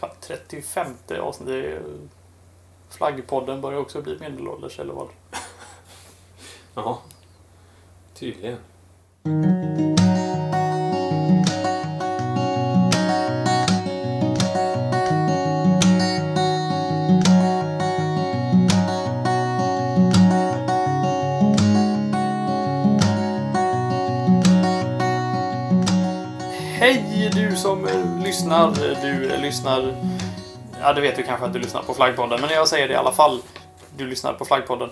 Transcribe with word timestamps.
Fan, 0.00 0.10
35 0.20 0.94
avsnitt. 1.20 1.48
det 1.48 1.72
är- 1.72 1.82
Flaggpodden 2.90 3.60
börjar 3.60 3.78
också 3.80 4.02
bli 4.02 4.18
medelålders 4.20 4.78
eller 4.78 4.94
vad? 4.94 5.08
Ja. 6.74 7.02
Tydligen. 8.14 8.56
Hej 26.78 27.30
du 27.34 27.56
som 27.56 27.88
lyssnar. 28.24 28.74
Du 29.02 29.29
lyssnar... 29.50 29.94
Ja, 30.80 30.92
det 30.92 31.00
vet 31.00 31.16
du 31.16 31.22
kanske 31.22 31.46
att 31.46 31.52
du 31.52 31.58
lyssnar 31.58 31.82
på 31.82 31.94
Flaggpodden, 31.94 32.40
men 32.40 32.50
jag 32.50 32.68
säger 32.68 32.88
det 32.88 32.94
i 32.94 32.96
alla 32.96 33.12
fall. 33.12 33.42
Du 33.96 34.06
lyssnar 34.06 34.32
på 34.32 34.44
Flaggpodden. 34.44 34.90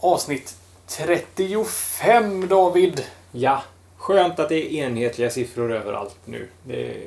Avsnitt 0.00 0.56
35, 0.88 2.48
David. 2.48 3.04
Ja. 3.32 3.62
Skönt 3.96 4.38
att 4.38 4.48
det 4.48 4.54
är 4.56 4.84
enhetliga 4.84 5.30
siffror 5.30 5.72
överallt 5.72 6.16
nu. 6.24 6.48
Det 6.64 7.06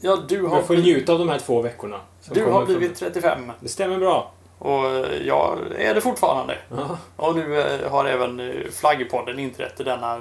Ja, 0.00 0.18
du 0.28 0.42
har, 0.46 0.56
jag 0.56 0.66
får 0.66 0.76
njuta 0.76 1.12
av 1.12 1.18
de 1.18 1.28
här 1.28 1.38
två 1.38 1.62
veckorna. 1.62 2.00
du 2.30 2.44
har 2.44 2.66
från- 2.66 2.76
blivit 2.78 2.98
35. 2.98 3.52
Det 3.60 3.68
stämmer 3.68 3.98
bra. 3.98 4.32
Och 4.58 4.86
eh, 4.90 5.26
jag 5.26 5.58
är 5.78 5.94
det 5.94 6.00
fortfarande. 6.00 6.58
Ja. 6.76 6.98
Och 7.16 7.36
nu 7.36 7.60
eh, 7.60 7.90
har 7.90 8.04
även 8.04 8.40
eh, 8.40 8.70
Flaggpodden 8.72 9.38
inträtt 9.38 9.76
denna 9.76 10.14
eh, 10.14 10.20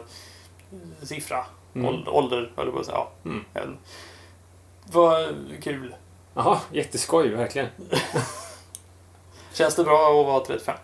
siffra. 1.03 1.45
Mm. 1.75 1.87
Ålder, 1.87 2.11
ålder 2.15 2.51
höll 2.55 2.65
jag 2.65 2.73
på 2.73 2.79
att 2.79 2.85
säga. 2.85 2.97
Ja. 2.97 3.11
Mm. 3.25 3.77
Ja. 4.93 4.99
Vad 4.99 5.35
kul. 5.63 5.95
Jaha, 6.33 6.59
jätteskoj 6.71 7.29
verkligen. 7.29 7.67
Känns 9.53 9.75
det 9.75 9.83
bra 9.83 10.19
att 10.21 10.25
vara 10.25 10.45
35? 10.45 10.75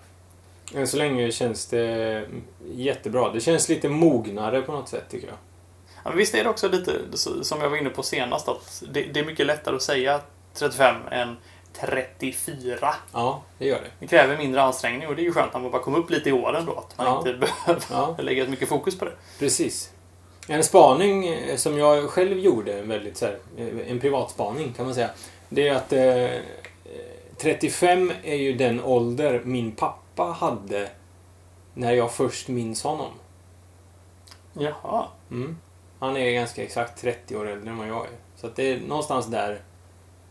Än 0.76 0.88
så 0.88 0.98
länge 0.98 1.32
känns 1.32 1.66
det 1.68 2.26
jättebra. 2.74 3.30
Det 3.34 3.40
känns 3.42 3.70
lite 3.70 3.90
mognare 3.90 4.62
på 4.62 4.72
något 4.72 4.90
sätt 4.90 5.04
tycker 5.10 5.28
jag. 5.28 5.36
Ja, 6.04 6.10
men 6.10 6.18
visst 6.18 6.36
är 6.36 6.44
det 6.44 6.50
också 6.50 6.68
lite, 6.68 7.02
som 7.44 7.62
jag 7.62 7.70
var 7.70 7.78
inne 7.78 7.90
på 7.90 8.04
senast, 8.04 8.48
att 8.48 8.84
det, 8.92 9.04
det 9.04 9.20
är 9.20 9.26
mycket 9.26 9.46
lättare 9.46 9.76
att 9.76 9.82
säga 9.82 10.22
35 10.54 10.96
än 11.12 11.38
34. 11.74 12.96
Ja, 13.14 13.42
det 13.58 13.66
gör 13.66 13.82
det. 13.82 13.90
Det 14.00 14.08
kräver 14.08 14.38
mindre 14.38 14.62
ansträngning 14.62 15.08
och 15.08 15.16
det 15.16 15.22
är 15.22 15.24
ju 15.24 15.32
skönt 15.34 15.54
när 15.54 15.60
man 15.60 15.72
bara 15.72 15.82
kommer 15.82 15.98
upp 15.98 16.10
lite 16.10 16.30
i 16.30 16.32
åren 16.32 16.66
då. 16.66 16.72
Att 16.78 16.98
man 16.98 17.08
Ja. 17.08 17.18
inte 17.18 17.34
behöver 17.66 17.84
Ja, 17.92 18.16
lägga 18.20 18.46
så 18.46 18.52
mycket 18.52 18.70
fokus 18.70 19.00
på 19.00 19.06
det. 19.06 19.12
precis. 19.40 19.92
En 20.52 20.64
spaning 20.64 21.28
eh, 21.28 21.56
som 21.56 21.78
jag 21.78 22.10
själv 22.10 22.40
gjorde, 22.40 22.80
en 22.80 22.88
väldigt 22.88 23.18
så 23.18 23.26
här, 23.26 23.40
eh, 23.58 23.92
en 23.92 24.00
privatspaning 24.00 24.74
kan 24.74 24.86
man 24.86 24.96
säga. 24.96 25.10
Det 25.50 25.68
är 25.68 25.76
att 25.76 25.94
eh, 25.94 26.42
35 27.38 28.12
är 28.24 28.36
ju 28.36 28.54
den 28.54 28.84
ålder 28.84 29.42
min 29.46 29.72
pappa 29.72 30.24
hade 30.24 30.90
när 31.74 31.92
jag 31.92 32.12
först 32.12 32.48
minns 32.48 32.84
honom. 32.84 33.12
Jaha. 34.54 35.06
Mm. 35.32 35.58
Han 36.00 36.18
är 36.18 36.32
ganska 36.32 36.64
exakt 36.64 37.02
30 37.02 37.38
år 37.38 37.48
äldre 37.48 37.70
än 37.70 37.78
vad 37.78 37.88
jag 37.88 38.06
är. 38.06 38.12
Så 38.38 38.48
att 38.48 38.56
det 38.56 38.64
är 38.64 38.80
någonstans 38.80 39.26
där 39.26 39.62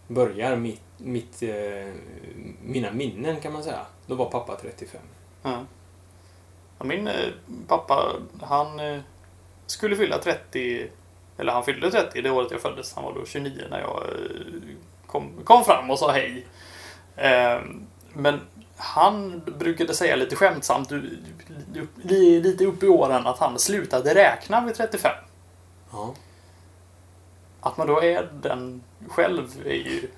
börjar 0.09 0.57
mitt, 0.57 0.83
mitt, 0.97 1.43
eh, 1.43 1.93
mina 2.65 2.93
minnen 2.93 3.41
kan 3.41 3.53
man 3.53 3.65
säga. 3.65 3.87
Då 4.07 4.15
var 4.15 4.31
pappa 4.31 4.57
35. 4.63 5.01
Ja. 5.43 5.65
Ja, 6.79 6.85
min 6.85 7.09
eh, 7.09 7.15
pappa, 7.67 8.13
han 8.43 8.81
skulle 9.71 9.97
fylla 9.97 10.19
30, 10.19 10.89
eller 11.39 11.53
han 11.53 11.65
fyllde 11.65 11.91
30 11.91 12.23
det 12.23 12.31
året 12.31 12.51
jag 12.51 12.61
föddes. 12.61 12.95
Han 12.95 13.05
var 13.05 13.15
då 13.15 13.27
29 13.27 13.65
när 13.71 13.81
jag 13.81 14.03
eh, 14.03 14.77
kom, 15.07 15.33
kom 15.45 15.65
fram 15.65 15.91
och 15.91 15.99
sa 15.99 16.13
hej. 16.13 16.47
Eh, 17.17 17.61
men 18.13 18.41
han 18.77 19.43
brukade 19.59 19.95
säga 19.95 20.17
lite 20.17 20.37
skämtsamt, 20.37 20.91
lite 22.03 22.67
upp 22.67 22.83
i 22.83 22.89
åren, 22.89 23.27
att 23.27 23.39
han 23.39 23.59
slutade 23.59 24.15
räkna 24.15 24.61
vid 24.67 24.75
35. 24.75 25.13
Ja. 25.93 26.15
Att 27.61 27.77
man 27.77 27.87
då 27.87 28.03
är 28.03 28.29
den 28.43 28.83
själv 29.09 29.49
är 29.65 29.75
ju... 29.75 30.09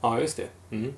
ja, 0.00 0.20
just 0.20 0.36
det. 0.36 0.48
Mm. 0.70 0.94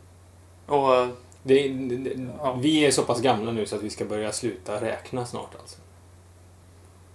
Och, 0.67 1.09
det, 1.43 1.69
det, 1.69 1.97
det 1.97 2.29
Ja. 2.39 2.53
Vi 2.53 2.87
är 2.87 2.91
så 2.91 3.03
pass 3.03 3.21
gamla 3.21 3.53
nu 3.53 3.67
så 3.67 3.77
att 3.77 3.83
vi 3.83 3.91
ska 3.91 4.05
börja 4.05 4.33
sluta 4.33 4.81
räkna 4.81 5.27
snart 5.27 5.55
alltså. 5.61 5.77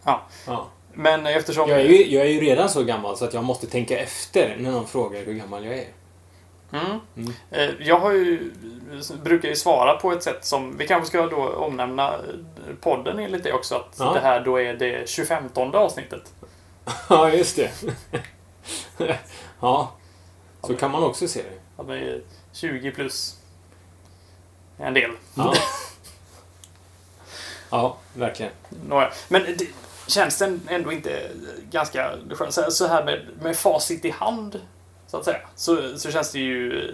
Ja. 0.04 0.22
ja. 0.48 0.68
men 0.94 1.26
eftersom... 1.26 1.70
Jag, 1.70 1.80
är 1.80 1.86
ju, 1.86 2.06
jag 2.08 2.26
är 2.26 2.30
ju 2.30 2.40
redan 2.40 2.70
så 2.70 2.84
gammal 2.84 3.18
så 3.18 3.26
att 3.26 3.34
jag 3.34 3.44
måste 3.44 3.68
tänka 3.68 4.00
efter 4.00 4.56
när 4.60 4.72
någon 4.72 4.88
frågar 4.88 5.26
hur 5.26 5.34
gammal 5.34 5.66
jag 5.66 5.78
är. 5.78 5.88
Mm. 6.72 7.00
Mm. 7.18 7.34
Eh, 7.52 7.88
Jag 7.88 8.00
har 8.00 8.12
ju, 8.12 8.52
brukar 9.24 9.50
ju 9.50 9.56
svara 9.56 9.98
på 9.98 10.12
ett 10.12 10.24
sätt 10.24 10.46
som, 10.46 10.78
vi 10.78 10.88
kanske 10.88 11.08
ska 11.08 11.28
då 11.28 11.50
omnämna 11.50 12.14
eh, 12.14 12.20
podden 12.82 13.20
enligt 13.20 13.44
det 13.44 13.54
också, 13.54 13.76
att 13.76 13.96
Ja. 14.00 14.14
det 14.14 14.20
här 14.20 14.40
då 14.40 14.60
är 14.60 14.74
det 14.74 15.10
25 15.10 15.50
avsnittet. 15.56 16.34
Ja, 17.10 17.30
just 17.30 17.56
det. 17.56 17.72
ja, 19.60 19.92
så 20.64 20.76
kan 20.76 20.92
man 20.92 21.04
också 21.04 21.28
se 21.28 21.42
det. 21.42 21.82
Att 21.82 21.88
det 21.88 21.98
är 21.98 22.22
20 22.54 22.92
plus 22.92 23.38
en 24.78 24.94
del. 24.94 25.12
Ja, 25.36 25.54
ja 27.70 27.98
verkligen. 28.14 28.52
Nåja. 28.88 29.12
Men 29.28 29.44
det, 29.58 29.68
känns 30.10 30.38
det 30.38 30.60
ändå 30.68 30.92
inte 30.92 31.32
ganska 31.72 32.12
skönt? 32.32 32.54
Så- 32.74 32.88
här 32.88 33.06
med, 33.06 33.28
med 33.42 33.58
facit 33.58 34.06
i 34.06 34.10
hand, 34.10 34.62
så 35.08 35.18
att 35.18 35.26
säga, 35.26 35.40
så, 35.56 35.98
så 35.98 36.12
känns 36.12 36.32
det 36.32 36.40
ju 36.40 36.92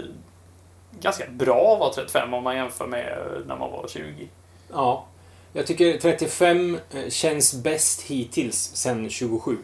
ganska 0.99 1.25
bra 1.29 1.73
att 1.73 1.79
vara 1.79 1.93
35 1.93 2.33
om 2.33 2.43
man 2.43 2.55
jämför 2.55 2.87
med 2.87 3.17
när 3.47 3.55
man 3.55 3.71
var 3.71 3.87
20. 3.87 4.27
Ja. 4.73 5.05
Jag 5.53 5.67
tycker 5.67 5.97
35 5.99 6.79
eh, 6.91 7.09
känns 7.09 7.53
bäst 7.53 8.01
hittills 8.01 8.71
sen 8.73 9.09
27. 9.09 9.57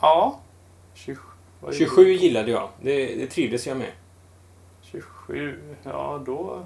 Ja. 0.00 0.38
27. 0.94 1.20
vad 1.60 1.68
är 1.68 1.72
det? 1.72 1.78
27 1.84 2.12
gillade 2.12 2.50
jag. 2.50 2.68
Det, 2.82 3.14
det 3.14 3.26
trivdes 3.26 3.66
jag 3.66 3.76
med. 3.76 3.92
27, 4.82 5.58
ja 5.84 6.22
då... 6.26 6.62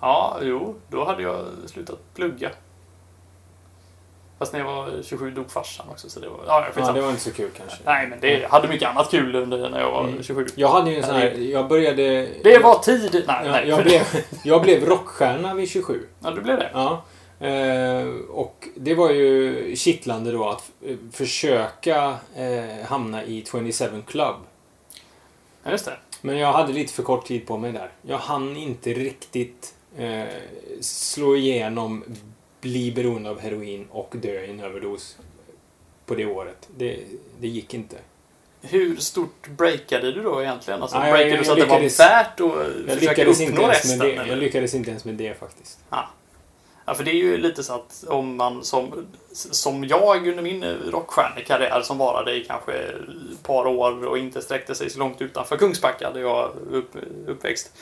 Ja, 0.00 0.38
jo, 0.42 0.74
då 0.88 1.04
hade 1.04 1.22
jag 1.22 1.46
slutat 1.66 2.14
plugga. 2.14 2.50
Fast 4.44 4.52
när 4.52 4.60
jag 4.60 4.66
var 4.66 5.02
27 5.04 5.30
dog 5.30 5.50
farsan 5.50 5.86
också, 5.90 6.10
så 6.10 6.20
det 6.20 6.28
var... 6.28 6.38
Ja, 6.46 6.66
Ja, 6.76 6.92
det 6.92 7.00
var 7.00 7.10
inte 7.10 7.22
så 7.22 7.32
kul 7.32 7.50
kanske. 7.56 7.76
Nej, 7.84 8.06
men 8.08 8.20
det 8.20 8.50
hade 8.50 8.68
mycket 8.68 8.88
annat 8.88 9.10
kul 9.10 9.34
under 9.34 9.70
när 9.70 9.80
jag 9.80 9.90
var 9.90 10.04
Mm. 10.04 10.22
27. 10.22 10.46
Jag 10.54 10.68
hade 10.68 10.90
ju 10.90 10.96
en 10.96 11.02
sån 11.02 11.14
här... 11.14 11.30
Jag 11.34 11.68
började... 11.68 12.28
Det 12.42 12.58
var 12.58 12.78
tid! 12.78 13.24
Nej, 13.26 13.36
Ja, 13.44 13.50
nej. 13.52 13.68
jag, 13.68 13.82
blev, 13.84 14.00
jag 14.44 14.62
blev 14.62 14.84
rockstjärna 14.84 15.54
vid 15.54 15.68
27. 15.68 16.06
Ja, 16.20 16.30
du 16.30 16.40
blev 16.40 16.56
det? 16.58 16.70
Ja. 16.74 17.02
Eh, 17.46 18.06
och 18.30 18.68
det 18.76 18.94
var 18.94 19.10
ju 19.10 19.76
kittlande 19.76 20.32
då 20.32 20.48
att 20.48 20.70
eh, 20.86 20.96
försöka 21.12 22.14
eh, 22.36 22.86
hamna 22.86 23.24
i 23.24 23.44
27 23.50 24.02
Club. 24.06 24.36
Ja, 25.64 25.70
just 25.70 25.84
det. 25.84 25.96
Men 26.20 26.38
jag 26.38 26.52
hade 26.52 26.72
lite 26.72 26.92
för 26.92 27.02
kort 27.02 27.26
tid 27.26 27.46
på 27.46 27.56
mig 27.58 27.72
där. 27.72 27.88
Jag 28.02 28.18
hann 28.18 28.56
inte 28.56 28.90
riktigt 28.90 29.74
eh, 29.98 30.24
slå 30.80 31.36
igenom, 31.36 32.04
bli 32.64 32.92
beroende 32.92 33.30
av 33.30 33.40
heroin 33.40 33.86
och 33.90 34.14
dö 34.16 34.40
i 34.40 34.50
en 34.50 34.60
överdos 34.60 35.16
på 36.06 36.14
det 36.14 36.26
året. 36.26 36.68
Det, 36.76 36.98
det 37.40 37.48
gick 37.48 37.74
inte. 37.74 37.96
Hur 38.62 38.96
stort 38.96 39.48
breakade 39.48 40.12
du 40.12 40.22
då 40.22 40.42
egentligen? 40.42 40.82
Alltså, 40.82 40.96
jag- 40.96 41.12
breakade 41.12 41.36
du 41.36 41.44
så 41.44 41.52
att 41.52 41.58
det 41.58 41.66
var 41.66 41.80
värt 41.98 42.40
att 42.40 42.46
Jag 42.88 42.98
försöka 42.98 43.10
lyckades, 43.10 43.40
inte 43.40 43.52
uppnå 43.52 43.62
ens 43.62 43.84
resten? 43.84 43.98
med 43.98 44.06
det. 44.08 44.12
eller? 44.12 44.26
jag 44.26 44.38
lyckades 44.38 44.74
inte 44.74 44.90
ens 44.90 45.04
med 45.04 45.14
det 45.14 45.34
faktiskt. 45.40 45.78
Ja. 45.90 46.08
ja, 46.84 46.94
för 46.94 47.04
det 47.04 47.10
är 47.10 47.14
ju 47.14 47.36
lite 47.38 47.64
så 47.64 47.74
att 47.74 48.04
om 48.08 48.36
man 48.36 48.64
som, 48.64 49.06
som 49.32 49.84
jag 49.84 50.28
under 50.28 50.42
min 50.42 50.64
rockstjärnekarriär 50.64 51.82
som 51.82 51.98
varade 51.98 52.34
i 52.36 52.44
kanske 52.44 52.72
ett 52.72 53.42
par 53.42 53.66
år 53.66 54.06
och 54.06 54.18
inte 54.18 54.42
sträckte 54.42 54.74
sig 54.74 54.90
så 54.90 54.98
långt 54.98 55.22
utanför 55.22 55.56
Kungsbacka 55.56 56.10
där 56.10 56.20
jag 56.20 56.50
upp, 56.70 56.90
uppväxt. 57.26 57.72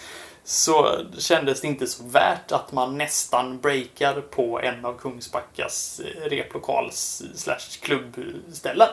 Så 0.44 1.06
kändes 1.18 1.60
det 1.60 1.66
inte 1.66 1.86
så 1.86 2.04
värt 2.04 2.52
att 2.52 2.72
man 2.72 2.98
nästan 2.98 3.60
breakar 3.60 4.20
på 4.20 4.60
en 4.60 4.84
av 4.84 4.98
Kungsbackas 4.98 6.00
replokals 6.22 7.22
slash 7.34 7.80
klubbställen. 7.80 8.88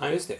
Ja, 0.00 0.08
just 0.08 0.28
det. 0.28 0.38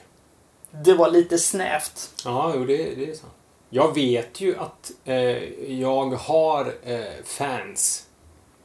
Det 0.70 0.94
var 0.94 1.10
lite 1.10 1.38
snävt. 1.38 2.10
Ja, 2.24 2.52
jo, 2.54 2.64
det, 2.64 2.76
det 2.76 3.10
är 3.10 3.14
sant. 3.14 3.32
Jag 3.70 3.94
vet 3.94 4.40
ju 4.40 4.56
att 4.58 4.92
eh, 5.04 5.72
jag 5.80 6.06
har 6.06 6.74
eh, 6.82 7.24
fans. 7.24 8.06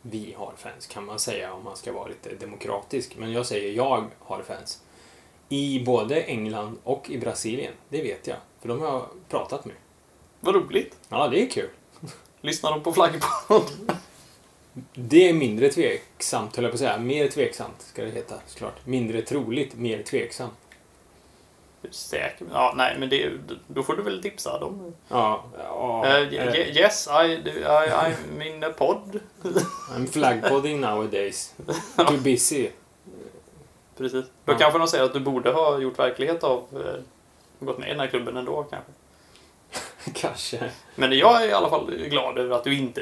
Vi 0.01 0.35
har 0.37 0.53
fans 0.57 0.87
kan 0.87 1.05
man 1.05 1.19
säga 1.19 1.53
om 1.53 1.63
man 1.63 1.77
ska 1.77 1.91
vara 1.91 2.07
lite 2.07 2.35
demokratisk. 2.35 3.15
Men 3.17 3.31
jag 3.31 3.45
säger 3.45 3.73
jag 3.73 4.07
har 4.19 4.43
fans. 4.43 4.81
I 5.49 5.83
både 5.85 6.21
England 6.21 6.77
och 6.83 7.09
i 7.09 7.17
Brasilien. 7.17 7.73
Det 7.89 8.01
vet 8.01 8.27
jag. 8.27 8.37
För 8.61 8.67
de 8.67 8.81
har 8.81 8.87
jag 8.87 9.05
pratat 9.29 9.65
med. 9.65 9.75
Vad 10.39 10.55
roligt. 10.55 10.95
Ja, 11.09 11.27
det 11.27 11.41
är 11.41 11.49
kul. 11.49 11.69
Lyssnar 12.41 12.71
de 12.71 12.83
på 12.83 12.93
Flaggpodd? 12.93 13.71
Det 14.93 15.29
är 15.29 15.33
mindre 15.33 15.69
tveksamt, 15.69 16.55
höll 16.55 16.63
jag 16.63 16.71
på 16.71 16.75
att 16.75 16.79
säga. 16.79 16.97
Mer 16.97 17.27
tveksamt 17.27 17.81
ska 17.81 18.03
det 18.03 18.11
heta 18.11 18.35
såklart. 18.47 18.85
Mindre 18.85 19.21
troligt, 19.21 19.73
mer 19.75 20.03
tveksamt. 20.03 20.53
säker? 21.91 22.47
Ja, 22.53 22.73
nej, 22.77 22.95
men 22.99 23.09
det, 23.09 23.31
då 23.67 23.83
får 23.83 23.95
du 23.95 24.01
väl 24.03 24.21
tipsa 24.21 24.59
dem. 24.59 24.93
Ja, 25.07 25.43
ja. 25.57 26.03
Ye- 26.05 26.77
yes, 26.79 27.07
I, 27.07 27.31
I, 27.49 27.63
I'm 27.63 28.47
in 28.55 28.63
a 28.63 28.69
pod. 28.77 29.19
I'm 29.91 30.07
flagpodding 30.07 30.79
nowadays. 30.81 31.53
Too 31.97 32.17
busy. 32.17 32.69
Precis. 33.97 34.25
Då 34.45 34.51
Ja. 34.53 34.57
kanske 34.57 34.79
de 34.79 34.87
säger 34.87 35.03
att 35.03 35.13
du 35.13 35.19
borde 35.19 35.51
ha 35.51 35.79
gjort 35.79 35.99
verklighet 35.99 36.43
av 36.43 36.63
eh, 36.73 37.01
gått 37.65 37.77
med 37.77 37.87
i 37.87 37.91
den 37.91 37.99
här 37.99 38.07
klubben 38.07 38.37
ändå 38.37 38.63
kanske. 38.63 38.91
Kanske. 40.13 40.71
Men 40.95 41.17
jag 41.17 41.43
är 41.43 41.47
i 41.47 41.53
alla 41.53 41.69
fall 41.69 41.91
glad 41.95 42.37
över 42.37 42.55
att 42.55 42.63
du 42.63 42.77
inte 42.77 43.01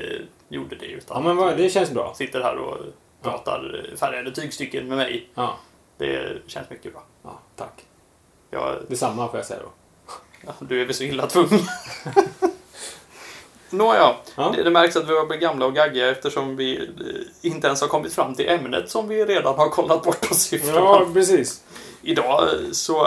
gjorde 0.50 0.76
det 0.76 0.86
Ja, 0.86 0.98
utan 0.98 1.24
men 1.24 1.36
vad, 1.38 1.58
det 1.58 1.70
känns 1.70 1.92
bra. 1.92 2.14
sitter 2.18 2.42
här 2.42 2.56
och 2.58 2.78
pratar 3.22 3.86
färgade 4.00 4.32
tygstycken 4.32 4.88
med 4.88 4.98
mig. 4.98 5.28
Ja, 5.36 5.58
Det 5.98 6.42
känns 6.48 6.70
mycket 6.70 6.94
bra. 6.94 7.04
ja 7.24 7.40
tack. 7.56 7.86
Jag, 8.50 8.76
Detsamma 8.88 9.28
får 9.28 9.40
jag 9.40 9.46
säga 9.46 9.60
då. 9.64 9.70
ja, 10.46 10.54
du 10.60 10.82
är 10.82 10.86
väl 10.86 10.96
så 10.96 11.04
illa 11.04 11.28
tvungen. 11.28 11.60
Nåja, 13.70 14.16
Ja. 14.36 14.54
det, 14.56 14.64
det 14.64 14.70
märks 14.70 14.96
att 14.96 15.10
vi 15.10 15.18
har 15.18 15.26
blivit 15.26 15.42
gamla 15.42 15.66
och 15.66 15.76
gaggiga 15.76 16.10
eftersom 16.12 16.56
vi 16.56 16.78
eh, 16.78 17.50
inte 17.52 17.68
ens 17.68 17.82
har 17.82 17.88
kommit 17.88 18.14
fram 18.14 18.36
till 18.36 18.50
ämnet 18.50 18.90
som 18.90 19.08
vi 19.08 19.26
redan 19.26 19.56
har 19.56 19.70
kollat 19.70 20.04
bort 20.04 20.32
oss 20.32 20.54
ifrån. 20.54 20.74
Ja, 20.76 21.08
precis. 21.14 21.64
Idag 22.02 22.44
eh, 22.44 22.72
så 22.72 23.06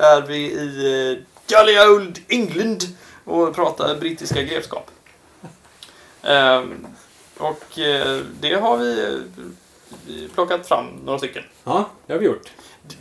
är 0.00 0.26
vi 0.26 0.36
i 0.36 1.12
eh, 1.12 1.18
Jolly 1.48 1.78
Old 1.80 2.18
England 2.28 2.78
och 3.26 3.54
pratar 3.54 3.94
brittiska 3.94 4.42
grevskap. 4.42 4.90
Ehm, 6.22 6.86
och 7.38 7.78
eh, 7.78 8.20
det 8.40 8.54
har 8.54 8.76
vi 8.76 9.22
plockat 10.34 10.68
fram 10.68 10.86
några 11.04 11.18
stycken. 11.18 11.42
Ja, 11.64 11.90
det 12.06 12.12
har 12.12 12.20
vi 12.20 12.26
gjort. 12.26 12.50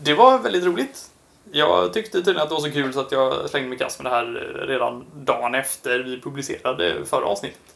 Det 0.01 0.13
var 0.13 0.39
väldigt 0.39 0.63
roligt. 0.63 1.10
Jag 1.51 1.94
tyckte 1.94 2.18
tydligen 2.18 2.42
att 2.42 2.50
det 2.50 2.56
var 2.56 2.62
så 2.62 2.72
kul 2.72 2.94
så 2.94 3.00
att 3.00 3.12
jag 3.12 3.50
slängde 3.50 3.69
mig 3.69 3.77
kast 3.77 4.04
med 4.04 4.12
det 4.12 4.16
här 4.16 4.56
eh, 4.62 4.68
redan 4.68 5.06
dagen 5.13 5.56
efter 5.56 6.00
vi 6.00 6.22
publicerade 6.22 7.06
förra 7.06 7.25
avsnittet. 7.25 7.75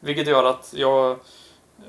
Vilket 0.00 0.26
gör 0.26 0.44
att 0.44 0.74
jag 0.76 1.16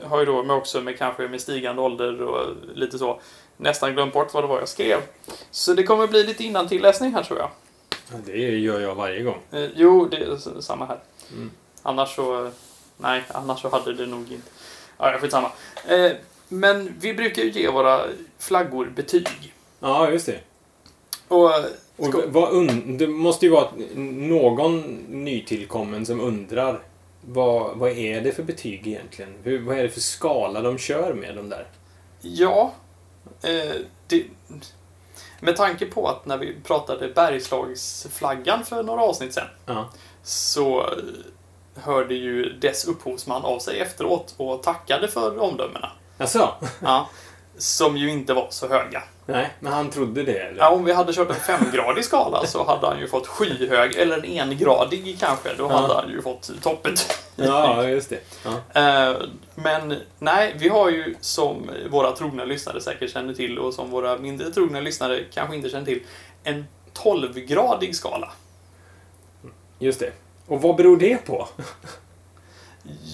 har 0.03 0.19
ju 0.19 0.25
då 0.25 0.43
med 0.43 0.55
också 0.55 0.81
med 0.81 0.97
kanske 0.97 1.27
med 1.27 1.41
stigande 1.41 1.81
ålder 1.81 2.21
och 2.21 2.47
lite 2.73 2.99
så 2.99 3.19
nästan 3.57 3.93
glömt 3.93 4.13
bort 4.13 4.33
vad 4.33 4.43
det 4.43 4.47
var 4.47 4.59
jag 4.59 4.69
skrev. 4.69 4.97
Så 5.51 5.73
det 5.73 5.83
kommer 5.83 6.07
bli 6.07 6.23
lite 6.23 6.43
innantilläsning 6.43 7.13
här 7.13 7.23
tror 7.23 7.39
jag. 7.39 7.49
Det 8.25 8.37
gör 8.37 8.79
jag 8.79 8.95
varje 8.95 9.23
gång. 9.23 9.37
Eh, 9.51 9.69
jo, 9.75 10.05
det 10.05 10.17
är 10.17 10.61
samma 10.61 10.85
här. 10.85 10.99
Mm. 11.31 11.51
Annars 11.83 12.15
så... 12.15 12.51
Nej, 12.97 13.23
annars 13.27 13.61
så 13.61 13.69
hade 13.69 13.93
det 13.93 14.05
nog 14.05 14.21
inte... 14.31 14.49
Ja, 14.97 15.17
skitsamma. 15.19 15.51
Eh, 15.87 16.11
men 16.47 16.93
vi 16.99 17.13
brukar 17.13 17.43
ju 17.43 17.51
ge 17.51 17.69
våra 17.69 18.01
flaggor 18.39 18.91
betyg. 18.95 19.53
Ja, 19.79 20.09
just 20.11 20.25
det. 20.25 20.39
Och 21.27 21.51
Och 21.97 22.05
Ska- 22.07 22.21
vad 22.27 22.49
und- 22.53 22.97
det 22.97 23.07
måste 23.07 23.45
ju 23.45 23.51
vara 23.51 23.67
någon 23.95 24.81
nytillkommen 25.09 26.05
som 26.05 26.19
undrar 26.21 26.79
vad, 27.27 27.77
vad 27.77 27.91
är 27.91 28.21
det 28.21 28.31
för 28.31 28.43
betyg 28.43 28.87
egentligen? 28.87 29.33
Hur, 29.43 29.59
vad 29.61 29.77
är 29.77 29.83
det 29.83 29.89
för 29.89 29.99
skala 29.99 30.61
de 30.61 30.77
kör 30.77 31.13
med 31.13 31.35
de 31.35 31.49
där? 31.49 31.67
Ja, 32.21 32.73
eh, 33.43 33.75
det, 34.07 34.23
med 35.43 35.55
tanke 35.57 35.85
på 35.85 36.07
att 36.09 36.25
när 36.25 36.37
vi 36.37 36.55
pratade 36.63 37.07
Bergslagsflaggan 37.07 38.65
för 38.65 38.83
några 38.83 39.01
avsnitt 39.01 39.33
sen 39.33 39.47
Ja. 39.65 39.85
så 40.23 40.89
hörde 41.75 42.13
ju 42.13 42.53
dess 42.53 42.85
upphovsman 42.85 43.45
av 43.45 43.59
sig 43.59 43.79
efteråt 43.79 44.33
och 44.37 44.63
tackade 44.63 45.07
för 45.07 45.39
omdömena. 45.39 45.91
Alltså, 46.17 46.49
Ja, 46.81 47.09
som 47.57 47.97
ju 47.97 48.09
inte 48.11 48.33
var 48.33 48.47
så 48.49 48.67
höga. 48.67 49.03
Nej, 49.25 49.49
men 49.59 49.73
han 49.73 49.89
trodde 49.89 50.23
det 50.23 50.39
eller? 50.39 50.57
Ja, 50.59 50.69
om 50.69 50.85
vi 50.85 50.93
hade 50.93 51.13
kört 51.13 51.29
en 51.29 51.35
femgradig 51.35 52.05
skala 52.05 52.45
så 52.45 52.63
hade 52.63 52.87
han 52.87 52.99
ju 52.99 53.07
fått 53.07 53.27
skyhög, 53.27 53.95
eller 53.95 54.25
en 54.25 54.25
engradig 54.51 55.17
kanske. 55.19 55.53
Då 55.57 55.63
Ja. 55.63 55.77
hade 55.77 55.93
han 55.93 56.09
ju 56.09 56.21
fått 56.21 56.51
toppet. 56.61 57.19
Ja, 57.35 57.83
just 57.87 58.09
det. 58.09 58.19
Ja. 58.43 58.81
Eh, 59.11 59.17
Men 59.55 59.95
nej, 60.19 60.55
vi 60.59 60.69
har 60.69 60.89
ju 60.89 61.15
som 61.21 61.69
våra 61.89 62.11
trogna 62.11 62.45
lyssnare 62.45 62.81
säkert 62.81 63.11
känner 63.11 63.33
till 63.33 63.59
och 63.59 63.73
som 63.73 63.89
våra 63.91 64.17
mindre 64.17 64.51
trogna 64.51 64.79
lyssnare 64.79 65.23
kanske 65.33 65.55
inte 65.55 65.69
känner 65.69 65.85
till 65.85 66.01
en 66.43 66.65
12-gradig 66.93 67.93
skala. 67.93 68.31
Just 69.79 69.99
det. 69.99 70.11
Och 70.47 70.61
vad 70.61 70.75
beror 70.75 70.97
det 70.97 71.25
på? 71.25 71.47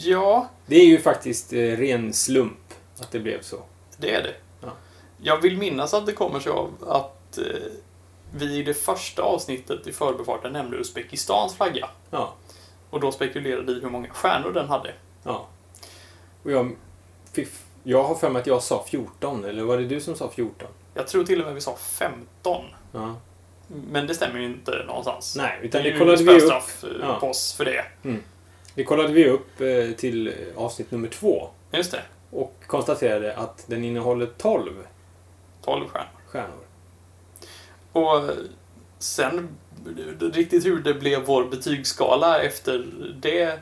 Ja, 0.04 0.50
Det 0.66 0.76
är 0.76 0.86
ju 0.86 1.00
faktiskt 1.02 1.54
eh, 1.54 1.58
ren 1.58 2.14
slump 2.14 2.74
att 3.00 3.12
det 3.12 3.20
blev 3.20 3.42
så. 3.42 3.58
det 3.98 4.16
är 4.16 4.24
det. 4.24 4.34
Ja. 5.22 5.34
Jag 5.34 5.42
vill 5.42 5.58
minnas 5.58 5.94
att 5.94 6.06
det 6.06 6.14
kommer 6.14 6.40
sig 6.40 6.52
av 6.52 6.72
att 6.88 7.38
eh, 7.38 7.44
vi 8.34 8.56
i 8.58 8.64
det 8.64 8.74
första 8.74 9.22
avsnittet 9.22 9.88
i 9.88 9.92
förbifarten 9.92 10.54
nämnde 10.54 10.78
Uzbekistans 10.78 11.56
flagga. 11.56 11.90
Ja. 12.12 12.34
Och 12.90 13.00
då 13.00 13.12
spekulerade 13.12 13.72
i 13.72 13.80
hur 13.82 13.90
många 13.90 14.10
stjärnor 14.10 14.52
den 14.52 14.68
hade. 14.70 14.94
ja. 15.24 15.48
Och 16.44 16.52
jag, 16.52 16.76
fiff, 17.34 17.64
jag 17.84 18.04
har 18.04 18.16
för 18.16 18.30
mig 18.30 18.40
att 18.42 18.48
jag 18.48 18.64
sa 18.64 18.86
14, 18.88 19.46
eller 19.46 19.64
var 19.64 19.78
det 19.78 19.86
du 19.86 20.02
som 20.02 20.16
sa 20.16 20.30
14? 20.30 20.68
Jag 20.94 21.08
tror 21.08 21.24
till 21.24 21.40
och 21.40 21.46
med 21.46 21.56
vi 21.56 21.62
sa 21.62 21.76
15. 21.76 22.66
Ja. 22.92 23.16
Men 23.92 24.08
det 24.08 24.16
stämmer 24.16 24.40
ju 24.40 24.46
inte 24.46 24.84
någonstans. 24.88 25.36
Nej, 25.38 25.60
utan 25.62 25.84
det 25.84 25.92
det 25.92 25.98
kollade 26.00 26.24
vi 26.24 26.42
upp. 26.42 26.54
eh, 26.84 26.90
Ja. 27.02 27.20
på 27.20 27.28
oss 27.28 27.54
för 27.54 27.66
det. 27.66 27.86
Det 28.76 28.84
kollade 28.84 29.14
vi 29.14 29.28
upp 29.30 29.62
eh, 29.62 29.92
till 29.98 30.34
avsnitt 30.56 30.92
nummer 30.92 31.08
två 31.08 31.50
Just 31.72 31.92
det. 31.92 32.02
och 32.32 32.54
konstaterade 32.68 33.38
att 33.38 33.64
den 33.68 33.84
innehåller 33.84 34.26
12 34.38 34.72
12 35.70 35.88
stjärnor. 35.88 36.10
stjärnor. 36.28 36.64
Och 37.92 38.30
sen 39.00 39.50
riktigt 40.20 40.66
hur 40.66 40.80
det 40.80 40.94
blev 40.94 41.26
vår 41.26 41.46
betygsskala 41.46 42.42
efter 42.42 42.88
det 43.16 43.60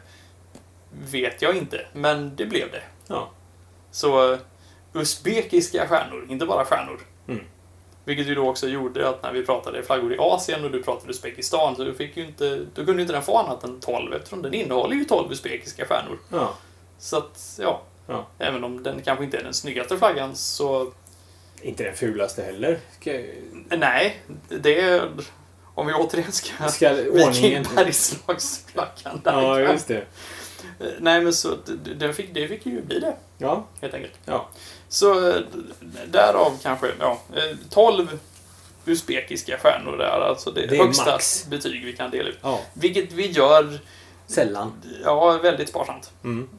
vet 1.12 1.42
jag 1.42 1.56
inte. 1.56 1.86
Men 1.94 2.36
det 2.36 2.46
blev 2.46 2.72
det. 2.72 2.84
Ja. 3.08 3.30
Så 3.92 4.38
usbekiska 4.94 5.88
stjärnor, 5.88 6.26
inte 6.30 6.46
bara 6.46 6.66
stjärnor. 6.66 7.00
Mm. 7.28 7.44
Vilket 8.06 8.28
ju 8.28 8.36
då 8.36 8.50
också 8.50 8.68
gjorde 8.68 9.10
att 9.10 9.24
när 9.24 9.34
vi 9.34 9.46
pratade 9.46 9.84
flaggor 9.84 10.14
i 10.14 10.18
Asien 10.20 10.66
och 10.66 10.72
du 10.72 10.84
pratade 10.84 11.12
Uzbekistan 11.12 11.76
så 11.76 11.84
du 11.84 11.94
fick 11.94 12.18
ju 12.18 12.26
inte, 12.26 12.66
då 12.76 12.86
kunde 12.86 12.94
ju 12.94 13.02
inte 13.02 13.14
den 13.14 13.24
få 13.24 13.38
annat 13.38 13.64
än 13.64 13.80
12 13.80 14.14
eftersom 14.14 14.42
den 14.42 14.54
innehåller 14.54 14.96
ju 14.96 15.06
12 15.06 15.32
usbekiska 15.32 15.86
stjärnor. 15.86 16.20
Ja. 16.32 16.54
Så 17.00 17.18
att, 17.18 17.60
ja. 17.62 17.82
Ja. 18.08 18.26
Även 18.38 18.64
om 18.64 18.84
den 18.84 19.02
kanske 19.02 19.24
inte 19.24 19.38
är 19.38 19.44
den 19.44 19.54
snyggaste 19.54 19.98
flaggan 19.98 20.36
så, 20.36 20.92
Inte 21.62 21.84
den 21.84 21.96
fulaste 21.96 22.44
heller. 22.44 22.80
Ska, 23.00 23.22
nej, 23.70 24.20
det 24.50 24.82
är, 24.82 25.10
om 25.76 25.88
vi 25.88 25.94
återigen 25.94 26.32
ska 26.32 26.68
ska 26.70 26.90
ordningen... 26.92 27.64
Vikingbergslagsflaggan 27.64 29.22
där. 29.24 29.42
Ja, 29.42 29.60
just 29.60 29.88
det. 29.88 30.04
Nej, 31.00 31.22
men 31.22 31.34
så 31.34 31.58
det, 31.98 32.14
fick, 32.14 32.34
det 32.34 32.48
fick 32.48 32.66
ju 32.66 32.82
bli 32.82 33.00
det, 33.00 33.16
Ja. 33.38 33.66
helt 33.82 33.94
enkelt. 33.94 34.14
Ja. 34.26 34.50
Så 34.90 35.30
eh, 35.30 35.36
därav 36.08 36.60
kanske, 36.64 36.88
ja, 37.00 37.22
eh, 37.36 37.58
12 37.70 38.20
usbekiska 38.86 39.58
stjärnor 39.58 39.98
där, 39.98 40.22
alltså 40.30 40.52
det, 40.52 40.66
Det 40.68 40.76
är 40.78 40.84
högsta 40.84 41.12
max. 41.12 41.46
betyg 41.50 41.86
vi 41.86 41.94
kan 41.94 42.12
dela 42.12 42.30
ut. 42.30 42.38
ja. 42.42 42.62
Vilket 42.74 43.12
vi 43.12 43.28
gör, 43.28 43.80
Sällan. 44.28 44.72
ja, 45.04 45.38
väldigt 45.44 45.70
sparsamt. 45.70 46.12
Mm. 46.24 46.50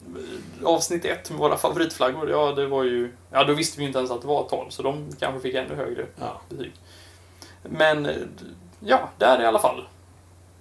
Avsnitt 0.63 1.05
ett 1.05 1.29
med 1.29 1.39
våra 1.39 1.57
favoritflaggor, 1.57 2.29
ja 2.29 2.51
det 2.51 2.65
var 2.67 2.83
ju, 2.83 3.11
ja 3.31 3.43
då 3.43 3.53
visste 3.53 3.79
vi 3.79 3.85
inte 3.85 3.97
ens 3.99 4.11
att 4.11 4.21
det 4.21 4.27
var 4.27 4.47
12, 4.49 4.69
så 4.69 4.83
de 4.83 5.15
kanske 5.19 5.39
fick 5.41 5.55
ännu 5.55 5.75
högre 5.75 6.05
Ja. 6.19 6.41
betyg. 6.49 6.71
Men, 7.63 8.07
ja, 8.79 9.09
där 9.17 9.41
i 9.41 9.45
alla 9.45 9.59
fall 9.59 9.87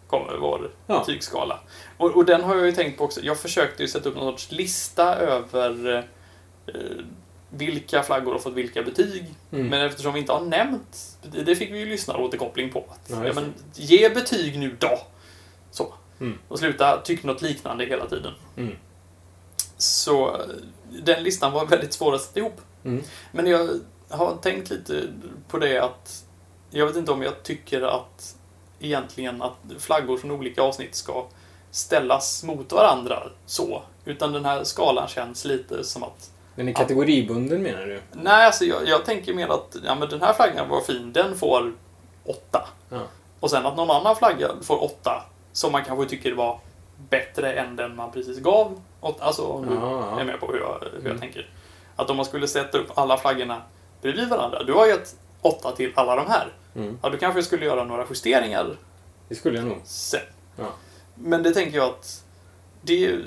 kommer 0.07 0.37
vår 0.37 0.71
Ja. 0.87 0.99
betygsskala. 0.99 1.61
Och, 1.97 2.17
och 2.17 2.25
den 2.25 2.45
har 2.45 2.57
jag 2.57 2.67
ju 2.67 2.73
tänkt 2.73 2.99
på 2.99 3.05
också. 3.05 3.21
Jag 3.23 3.39
försökte 3.39 3.83
ju 3.83 3.89
sätta 3.89 4.09
upp 4.09 4.17
någon 4.17 4.33
sorts 4.33 4.51
lista 4.53 5.15
över 5.17 6.05
eh, 6.67 6.75
vilka 7.51 8.03
flaggor 8.03 8.33
har 8.33 8.39
fått 8.39 8.55
vilka 8.55 8.83
betyg. 8.83 9.25
Mm. 9.53 9.67
Men 9.67 9.87
eftersom 9.87 10.13
vi 10.15 10.21
inte 10.21 10.33
har 10.33 10.41
nämnt, 10.41 11.17
det 11.45 11.57
fick 11.57 11.73
vi 11.73 11.79
ju 11.79 11.87
lyssnaråterkoppling 11.87 12.71
på. 12.73 12.79
Att, 12.89 13.11
Ja, 13.11 13.27
ja, 13.27 13.33
men, 13.35 13.55
ge 13.75 14.09
betyg 14.09 14.59
nu 14.59 14.77
då! 14.79 14.99
Så. 15.71 15.95
Mm. 16.21 16.39
Och 16.49 16.59
sluta 16.59 17.01
tycka 17.01 17.27
något 17.27 17.43
liknande 17.43 17.85
hela 17.85 18.07
tiden. 18.07 18.33
Mm. 18.57 18.77
Så 19.77 20.41
den 21.03 21.23
listan 21.23 21.53
var 21.53 21.67
väldigt 21.67 21.93
svår 21.93 22.15
att 22.15 22.23
sätta 22.23 22.41
ihop. 22.41 22.61
Mm. 22.85 23.03
Men 23.33 23.47
jag 23.47 23.69
har 24.09 24.37
tänkt 24.37 24.71
lite 24.71 25.03
på 25.49 25.59
det 25.59 25.79
att 25.79 26.25
jag 26.71 26.87
vet 26.87 26.97
inte 26.97 27.13
om 27.13 27.23
jag 27.23 27.43
tycker 27.43 27.83
att 27.83 28.35
egentligen 28.81 29.43
att 29.43 29.57
flaggor 29.79 30.17
från 30.17 30.31
olika 30.31 30.63
avsnitt 30.63 30.95
ska 30.95 31.25
ställas 31.71 32.45
mot 32.45 32.73
varandra 32.73 33.23
så. 33.47 33.83
Utan 34.05 34.33
den 34.33 34.45
här 34.45 34.65
skalan 34.65 35.09
känns 35.09 35.45
lite 35.45 35.85
som 35.85 36.03
att 36.03 36.31
Den 36.55 36.69
är 36.69 36.73
kategoribunden 36.73 37.63
menar 37.63 37.87
du? 37.87 38.01
Nej, 38.13 38.47
alltså 38.47 38.65
jag, 38.65 38.89
jag 38.89 39.05
tänker 39.05 39.35
mer 39.35 39.49
att 39.49 39.77
ja, 39.85 39.95
men 39.95 40.09
den 40.09 40.21
här 40.21 40.33
flaggan 40.33 40.69
var 40.69 40.81
fin, 40.81 41.13
den 41.13 41.39
får 41.39 41.73
åtta. 42.25 42.69
Ja. 42.91 43.03
Och 43.41 43.51
sen 43.51 43.67
att 43.67 43.77
någon 43.77 43.91
annan 43.91 44.17
flagga 44.17 44.51
får 44.63 44.85
åtta, 44.85 45.25
som 45.53 45.73
man 45.73 45.85
kanske 45.85 46.07
tycker 46.07 46.33
var 46.33 46.61
bättre 47.11 47.53
än 47.53 47.77
den 47.77 47.97
man 47.97 48.13
precis 48.13 48.39
gav. 48.39 48.81
Alltså 49.01 49.47
om 49.47 49.67
du 49.67 49.75
är 50.21 50.25
med 50.25 50.41
på 50.41 50.47
hur 50.53 50.59
jag, 50.61 50.79
hur 50.81 50.99
jag 50.99 51.07
Mm. 51.07 51.19
tänker. 51.21 51.51
Att 51.97 52.11
om 52.11 52.17
man 52.17 52.27
skulle 52.27 52.49
sätta 52.49 52.79
upp 52.79 52.99
alla 52.99 53.17
flaggorna 53.19 53.63
bredvid 54.03 54.29
varandra. 54.29 54.63
Du 54.63 54.73
har 54.73 54.87
gett 54.87 55.17
åtta 55.43 55.73
till 55.73 55.93
alla 55.97 56.17
de 56.17 56.27
här. 56.27 56.53
Mm. 56.77 56.99
Ja, 57.03 57.11
då 57.11 57.17
kanske 57.19 57.43
skulle 57.43 57.65
göra 57.65 57.85
några 57.85 58.05
justeringar 58.11 58.77
Det 59.29 59.35
skulle 59.35 59.59
jag 59.59 59.67
nog. 59.67 59.79
sen. 59.85 60.21
Ja. 60.57 60.65
Men 61.15 61.43
det 61.43 61.51
tänker 61.55 61.77
jag 61.79 61.87
att 61.89 62.25
det 62.83 63.19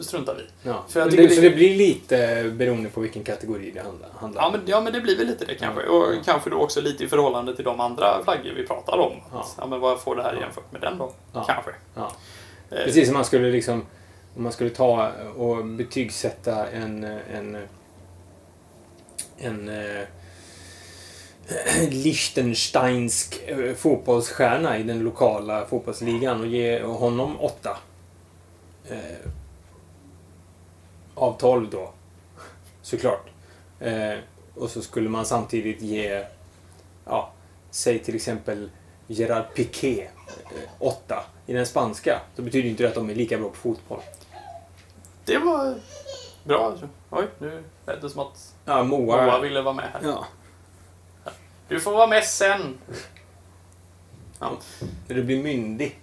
struntar 0.00 0.34
vi 0.34 0.68
Ja. 0.70 0.84
För 0.88 1.10
det, 1.10 1.16
det- 1.16 1.30
Så 1.34 1.40
det 1.40 1.50
blir 1.50 1.76
lite 1.76 2.50
beroende 2.54 2.88
på 2.90 3.00
vilken 3.00 3.24
kategori 3.24 3.70
det 3.70 3.80
handlar, 3.80 4.08
handlar 4.16 4.42
Ja 4.42 4.46
om. 4.46 4.52
men, 4.52 4.62
ja, 4.66 4.80
men 4.80 4.92
det 4.92 5.00
blir 5.00 5.16
väl 5.18 5.26
lite 5.26 5.44
det 5.44 5.54
kanske. 5.54 5.82
Och 5.86 6.14
Ja. 6.14 6.20
kanske 6.24 6.50
då 6.50 6.56
också 6.56 6.80
lite 6.80 7.04
i 7.04 7.08
förhållande 7.08 7.56
till 7.56 7.64
de 7.64 7.80
andra 7.80 8.24
flaggor 8.24 8.52
vi 8.56 8.66
pratar 8.66 8.98
om. 8.98 9.12
Ja. 9.32 9.40
Att, 9.40 9.54
ja 9.58 9.66
men 9.66 9.80
vad 9.80 10.00
får 10.00 10.16
det 10.16 10.22
här 10.22 10.34
jämfört 10.40 10.72
med 10.72 10.80
den 10.80 10.98
då? 10.98 11.12
Kanske. 11.32 11.70
Eh, 11.96 12.04
Precis 12.84 13.06
som 13.08 13.14
man 13.14 13.24
skulle 13.24 13.50
liksom 13.50 13.86
om 14.36 14.42
man 14.42 14.52
skulle 14.52 14.70
ta 14.70 15.08
och 15.36 15.64
betygsätta 15.64 16.66
en 16.70 17.04
en 17.34 17.58
en 19.38 19.68
eh, 19.68 20.02
Liechtensteinsk 21.90 23.42
eh, 23.46 23.74
fotbollsstjärna 23.74 24.78
i 24.78 24.82
den 24.82 24.98
lokala 25.00 25.66
fotbollsligan 25.66 26.40
och 26.40 26.46
ge 26.46 26.82
honom 26.82 27.40
åtta. 27.40 27.76
Eh, 28.92 29.28
av 31.14 31.38
12 31.38 31.70
då. 31.70 31.92
Såklart. 32.82 33.26
Eh, 33.80 34.14
och 34.54 34.70
så 34.70 34.82
skulle 34.82 35.08
man 35.08 35.26
samtidigt 35.26 35.82
ge, 35.82 36.24
ja, 37.04 37.32
säg 37.70 37.98
till 37.98 38.14
exempel 38.16 38.70
Gerard 39.06 39.54
Piqué 39.54 40.02
eh, 40.26 40.70
åtta 40.78 41.24
i 41.46 41.52
den 41.52 41.66
spanska. 41.66 42.20
Så 42.36 42.42
betyder 42.42 42.68
inte 42.68 42.82
det 42.82 42.88
att 42.88 42.94
de 42.94 43.10
är 43.10 43.14
lika 43.14 43.38
bra 43.38 43.48
på 43.48 43.54
fotboll. 43.54 44.00
Det 45.24 45.38
var 45.38 45.74
bra. 46.44 46.66
alltså. 46.66 46.88
Oj, 47.10 47.24
nu 47.38 47.64
lät 47.86 48.00
det 48.02 48.10
som 48.10 48.20
att 48.20 48.54
Ja, 48.64 48.84
Moa 48.84 49.24
Moa. 49.26 49.40
ville 49.40 49.62
vara 49.62 49.74
med 49.74 49.88
här. 49.92 50.00
Ja. 50.04 50.26
Du 51.68 51.80
får 51.80 51.92
vara 51.92 52.06
med 52.06 52.24
sen. 52.24 52.78
Ja. 54.38 54.52
När 55.08 55.16
du 55.16 55.22
blir 55.22 55.42
myndig. 55.42 55.98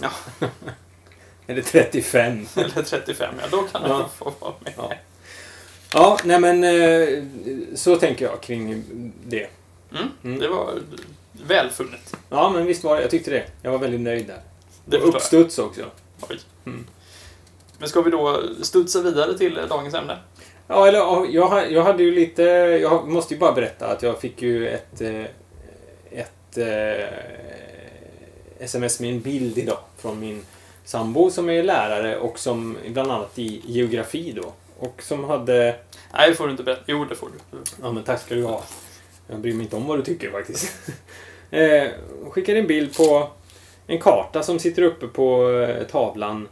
Ja. 0.00 0.10
Eller 1.46 1.62
35. 1.62 2.46
Eller 2.56 2.82
35, 2.82 3.34
ja 3.40 3.46
då 3.50 3.62
kan 3.62 3.82
du 3.82 4.04
få 4.18 4.32
vara 4.40 4.54
med. 4.60 4.72
Ja. 4.76 4.92
Ja, 5.94 6.18
nej 6.24 6.40
men 6.40 6.64
eh, 6.64 7.24
så 7.74 7.96
tänker 7.96 8.24
jag 8.24 8.40
kring 8.40 8.84
det. 9.26 9.46
Mm, 9.92 10.08
Mm. 10.24 10.38
Det 10.38 10.48
var 10.48 10.74
välfunnet. 11.46 12.16
Ja, 12.30 12.50
men 12.50 12.66
visst 12.66 12.84
var 12.84 12.96
det. 12.96 13.02
Jag 13.02 13.10
tyckte 13.10 13.30
det. 13.30 13.44
Jag 13.62 13.70
var 13.70 13.78
väldigt 13.78 14.00
nöjd 14.00 14.26
där. 14.26 14.40
Det 14.84 14.98
och 14.98 15.08
uppstuds 15.08 15.58
också. 15.58 15.80
jag. 15.80 15.90
Oj. 16.30 16.38
Mm. 16.66 16.84
Men 17.78 17.88
ska 17.88 18.00
vi 18.00 18.10
då 18.10 18.42
studsa 18.62 19.02
vidare 19.02 19.38
till 19.38 19.54
dagens 19.68 19.94
ämne? 19.94 20.18
Ja, 20.68 20.86
eller 20.88 20.98
ja, 20.98 21.26
jag, 21.30 21.72
jag 21.72 21.82
hade 21.84 22.02
ju 22.02 22.14
lite... 22.14 22.42
Jag 22.82 23.08
måste 23.08 23.34
ju 23.34 23.40
bara 23.40 23.52
berätta 23.52 23.86
att 23.86 24.02
jag 24.02 24.20
fick 24.20 24.42
ju 24.42 24.68
ett... 24.68 25.00
eh, 25.00 25.24
Ett... 26.10 26.58
eh, 26.58 27.06
sms 28.58 29.00
med 29.00 29.10
en 29.10 29.20
bild 29.20 29.58
idag 29.58 29.78
från 29.98 30.20
min 30.20 30.42
sambo 30.84 31.30
som 31.30 31.50
är 31.50 31.62
lärare 31.62 32.18
och 32.18 32.38
som 32.38 32.76
bland 32.88 33.10
annat 33.10 33.38
i 33.38 33.62
geografi 33.64 34.32
då. 34.32 34.52
Och 34.78 35.02
som 35.02 35.24
hade... 35.24 35.76
Nej, 36.12 36.30
det 36.30 36.34
får 36.34 36.44
du 36.44 36.50
inte 36.50 36.62
berätta. 36.62 36.82
Jo, 36.86 37.04
det 37.04 37.14
får 37.14 37.28
du. 37.28 37.58
Ja, 37.82 37.92
men 37.92 38.02
tack 38.02 38.20
ska 38.20 38.34
du 38.34 38.44
ha. 38.44 38.64
Jag 39.28 39.40
bryr 39.40 39.54
mig 39.54 39.62
inte 39.62 39.76
om 39.76 39.86
vad 39.86 39.98
du 39.98 40.02
tycker 40.02 40.30
faktiskt. 40.30 40.90
eh, 41.50 41.88
skickade 42.30 42.58
en 42.58 42.66
bild 42.66 42.96
på 42.96 43.28
en 43.86 44.00
karta 44.00 44.42
som 44.42 44.58
sitter 44.58 44.82
uppe 44.82 45.06
på 45.06 45.50
eh, 45.50 45.86
tavlan 45.86 46.48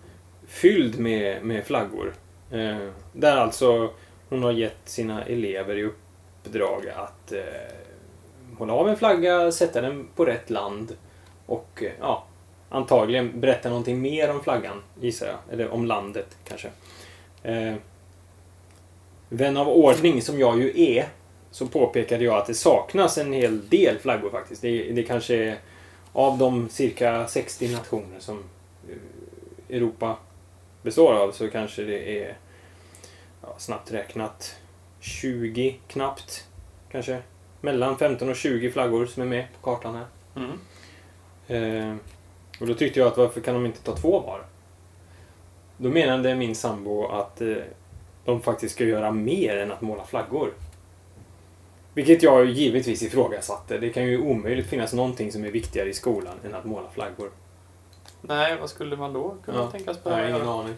fylld 0.48 0.98
med, 0.98 1.44
med 1.44 1.64
flaggor. 1.64 2.14
Eh, 2.50 2.88
där 3.12 3.36
alltså 3.36 3.90
hon 4.28 4.42
har 4.42 4.52
gett 4.52 4.80
sina 4.84 5.24
elever 5.24 5.76
i 5.76 5.84
uppdrag 5.84 6.88
att 6.96 7.32
eh, 7.32 7.40
hålla 8.58 8.72
av 8.72 8.88
en 8.88 8.96
flagga, 8.96 9.52
sätta 9.52 9.80
den 9.80 10.06
på 10.16 10.24
rätt 10.24 10.50
land 10.50 10.96
och 11.46 11.82
eh, 11.82 11.92
ja, 12.00 12.24
antagligen 12.70 13.40
berätta 13.40 13.68
någonting 13.68 14.00
mer 14.00 14.30
om 14.30 14.42
flaggan, 14.42 14.82
gissar 15.00 15.26
jag. 15.26 15.38
Eller 15.52 15.70
om 15.70 15.86
landet 15.86 16.36
kanske. 16.48 16.68
Eh, 17.42 17.74
vän 19.28 19.56
av 19.56 19.68
ordning 19.68 20.22
som 20.22 20.38
jag 20.38 20.62
ju 20.62 20.82
är 20.82 21.08
så 21.50 21.66
påpekade 21.66 22.24
jag 22.24 22.34
att 22.34 22.46
det 22.46 22.54
saknas 22.54 23.18
en 23.18 23.32
hel 23.32 23.68
del 23.68 23.98
flaggor 23.98 24.30
faktiskt. 24.30 24.62
Det, 24.62 24.92
det 24.92 25.02
kanske 25.02 25.34
är 25.34 25.58
av 26.12 26.38
de 26.38 26.68
cirka 26.68 27.26
60 27.28 27.72
nationer 27.72 28.20
som 28.20 28.44
eh, 28.88 29.76
Europa 29.76 30.16
består 30.82 31.14
av 31.14 31.32
så 31.32 31.50
kanske 31.50 31.82
det 31.82 32.24
är 32.24 32.36
ja, 33.42 33.54
snabbt 33.58 33.92
räknat 33.92 34.56
20 35.00 35.76
knappt 35.88 36.46
kanske. 36.92 37.18
Mellan 37.60 37.98
15 37.98 38.28
och 38.28 38.36
20 38.36 38.70
flaggor 38.70 39.06
som 39.06 39.22
är 39.22 39.26
med 39.26 39.46
på 39.54 39.70
kartan 39.70 39.94
här. 39.94 40.06
Mm. 40.36 40.58
Eh, 41.48 41.96
och 42.60 42.66
då 42.66 42.74
tyckte 42.74 43.00
jag 43.00 43.08
att 43.08 43.16
varför 43.16 43.40
kan 43.40 43.54
de 43.54 43.66
inte 43.66 43.80
ta 43.82 43.96
två 43.96 44.20
var? 44.20 44.42
Då 45.76 45.88
menade 45.88 46.34
min 46.34 46.54
sambo 46.54 47.06
att 47.06 47.40
eh, 47.40 47.54
de 48.24 48.42
faktiskt 48.42 48.74
ska 48.74 48.84
göra 48.84 49.10
mer 49.10 49.56
än 49.56 49.72
att 49.72 49.80
måla 49.80 50.04
flaggor. 50.04 50.52
Vilket 51.94 52.22
jag 52.22 52.44
givetvis 52.46 53.02
ifrågasatte. 53.02 53.78
Det 53.78 53.90
kan 53.90 54.04
ju 54.06 54.18
omöjligt 54.20 54.66
finnas 54.66 54.92
någonting 54.92 55.32
som 55.32 55.44
är 55.44 55.50
viktigare 55.50 55.88
i 55.88 55.94
skolan 55.94 56.34
än 56.44 56.54
att 56.54 56.64
måla 56.64 56.90
flaggor. 56.94 57.30
Nej, 58.22 58.56
vad 58.60 58.70
skulle 58.70 58.96
man 58.96 59.12
då 59.12 59.34
kunna 59.44 59.58
Ja. 59.58 59.70
tänkas 59.70 60.04
behöva 60.04 60.28
ingen 60.28 60.40
göra? 60.40 60.60
aning. 60.60 60.74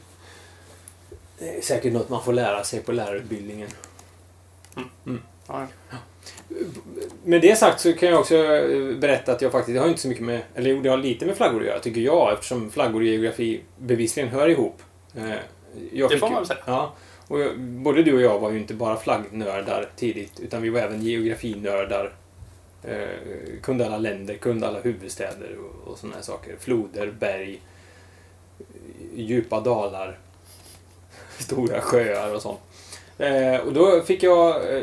Det 1.38 1.56
är 1.58 1.62
säkert 1.62 1.92
något 1.92 2.08
man 2.08 2.22
får 2.24 2.32
lära 2.32 2.64
sig 2.64 2.80
på 2.82 2.92
lärarutbildningen. 2.92 3.68
Ja. 5.48 5.66
Med 7.24 7.40
det 7.40 7.56
sagt 7.58 7.80
så 7.80 7.92
kan 7.92 8.08
jag 8.08 8.20
också 8.20 8.36
eh, 8.36 8.96
berätta 8.96 9.32
att 9.32 9.42
jag 9.42 9.52
faktiskt, 9.52 9.74
det 9.74 9.80
har 9.80 9.88
inte 9.88 10.00
så 10.00 10.08
mycket 10.08 10.24
med, 10.24 10.40
eller 10.54 10.70
jo, 10.70 10.80
det 10.80 10.88
har 10.88 10.96
lite 10.96 11.26
med 11.26 11.36
flaggor 11.36 11.60
att 11.60 11.66
göra 11.66 11.78
tycker 11.78 12.00
jag 12.00 12.32
eftersom 12.32 12.70
flaggor 12.70 13.00
och 13.00 13.06
geografi 13.06 13.60
bevisligen 13.78 14.28
hör 14.28 14.48
ihop. 14.48 14.82
Eh, 15.16 15.22
Jag 15.92 16.10
Det 16.10 16.18
får 16.18 16.28
man 16.28 16.36
väl 16.36 16.46
säga. 16.46 16.58
Ja. 16.66 16.92
Och 17.28 17.40
jag, 17.40 17.58
både 17.60 18.02
du 18.02 18.14
och 18.14 18.20
jag 18.20 18.38
var 18.38 18.50
ju 18.50 18.58
inte 18.58 18.74
bara 18.74 18.96
flaggnördar 18.96 19.88
tidigt 19.96 20.40
utan 20.40 20.62
vi 20.62 20.68
var 20.70 20.80
även 20.80 21.02
geografinördar. 21.02 22.12
Eh, 22.84 23.60
kunde 23.62 23.86
alla 23.86 23.98
länder, 23.98 24.34
kunde 24.34 24.68
alla 24.68 24.80
huvudstäder 24.80 25.56
och, 25.58 25.92
och 25.92 25.98
sådana 25.98 26.16
här 26.16 26.22
saker. 26.22 26.56
Floder, 26.60 27.12
berg, 27.18 27.60
djupa 29.14 29.60
dalar, 29.60 30.18
stora 31.38 31.80
sjöar 31.80 32.34
och 32.34 32.42
sånt. 32.42 32.60
Eh, 33.22 33.60
och 33.60 33.72
då 33.72 34.00
fick 34.00 34.22
jag, 34.22 34.76
eh, 34.76 34.82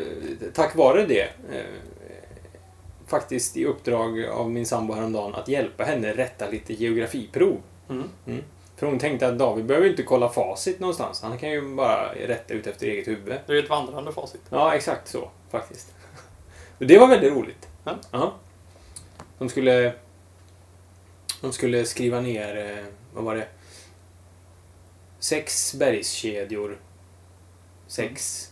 tack 0.53 0.75
vare 0.75 1.05
det, 1.05 1.21
eh, 1.21 1.65
faktiskt 3.07 3.57
i 3.57 3.65
uppdrag 3.65 4.25
av 4.25 4.51
min 4.51 4.65
sambo 4.65 4.93
häromdagen 4.93 5.35
att 5.35 5.47
hjälpa 5.47 5.83
henne 5.83 6.13
rätta 6.13 6.49
lite 6.49 6.73
geografiprov. 6.73 7.57
Mm. 7.89 8.43
För 8.75 8.87
hon 8.87 8.99
tänkte 8.99 9.27
att 9.27 9.37
David 9.37 9.65
behöver 9.65 9.87
inte 9.87 10.03
kolla 10.03 10.29
facit 10.29 10.79
någonstans. 10.79 11.21
Han 11.21 11.37
kan 11.37 11.51
ju 11.51 11.75
bara 11.75 12.13
rätta 12.13 12.53
ut 12.53 12.67
efter 12.67 12.87
eget 12.87 13.07
huvud. 13.07 13.39
Det 13.45 13.53
är 13.53 13.63
ett 13.63 13.69
vandrande 13.69 14.11
facit. 14.11 14.41
Ja, 14.49 14.75
exakt 14.75 15.07
så 15.07 15.29
faktiskt. 15.51 15.93
Och 16.77 16.85
det 16.85 16.97
var 16.97 17.07
väldigt 17.07 17.33
roligt. 17.33 17.67
Ja. 18.11 18.33
De 19.37 19.49
skulle... 19.49 19.93
De 21.41 21.53
skulle 21.53 21.85
skriva 21.85 22.21
ner, 22.21 22.57
eh, 22.57 22.85
vad 23.13 23.23
var 23.23 23.35
det? 23.35 23.47
Sex 25.19 25.73
bergskedjor. 25.73 26.77
Sex 27.89 28.51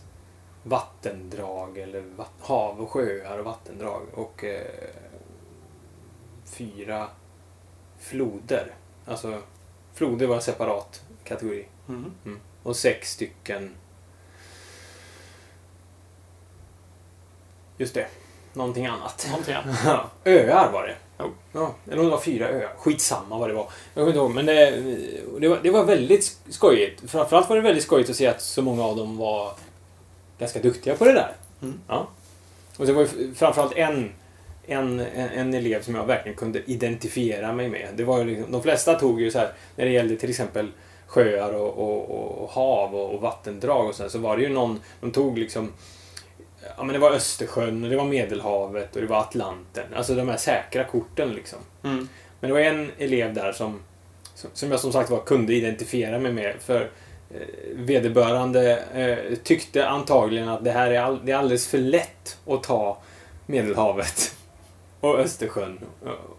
vattendrag, 0.62 1.78
eller 1.78 2.00
vatt, 2.16 2.32
hav 2.40 2.80
och 2.80 2.90
sjöar 2.90 3.38
och 3.38 3.44
vattendrag. 3.44 4.02
Och 4.14 4.44
eh, 4.44 4.90
fyra 6.44 7.08
floder. 7.98 8.74
Alltså, 9.06 9.42
floder 9.94 10.26
var 10.26 10.36
en 10.36 10.42
separat 10.42 11.02
kategori. 11.24 11.66
Mm. 11.88 12.40
Och 12.62 12.76
sex 12.76 13.12
stycken... 13.12 13.74
Just 17.76 17.94
det. 17.94 18.06
Någonting 18.52 18.86
annat. 18.86 19.26
Någonting 19.30 19.54
annat. 19.54 19.80
Ja, 19.84 20.10
öar 20.24 20.72
var 20.72 20.86
det. 20.86 20.96
Ja, 21.52 21.74
eller 21.86 21.98
om 21.98 22.04
det 22.04 22.10
var 22.10 22.20
fyra 22.20 22.48
öar. 22.48 22.72
Skitsamma 22.78 23.38
vad 23.38 23.50
det 23.50 23.54
var. 23.54 23.68
Jag 23.94 23.94
kommer 23.94 24.06
inte 24.06 24.18
ihåg, 24.18 24.30
men 24.30 24.46
det, 24.46 24.70
det, 25.40 25.48
var, 25.48 25.60
det 25.62 25.70
var 25.70 25.84
väldigt 25.84 26.38
skojigt. 26.48 27.10
Framförallt 27.10 27.48
var 27.48 27.56
det 27.56 27.62
väldigt 27.62 27.84
skojigt 27.84 28.10
att 28.10 28.16
se 28.16 28.26
att 28.26 28.42
så 28.42 28.62
många 28.62 28.84
av 28.84 28.96
dem 28.96 29.16
var 29.16 29.52
ganska 30.38 30.60
duktiga 30.60 30.96
på 30.96 31.04
det 31.04 31.12
där. 31.12 31.32
Mm. 31.62 31.80
Ja. 31.88 32.08
Och 32.76 32.86
det 32.86 32.92
var 32.92 33.02
ju 33.02 33.34
framförallt 33.34 33.76
en, 33.76 34.10
en, 34.66 35.00
en, 35.00 35.54
elev 35.54 35.82
som 35.82 35.94
jag 35.94 36.06
verkligen 36.06 36.38
kunde 36.38 36.62
identifiera 36.66 37.52
mig 37.52 37.68
med. 37.68 37.88
Det 37.96 38.04
var 38.04 38.18
ju 38.18 38.24
liksom, 38.24 38.52
de 38.52 38.62
flesta 38.62 38.94
tog 38.94 39.20
ju 39.20 39.30
så 39.30 39.38
här, 39.38 39.52
när 39.76 39.84
det 39.84 39.90
gällde 39.90 40.16
till 40.16 40.30
exempel 40.30 40.68
sjöar 41.06 41.52
och, 41.52 41.78
och, 41.78 42.42
och 42.42 42.50
hav 42.50 42.94
och, 42.94 43.14
och 43.14 43.20
vattendrag 43.20 43.88
och 43.88 43.94
så, 43.94 44.02
här, 44.02 44.10
så 44.10 44.18
var 44.18 44.36
det 44.36 44.42
ju 44.42 44.48
någon, 44.48 44.80
de 45.00 45.10
tog 45.10 45.38
liksom 45.38 45.72
Ja 46.76 46.84
men 46.84 46.92
det 46.92 46.98
var 46.98 47.10
Östersjön 47.10 47.84
och 47.84 47.90
det 47.90 47.96
var 47.96 48.04
Medelhavet 48.04 48.94
och 48.96 49.02
det 49.02 49.06
var 49.08 49.20
Atlanten. 49.20 49.84
Alltså 49.96 50.14
de 50.14 50.28
här 50.28 50.36
säkra 50.36 50.84
korten 50.84 51.30
liksom. 51.32 51.58
Mm. 51.84 52.08
Men 52.40 52.48
det 52.50 52.54
var 52.54 52.60
en 52.60 52.90
elev 52.98 53.34
där 53.34 53.52
som, 53.52 53.80
som- 54.54 54.70
jag 54.70 54.80
som 54.80 54.92
sagt 54.92 55.10
var 55.10 55.20
kunde 55.20 55.54
identifiera 55.54 56.18
mig 56.18 56.32
med. 56.32 56.54
För 56.60 56.80
eh, 57.34 57.40
vederbörande 57.74 58.78
eh, 58.94 59.36
tyckte 59.42 59.88
antagligen 59.88 60.48
att 60.48 60.64
det 60.64 60.70
här 60.70 60.90
är, 60.90 61.00
all, 61.00 61.20
det 61.26 61.32
är 61.32 61.36
alldeles 61.36 61.66
för 61.68 61.78
lätt 61.78 62.38
att 62.46 62.62
ta 62.62 62.98
Medelhavet. 63.46 64.34
Och 65.00 65.18
Östersjön. 65.18 65.78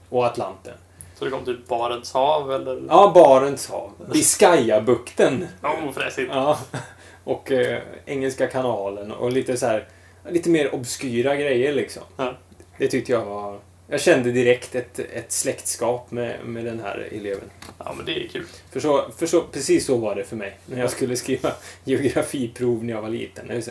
Och 0.10 0.26
Atlanten. 0.26 0.74
Så 1.16 1.26
det 1.26 1.32
kom 1.32 1.46
till 1.46 1.62
Barents 1.68 2.14
hav 2.14 2.52
eller? 2.54 2.82
Ja, 2.90 3.12
Barents 3.16 3.70
hav. 3.70 3.92
Biscayabukten. 4.14 5.48
Oh, 5.64 5.92
fräsigt. 5.94 6.32
Ja. 6.34 6.60
Och 7.24 7.52
eh, 7.52 7.80
Engelska 8.06 8.48
kanalen 8.48 9.12
och 9.12 9.32
lite 9.32 9.58
så 9.58 9.66
här 9.66 9.88
lite 10.32 10.50
mer 10.50 10.76
obskyra 10.76 11.36
grejer 11.36 11.74
liksom. 11.74 12.04
Ja. 12.18 12.38
Det 12.78 12.88
tyckte 12.88 13.12
jag 13.12 13.26
var... 13.26 13.60
Jag 13.92 14.02
kände 14.02 14.32
direkt 14.32 14.76
ett, 14.76 15.00
ett 15.00 15.32
släktskap 15.32 16.12
med, 16.12 16.46
med 16.46 16.66
den 16.66 16.80
här 16.80 17.08
eleven. 17.12 17.50
Ja, 17.78 17.94
men 17.98 18.06
det 18.06 18.26
är 18.26 18.28
kul. 18.28 18.46
För, 18.72 18.80
så, 18.80 19.12
för 19.18 19.26
så, 19.26 19.42
precis 19.42 19.86
så 19.86 19.98
var 19.98 20.16
det 20.16 20.24
för 20.24 20.36
mig 20.36 20.58
när 20.66 20.80
jag 20.80 20.92
skulle 20.92 21.16
skriva 21.16 21.54
geografiprov 21.84 22.84
när 22.84 22.94
jag 22.94 23.02
var 23.02 23.10
liten. 23.10 23.62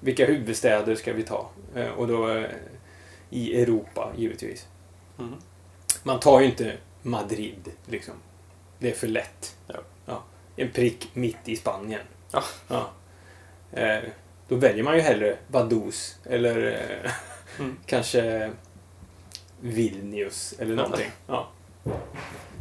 Vilka 0.00 0.26
huvudstäder 0.26 0.94
ska 0.94 1.12
vi 1.12 1.22
ta? 1.22 1.50
Eh, 1.74 1.88
Och 1.88 2.08
då 2.08 2.28
eh, 2.28 2.44
i 3.30 3.62
Europa, 3.62 4.12
givetvis. 4.16 4.66
Mm. 5.18 5.34
Man 6.02 6.20
tar 6.20 6.40
ju 6.40 6.46
inte 6.46 6.72
Madrid, 7.02 7.70
liksom. 7.86 8.14
Det 8.78 8.90
är 8.90 8.94
för 8.94 9.06
lätt. 9.06 9.56
Ja. 10.06 10.22
En 10.56 10.70
prick 10.70 11.08
mitt 11.12 11.48
i 11.48 11.56
Spanien. 11.56 12.00
Ja. 12.32 12.42
Ja. 12.68 12.90
Eh, 13.72 13.98
då 14.50 14.56
väljer 14.56 14.82
man 14.84 14.94
ju 14.94 15.00
hellre 15.00 15.36
Vaduz 15.46 16.16
eller 16.24 16.66
eh, 17.04 17.10
Mm. 17.58 17.76
kanske 17.86 18.50
Vilnius 19.60 20.54
eller 20.58 20.74
någonting. 20.76 21.10
Ja. 21.26 21.48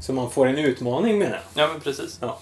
Så 0.02 0.14
man 0.14 0.32
får 0.32 0.48
en 0.48 0.58
utmaning 0.58 1.20
menar 1.20 1.42
jag. 1.54 1.64
Ja, 1.64 1.72
men 1.74 1.82
precis. 1.82 2.18
Ja. 2.22 2.40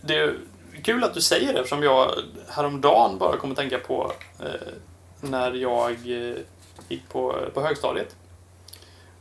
Det 0.00 0.14
är 0.14 0.34
kul 0.82 1.04
att 1.04 1.14
du 1.14 1.20
säger 1.20 1.52
det 1.52 1.58
eftersom 1.58 1.82
jag 1.82 2.10
häromdagen 2.48 3.18
bara 3.18 3.36
kom 3.36 3.50
att 3.50 3.56
tänka 3.56 3.78
på 3.78 4.12
eh, 4.40 4.46
när 5.20 5.52
jag 5.52 5.90
eh, 5.92 6.34
gick 6.88 7.08
på, 7.08 7.36
på 7.54 7.60
högstadiet. 7.60 8.16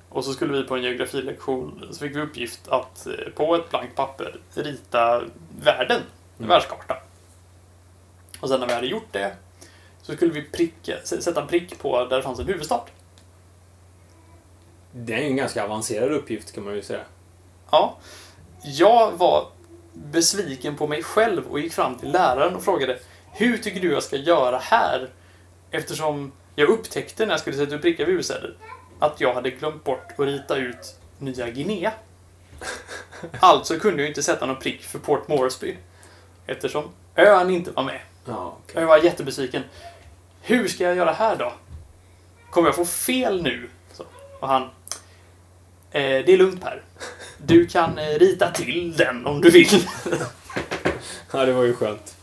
Och 0.10 0.26
så 0.26 0.34
skulle 0.34 0.54
vi 0.62 0.64
på 0.68 0.76
en 0.76 0.84
geografilektion 0.84 1.88
så 1.92 2.00
fick 2.00 2.16
vi 2.16 2.22
uppgift 2.22 2.68
att 2.68 3.08
eh, 3.08 3.14
på 3.36 3.56
ett 3.56 3.70
blankt 3.70 3.96
papper 3.96 4.36
rita 4.56 5.24
världen, 5.62 6.02
en 6.02 6.44
Mm. 6.46 6.50
världskarta. 6.50 6.98
Och 8.40 8.50
sen 8.50 8.60
när 8.60 8.68
vi 8.68 8.74
hade 8.74 8.88
gjort 8.88 9.08
det 9.14 9.36
så 10.02 10.14
skulle 10.14 10.32
vi 10.32 10.42
pricka, 10.42 10.96
sätta 11.04 11.42
en 11.42 11.48
prick 11.48 11.80
på 11.80 12.06
där 12.06 12.18
det 12.18 12.24
fanns 12.24 12.40
en 12.40 12.48
huvudstad. 12.48 12.82
Det 14.92 15.14
är 15.14 15.20
ju 15.20 15.26
en 15.26 15.36
ganska 15.36 15.64
avancerad 15.64 16.12
uppgift 16.12 16.52
kan 16.52 16.64
man 16.64 16.76
ju 16.76 16.82
säga. 16.82 17.04
Ja. 17.72 17.98
Jag 18.64 19.12
var 19.12 19.48
besviken 19.94 20.76
på 20.76 20.88
mig 20.88 21.04
själv 21.04 21.48
och 21.48 21.60
gick 21.60 21.74
fram 21.74 21.96
till 21.96 22.12
läraren 22.12 22.56
och 22.56 22.64
frågade 22.64 23.00
Hur 23.32 23.58
tycker 23.58 23.80
du 23.80 23.92
jag 23.92 24.04
ska 24.04 24.16
göra 24.16 24.58
här? 24.58 25.10
Eftersom 25.72 26.32
jag 26.56 26.70
upptäckte 26.70 27.26
när 27.26 27.34
jag 27.34 27.40
skulle 27.40 27.58
sätta 27.58 27.76
upp 27.76 27.82
prickar 27.82 28.06
vid 28.06 28.12
huvudstäder 28.12 28.58
att 29.00 29.22
jag 29.22 29.34
hade 29.34 29.50
glömt 29.52 29.84
bort 29.84 30.12
att 30.12 30.20
rita 30.20 30.56
ut 30.56 31.00
Nya 31.20 31.50
Guinea. 31.50 31.92
Alltså 33.40 33.80
kunde 33.80 34.02
jag 34.02 34.10
inte 34.10 34.24
sätta 34.24 34.46
någon 34.46 34.60
prick 34.60 34.82
för 34.82 35.00
Port 35.00 35.28
Moresby. 35.28 35.78
Eftersom 36.46 36.84
ön 37.16 37.50
inte 37.50 37.72
var 37.72 37.84
med. 37.84 38.00
Ja, 38.28 38.58
Jag 38.74 38.86
var 38.88 38.98
jättebesviken. 38.98 39.64
Hur 40.42 40.68
ska 40.68 40.84
jag 40.84 40.96
göra 40.96 41.12
här 41.12 41.36
då? 41.36 41.54
Kommer 42.50 42.68
jag 42.68 42.76
få 42.76 42.86
fel 42.86 43.42
nu? 43.44 43.70
Så. 43.94 44.04
Och 44.40 44.48
han... 44.48 44.62
Eh, 45.92 46.02
det 46.02 46.30
är 46.30 46.38
lugnt 46.38 46.62
Per. 46.62 46.82
Du 47.38 47.68
kan 47.68 47.98
eh, 47.98 48.20
rita 48.20 48.52
till 48.52 48.98
den 48.98 49.26
om 49.26 49.42
du 49.42 49.50
vill. 49.50 49.88
ja, 51.32 51.46
det 51.46 51.54
var 51.54 51.64
ju 51.64 51.74
skönt. 51.74 52.16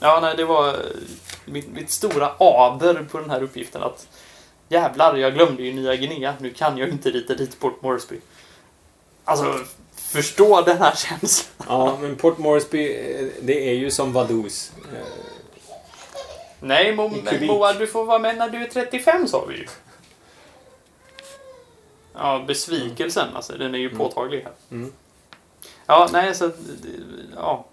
ja, 0.00 0.18
nej, 0.22 0.34
det 0.36 0.44
var 0.44 0.68
eh, 0.68 0.74
mitt, 1.44 1.68
mitt 1.68 1.90
stora 1.90 2.32
aber 2.38 3.02
på 3.10 3.18
den 3.18 3.30
här 3.30 3.42
uppgiften 3.42 3.82
att 3.82 4.06
jävlar, 4.68 5.16
jag 5.16 5.34
glömde 5.34 5.62
ju 5.62 5.72
Nya 5.72 5.96
Guinea. 5.96 6.34
Nu 6.40 6.50
kan 6.50 6.78
jag 6.78 6.88
inte 6.88 7.10
rita 7.10 7.34
dit 7.34 7.60
Port 7.60 7.82
Moresby. 7.82 8.16
Alltså, 9.24 9.58
förstå 9.96 10.60
den 10.62 10.78
här 10.78 10.94
känslan. 10.96 11.66
Ja, 11.68 11.98
men 12.00 12.16
Port 12.16 12.38
Moresby, 12.38 12.94
eh, 12.94 13.26
det 13.42 13.68
är 13.70 13.74
ju 13.74 13.90
som 13.90 14.12
Vaduz. 14.12 14.72
Nej, 16.66 16.96
Mo 16.96 17.10
kubik. 17.10 17.50
Moa, 17.50 17.72
du 17.72 17.86
får 17.86 18.04
vara 18.04 18.18
med 18.18 18.36
när 18.38 18.48
du 18.50 18.62
är 18.62 18.66
35, 18.68 19.28
sa 19.28 19.44
vi 19.44 19.54
ju. 19.56 19.66
Ja, 22.14 22.44
besvikelsen, 22.46 23.28
alltså, 23.36 23.52
den 23.52 23.74
är 23.74 23.78
ju 23.78 23.86
Mm. 23.86 23.98
påtaglig 23.98 24.40
här. 24.42 24.52
Mm. 24.70 24.92
Ja, 25.86 26.08
nej, 26.12 26.34
så... 26.34 26.50
Ja. 27.36 27.64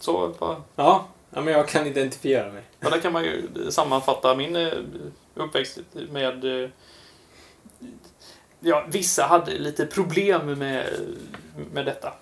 Så, 0.00 0.28
bara- 0.38 0.62
Ja, 0.76 1.06
ja, 1.30 1.40
men 1.40 1.54
jag 1.54 1.68
kan 1.68 1.86
identifiera 1.86 2.52
mig. 2.52 2.62
ja, 2.80 2.90
där 2.90 3.00
kan 3.00 3.12
man 3.12 3.24
ju 3.24 3.42
sammanfatta 3.70 4.34
min 4.34 4.56
eh, 4.56 4.72
uppväxt 5.34 5.78
med... 6.10 6.62
eh, 6.64 6.70
Ja, 8.60 8.84
vissa 8.88 9.22
hade 9.26 9.58
lite 9.58 9.86
problem 9.86 10.58
med, 10.58 10.86
med 11.72 11.86
detta. 11.86 12.12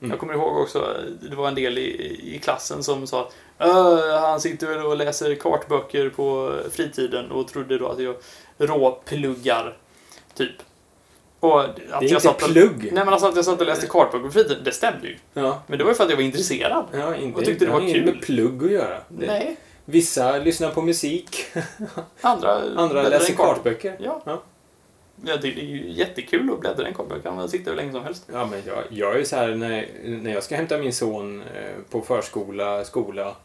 Mm. 0.00 0.10
Jag 0.10 0.20
kommer 0.20 0.34
ihåg 0.34 0.56
också, 0.56 0.96
det 1.30 1.36
var 1.36 1.48
en 1.48 1.54
del 1.54 1.78
i, 1.78 2.20
i 2.34 2.38
klassen 2.42 2.82
som 2.82 3.06
sa 3.06 3.28
"Öh, 3.58 4.20
han 4.20 4.40
sitter 4.40 4.86
och 4.86 4.96
läser 4.96 5.34
kartböcker 5.34 6.08
på 6.10 6.52
fritiden 6.70 7.30
och 7.30 7.48
trodde 7.48 7.78
då 7.78 7.88
att 7.88 7.98
jag 8.02 8.16
råpluggar, 8.58 9.76
typ. 10.34 10.50
Och 11.40 11.64
att 11.64 11.76
Det 11.76 11.82
är 11.82 11.88
jag 11.92 12.02
inte 12.02 12.20
satt 12.20 12.42
och, 12.42 12.48
plugg. 12.48 12.78
Nej 12.92 13.04
men 13.04 13.08
alltså 13.08 13.26
att 13.28 13.36
jag 13.36 13.44
satt 13.44 13.60
och 13.60 13.66
läste 13.66 13.86
kartböcker 13.86 14.26
på 14.26 14.32
fritiden, 14.32 14.64
det 14.64 14.72
stämde 14.72 15.06
ju. 15.08 15.16
Ja, 15.34 15.62
Men 15.66 15.78
det 15.78 15.84
var 15.84 15.90
ju 15.90 15.94
för 15.94 16.04
att 16.04 16.10
jag 16.10 16.16
var 16.16 16.24
intresserad. 16.24 16.84
ja 16.92 17.16
inte, 17.16 17.38
Och 17.38 17.44
tyckte 17.44 17.64
det 17.64 17.70
har 17.72 17.80
var 17.80 17.86
inget 17.88 18.04
kul. 18.04 18.14
med 18.14 18.22
plugg 18.22 18.64
att 18.64 18.70
göra. 18.70 18.98
Det, 19.08 19.26
Nej, 19.26 19.56
Vissa 19.84 20.38
lyssnar 20.38 20.70
på 20.70 20.82
musik, 20.82 21.36
andra, 22.20 22.58
andra 22.76 23.02
läser 23.02 23.34
kartböcker. 23.34 23.96
Ja. 24.00 24.22
Ja. 24.24 24.42
Ja, 25.24 25.36
det 25.36 25.48
är 25.48 25.64
ju 25.64 25.90
jättekul 25.90 26.52
att 26.52 26.60
bläddra 26.60 26.84
i 26.84 26.88
en 26.88 26.94
kartbok. 26.94 27.22
kan 27.22 27.36
man 27.36 27.48
sitta 27.48 27.70
hur 27.70 27.76
länge 27.76 27.92
som 27.92 28.04
helst. 28.04 28.24
Ja, 28.32 28.46
men 28.46 28.62
jag, 28.66 28.84
jag 28.90 29.20
är 29.20 29.24
så 29.24 29.36
här 29.36 29.48
när, 29.48 29.88
när 30.04 30.34
jag 30.34 30.42
ska 30.42 30.56
hämta 30.56 30.78
min 30.78 30.92
son 30.92 31.42
eh, 31.42 31.82
på 31.90 32.00
förskola, 32.00 32.84
skola. 32.84 33.36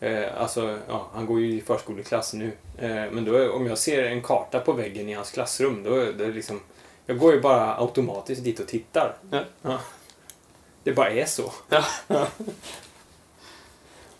Eh, 0.00 0.40
alltså, 0.42 0.78
ja, 0.88 1.06
han 1.14 1.26
går 1.26 1.40
ju 1.40 1.52
i 1.52 1.60
förskoleklass 1.60 2.32
nu. 2.32 2.52
Eh, 2.78 3.04
men 3.10 3.24
då, 3.24 3.52
om 3.52 3.66
jag 3.66 3.78
ser 3.78 4.04
en 4.04 4.22
karta 4.22 4.60
på 4.60 4.72
väggen 4.72 5.08
i 5.08 5.12
hans 5.12 5.30
klassrum, 5.30 5.82
då 5.82 5.94
är 5.94 6.12
det 6.12 6.26
liksom... 6.26 6.60
Jag 7.06 7.18
går 7.18 7.34
ju 7.34 7.40
bara 7.40 7.76
automatiskt 7.76 8.44
dit 8.44 8.60
och 8.60 8.66
tittar. 8.66 9.16
Ja. 9.62 9.78
Det 10.82 10.92
bara 10.92 11.10
är 11.10 11.24
så. 11.26 11.52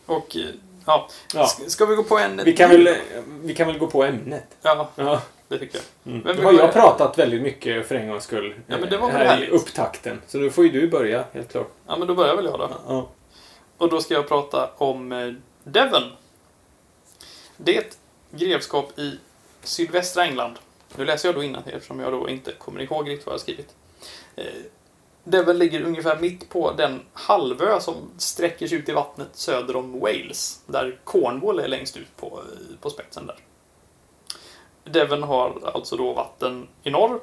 Och, 0.06 0.36
eh, 0.36 0.42
ja. 0.86 1.08
Ja. 1.34 1.46
Ska 1.46 1.86
vi 1.86 1.94
gå 1.96 2.02
på 2.02 2.18
en... 2.18 2.40
Vi 2.44 2.56
kan, 2.56 2.70
väl, 2.70 2.96
vi 3.42 3.54
kan 3.54 3.66
väl 3.66 3.78
gå 3.78 3.86
på 3.86 4.04
ämnet. 4.04 4.44
Ja, 4.62 4.90
Ja. 4.96 5.22
Det 5.50 5.58
tycker 5.58 5.80
jag. 6.04 6.12
Mm. 6.12 6.36
Då 6.36 6.42
har 6.42 6.52
jag 6.52 6.72
pratat 6.72 7.18
väldigt 7.18 7.42
mycket 7.42 7.86
för 7.86 7.94
en 7.94 8.08
gångs 8.08 8.24
skull. 8.24 8.54
Ja, 8.66 8.78
men 8.78 8.90
det 8.90 8.96
var 8.96 9.08
eh, 9.08 9.14
här 9.14 9.24
i 9.24 9.28
härligt. 9.28 9.50
upptakten. 9.50 10.20
Så 10.26 10.38
nu 10.38 10.50
får 10.50 10.64
ju 10.64 10.70
du 10.70 10.88
börja, 10.88 11.24
helt 11.32 11.52
klart. 11.52 11.70
Ja, 11.86 11.96
men 11.96 12.08
då 12.08 12.14
börjar 12.14 12.36
väl 12.36 12.44
jag 12.44 12.58
då. 12.58 12.70
Ja. 12.88 13.08
Och 13.76 13.90
då 13.90 14.00
ska 14.00 14.14
jag 14.14 14.28
prata 14.28 14.70
om 14.76 15.12
eh, 15.12 15.32
Devon. 15.64 16.02
Det 17.56 17.76
är 17.76 17.80
ett 17.80 17.98
grevskap 18.30 18.98
i 18.98 19.18
sydvästra 19.62 20.24
England. 20.24 20.58
Nu 20.96 21.04
läser 21.04 21.28
jag 21.28 21.34
då 21.34 21.42
innan 21.42 21.62
eftersom 21.66 22.00
jag 22.00 22.12
då 22.12 22.28
inte 22.28 22.52
kommer 22.52 22.80
ihåg 22.80 23.08
riktigt 23.08 23.26
vad 23.26 23.32
jag 23.32 23.38
har 23.38 23.42
skrivit. 23.42 23.74
Eh, 24.36 24.44
Devon 25.24 25.58
ligger 25.58 25.82
ungefär 25.82 26.18
mitt 26.20 26.48
på 26.48 26.72
den 26.72 27.00
halvö 27.12 27.80
som 27.80 27.94
sträcker 28.18 28.66
sig 28.66 28.78
ut 28.78 28.88
i 28.88 28.92
vattnet 28.92 29.28
söder 29.32 29.76
om 29.76 30.00
Wales. 30.00 30.62
Där 30.66 30.98
Cornwall 31.04 31.58
är 31.58 31.68
längst 31.68 31.96
ut 31.96 32.16
på, 32.16 32.42
på 32.80 32.90
spetsen 32.90 33.26
där. 33.26 33.36
Devon 34.84 35.22
har 35.22 35.70
alltså 35.74 35.96
då 35.96 36.12
vatten 36.12 36.68
i 36.82 36.90
norr 36.90 37.20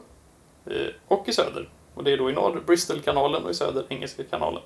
eh, 0.65 0.88
och 1.08 1.28
i 1.28 1.34
söder. 1.34 1.70
Och 1.93 2.04
det 2.04 2.12
är 2.12 2.17
då 2.17 2.30
i 2.30 2.34
norr 2.34 2.63
Bristolkanalen 2.65 3.43
och 3.43 3.52
i 3.52 3.54
söder 3.54 3.86
Engelska 3.89 4.24
kanalen. 4.24 4.62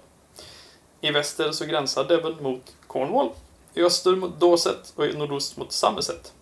I 1.01 1.11
väster 1.11 1.51
så 1.51 1.65
gränsar 1.65 2.03
Devon 2.03 2.43
mot 2.43 2.75
Cornwall, 2.87 3.29
i 3.73 3.83
öster 3.83 4.15
mot 4.15 4.39
Dorset 4.39 4.93
och 4.95 5.05
i 5.05 5.17
nordost 5.17 5.57
mot 5.57 5.71
Somerset. 5.71 6.33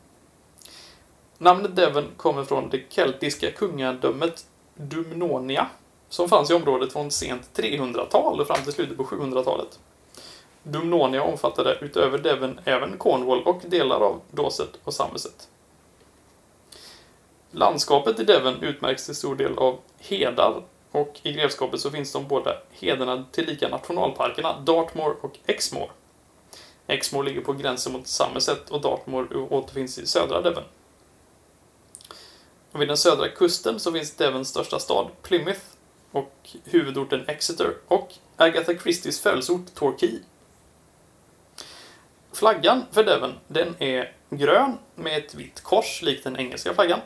Namnet 1.38 1.76
Devon 1.76 2.08
kommer 2.18 2.44
från 2.44 2.70
det 2.70 2.82
keltiska 2.90 3.52
kungadömet 3.52 4.46
Dumnonia 4.76 5.68
som 6.10 6.30
fanns 6.30 6.52
i 6.52 6.54
området 6.54 6.94
från 6.94 7.12
sent 7.12 7.50
300-tal 7.56 8.40
och 8.40 8.48
fram 8.48 8.64
till 8.64 8.74
slutet 8.74 8.98
på 8.98 9.04
700-talet. 9.04 9.80
Dumnonia 10.64 11.24
omfattade 11.24 11.78
utöver 11.82 12.18
Devon 12.18 12.60
även 12.66 12.98
Cornwall 12.98 13.44
och 13.44 13.62
delar 13.68 14.00
av 14.00 14.22
Dorset 14.32 14.80
och 14.84 14.94
Somerset. 14.94 15.48
Landskapet 17.52 18.20
i 18.20 18.24
Devon 18.24 18.64
utmärks 18.64 19.06
till 19.06 19.16
stor 19.16 19.36
del 19.36 19.58
av 19.58 19.80
hedar 20.00 20.64
och 20.92 21.20
i 21.24 21.34
grevskapet 21.34 21.80
så 21.80 21.92
finns 21.92 22.12
de 22.12 22.28
båda 22.28 22.58
hedarna 22.72 23.26
tillika 23.32 23.70
nationalparkerna 23.70 24.60
Dartmoor 24.60 25.16
och 25.22 25.38
Exmoor. 25.46 25.92
Exmoor 26.88 27.24
ligger 27.24 27.42
på 27.42 27.54
gränsen 27.54 27.94
mot 27.94 28.08
Somerset 28.08 28.70
och 28.70 28.82
Dartmoor 28.82 29.54
återfinns 29.54 29.98
i 29.98 30.08
södra 30.08 30.42
Devon. 30.42 30.64
Och 32.72 32.82
vid 32.82 32.88
den 32.88 32.98
södra 32.98 33.30
kusten 33.30 33.80
så 33.80 33.92
finns 33.92 34.16
Devons 34.16 34.50
största 34.50 34.80
stad, 34.80 35.08
Plymouth, 35.22 35.62
och 36.12 36.50
huvudorten 36.64 37.26
Exeter 37.28 37.74
och 37.88 38.14
Agatha 38.36 38.74
Christies 38.74 39.22
födelseort, 39.22 39.74
Torquay. 39.74 40.20
Flaggan 42.32 42.86
för 42.92 43.04
Devon, 43.04 43.34
den 43.48 43.76
är 43.80 44.14
grön 44.30 44.78
med 44.96 45.18
ett 45.18 45.36
vitt 45.36 45.62
kors 45.62 46.02
likt 46.02 46.24
den 46.24 46.38
engelska 46.38 46.74
flaggan. 46.74 47.00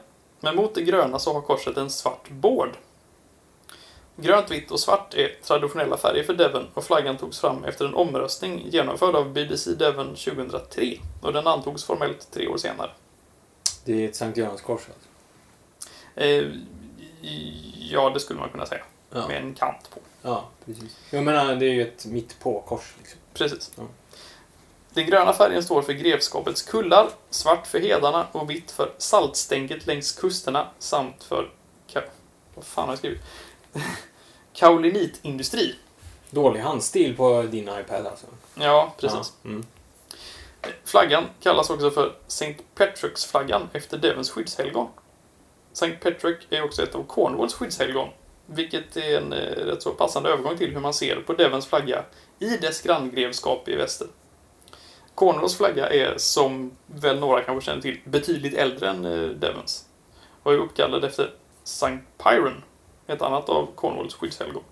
Men 0.44 0.56
mot 0.56 0.76
det 0.76 0.82
gröna 0.82 1.20
så 1.20 1.34
har 1.34 1.42
korset 1.42 1.78
en 1.78 1.90
svart 1.90 2.30
bård. 2.30 2.70
Grönt, 4.16 4.52
vitt 4.52 4.72
och 4.72 4.80
svart 4.80 5.14
är 5.14 5.36
traditionella 5.44 5.98
färger 5.98 6.24
för 6.24 6.34
Devon 6.34 6.68
och 6.74 6.84
flaggan 6.84 7.18
togs 7.18 7.40
fram 7.40 7.64
efter 7.64 7.86
en 7.86 7.94
omröstning 7.94 8.70
genomförd 8.70 9.16
av 9.16 9.34
BBC 9.34 9.72
Devon 9.72 10.08
2003 10.08 10.98
och 11.22 11.34
den 11.34 11.48
antogs 11.48 11.84
formellt 11.84 12.32
tre 12.32 12.48
år 12.48 12.58
senare. 12.58 12.90
Det 13.86 14.04
är 14.04 14.10
ett 14.10 14.16
Sankt 14.16 14.38
Görans-kors 14.38 14.82
alltså. 14.82 15.10
Eh, 16.16 16.46
ja, 17.92 18.10
det 18.10 18.20
skulle 18.20 18.40
man 18.40 18.50
kunna 18.50 18.66
säga. 18.66 18.84
Ja. 19.10 19.28
Med 19.28 19.38
en 19.38 19.54
kant 19.54 19.90
på. 19.94 20.00
Ja, 20.22 20.50
precis. 20.66 20.98
Jag 21.10 21.24
menar, 21.24 21.56
det 21.56 21.66
är 21.66 21.74
ju 21.74 21.82
ett 21.82 22.06
mitt 22.06 22.40
på-kors. 22.40 22.94
Liksom. 22.98 23.20
Precis. 23.34 23.72
Ja. 23.76 23.84
Den 24.94 25.06
gröna 25.06 25.34
färgen 25.34 25.64
står 25.64 25.82
för 25.82 25.94
grevskapets 25.94 26.62
kullar, 26.62 27.10
svart 27.30 27.68
för 27.68 27.80
hedarna 27.80 28.28
och 28.32 28.50
vitt 28.50 28.72
för 28.72 28.92
saltstänket 28.98 29.88
längs 29.88 30.12
kusterna 30.12 30.68
samt 30.80 31.24
för... 31.24 31.50
Ka- 31.94 32.10
vad 32.56 32.66
fan 32.66 32.84
har 32.86 32.92
jag 32.92 33.00
skrivit? 33.00 33.22
Kaulinitindustri. 34.54 35.76
Dålig 36.30 36.60
handstil 36.60 37.16
på 37.18 37.42
din 37.42 37.70
iPad 37.70 38.08
alltså. 38.08 38.26
Ja, 38.56 38.94
precis. 39.00 39.34
Ja. 39.44 39.50
Mm. 39.50 39.66
Flaggan 40.86 41.24
kallas 41.40 41.70
också 41.70 41.92
för 41.92 42.16
St. 42.28 42.56
Patricks-flaggan 42.76 43.70
efter 43.74 43.98
Devons 43.98 44.32
skyddshelgon. 44.32 44.88
St. 45.72 45.92
Patrick 45.92 46.38
är 46.50 46.64
också 46.64 46.84
ett 46.84 46.96
av 46.96 47.04
Cornwalls 47.04 47.54
skyddshelgon, 47.54 48.10
vilket 48.46 48.98
är 48.98 49.18
en 49.18 49.34
eh, 49.34 49.66
rätt 49.66 49.82
så 49.84 49.92
passande 49.92 50.30
övergång 50.30 50.58
till 50.58 50.72
hur 50.72 50.80
man 50.80 50.94
ser 50.94 51.16
på 51.16 51.34
Devons 51.34 51.66
flagga 51.66 52.04
i 52.40 52.58
dess 52.58 52.82
granngrevskap 52.82 53.68
i 53.68 53.76
väster. 53.76 54.08
Cornwalls 55.16 55.58
flagga 55.58 55.90
är, 55.90 56.14
som 56.18 56.72
väl 56.86 57.20
några 57.20 57.42
kanske 57.42 57.66
känner 57.66 57.82
till, 57.82 58.00
betydligt 58.06 58.54
äldre 58.54 58.90
än 58.90 59.06
eh, 59.06 59.30
Devons 59.30 59.86
och 60.44 60.54
är 60.54 60.58
uppkallad 60.58 61.04
efter 61.04 61.32
St. 61.64 61.98
Pyron, 62.18 62.64
ett 63.08 63.22
annat 63.22 63.50
av 63.50 63.68
Cornwalls 63.76 64.14
skyddshelgon. 64.14 64.64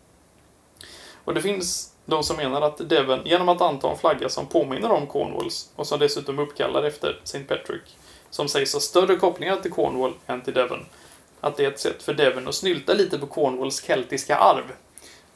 Och 1.24 1.34
det 1.34 1.42
finns 1.42 1.94
de 2.06 2.24
som 2.24 2.38
menar 2.38 2.62
att 2.62 2.90
Devon, 2.90 3.20
genom 3.26 3.50
att 3.50 3.62
anta 3.62 3.92
en 3.92 3.98
flagga 3.98 4.30
som 4.30 4.46
påminner 4.46 4.92
om 4.92 5.08
Cornwalls 5.08 5.70
och 5.76 5.88
som 5.88 6.00
dessutom 6.00 6.40
är 6.40 6.44
uppkallad 6.44 6.86
efter 6.86 7.20
St. 7.24 7.44
Patrick, 7.44 7.98
som 8.30 8.48
sägs 8.48 8.74
ha 8.74 8.80
större 8.80 9.16
kopplingar 9.16 9.56
till 9.56 9.72
Cornwall 9.72 10.14
än 10.28 10.42
till 10.42 10.54
Devon, 10.54 10.86
att 11.42 11.58
det 11.58 11.66
är 11.66 11.72
ett 11.72 11.80
sätt 11.80 12.04
för 12.04 12.14
Devon 12.14 12.48
att 12.48 12.56
snylta 12.56 12.94
lite 12.94 13.18
på 13.18 13.28
Cornwalls 13.28 13.84
keltiska 13.84 14.38
arv. 14.38 14.64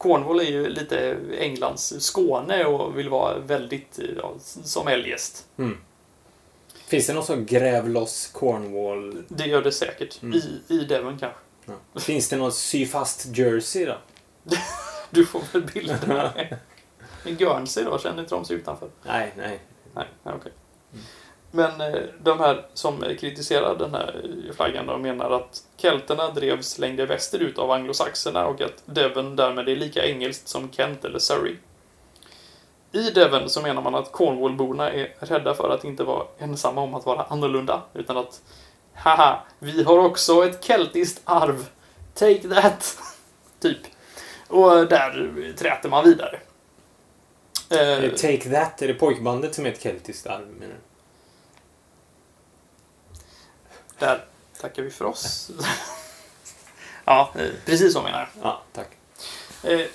Cornwall 0.06 0.40
är 0.40 0.44
ju 0.44 0.70
lite 0.70 1.18
Englands 1.40 1.94
Skåne 2.00 2.66
och 2.66 2.98
vill 2.98 3.10
vara 3.10 3.40
väldigt 3.40 4.00
ja, 4.18 4.34
som 4.64 4.88
eljest. 4.88 5.46
Mm. 5.58 5.78
Finns 6.88 7.08
det 7.08 7.14
någon 7.14 7.26
sån 7.26 7.46
gräv 7.46 7.90
loss 7.90 8.30
Cornwall? 8.34 9.24
Det 9.28 9.46
gör 9.46 9.62
det 9.62 9.72
säkert. 9.72 10.22
Mm. 10.22 10.38
I, 10.38 10.74
I 10.74 10.78
Devon 10.78 11.18
kanske. 11.20 11.40
Ja. 11.66 12.00
Finns 12.00 12.30
det 12.30 12.36
någon 12.36 12.52
sy 12.52 12.86
fast 12.86 13.38
jersey 13.38 13.86
då? 13.86 13.98
Du 15.10 15.26
får 15.26 15.42
väl 15.54 15.62
bilderna. 15.74 16.34
Men 17.24 17.36
Guernsey 17.36 17.84
då, 17.84 18.00
känner 18.00 18.20
inte 18.22 18.36
de 18.36 18.46
sig 18.46 18.56
utanför? 18.56 18.90
Nej, 19.04 19.34
nej. 19.38 19.60
Nej, 19.96 20.08
okej. 20.24 20.52
Men 21.56 21.82
eh, 21.82 22.02
de 22.24 22.40
här 22.40 22.66
som 22.74 23.02
kritiserar 23.20 23.76
den 23.76 23.94
här 23.94 24.22
flaggan 24.56 24.86
de 24.86 25.02
menar 25.02 25.32
att 25.32 25.64
kelterna 25.78 26.32
drevs 26.32 26.78
längre 26.78 27.06
västerut 27.06 27.58
av 27.58 27.72
anglosaxerna 27.72 28.48
och 28.48 28.62
att 28.62 28.84
Devon 28.86 29.36
därmed 29.36 29.70
är 29.70 29.76
lika 29.76 30.06
engelskt 30.06 30.48
som 30.48 30.72
Kent 30.72 31.06
eller 31.06 31.20
Surrey. 31.20 31.56
I 32.92 33.10
Devon 33.10 33.50
så 33.50 33.62
menar 33.62 33.82
man 33.82 33.96
att 33.96 34.12
Cornwallborna 34.12 34.92
är 34.92 35.14
rädda 35.20 35.54
för 35.54 35.70
att 35.70 35.84
inte 35.84 36.04
vara 36.04 36.26
ensamma 36.38 36.82
om 36.82 36.94
att 36.94 37.06
vara 37.06 37.24
annorlunda, 37.24 37.82
utan 37.94 38.18
att 38.18 38.42
haha, 38.94 39.44
vi 39.60 39.84
har 39.84 39.98
också 39.98 40.46
ett 40.46 40.64
keltiskt 40.64 41.22
arv. 41.26 41.66
Take 42.14 42.50
that! 42.50 42.98
typ. 43.60 43.80
Och 44.48 44.78
eh, 44.78 44.88
där 44.88 45.54
träter 45.58 45.90
man 45.90 46.04
vidare. 46.04 46.40
Eh, 47.70 48.12
take 48.12 48.50
That, 48.50 48.82
är 48.82 48.88
det 48.88 48.94
pojkbandet 48.94 49.56
som 49.56 49.66
är 49.66 49.70
ett 49.70 49.84
keltiskt 49.84 50.28
arv 50.28 50.48
menar 50.60 50.74
du? 50.74 50.95
Där 54.00 54.26
tackar 54.62 54.84
vi 54.84 54.90
för 54.90 55.06
oss. 55.06 55.52
ja, 57.06 57.32
eh, 57.36 57.50
precis 57.66 57.94
så 57.94 58.02
menar 58.02 58.20
jag. 58.20 58.28
Ja, 58.44 58.62
tack. 58.74 58.88
Eh, 59.64 59.88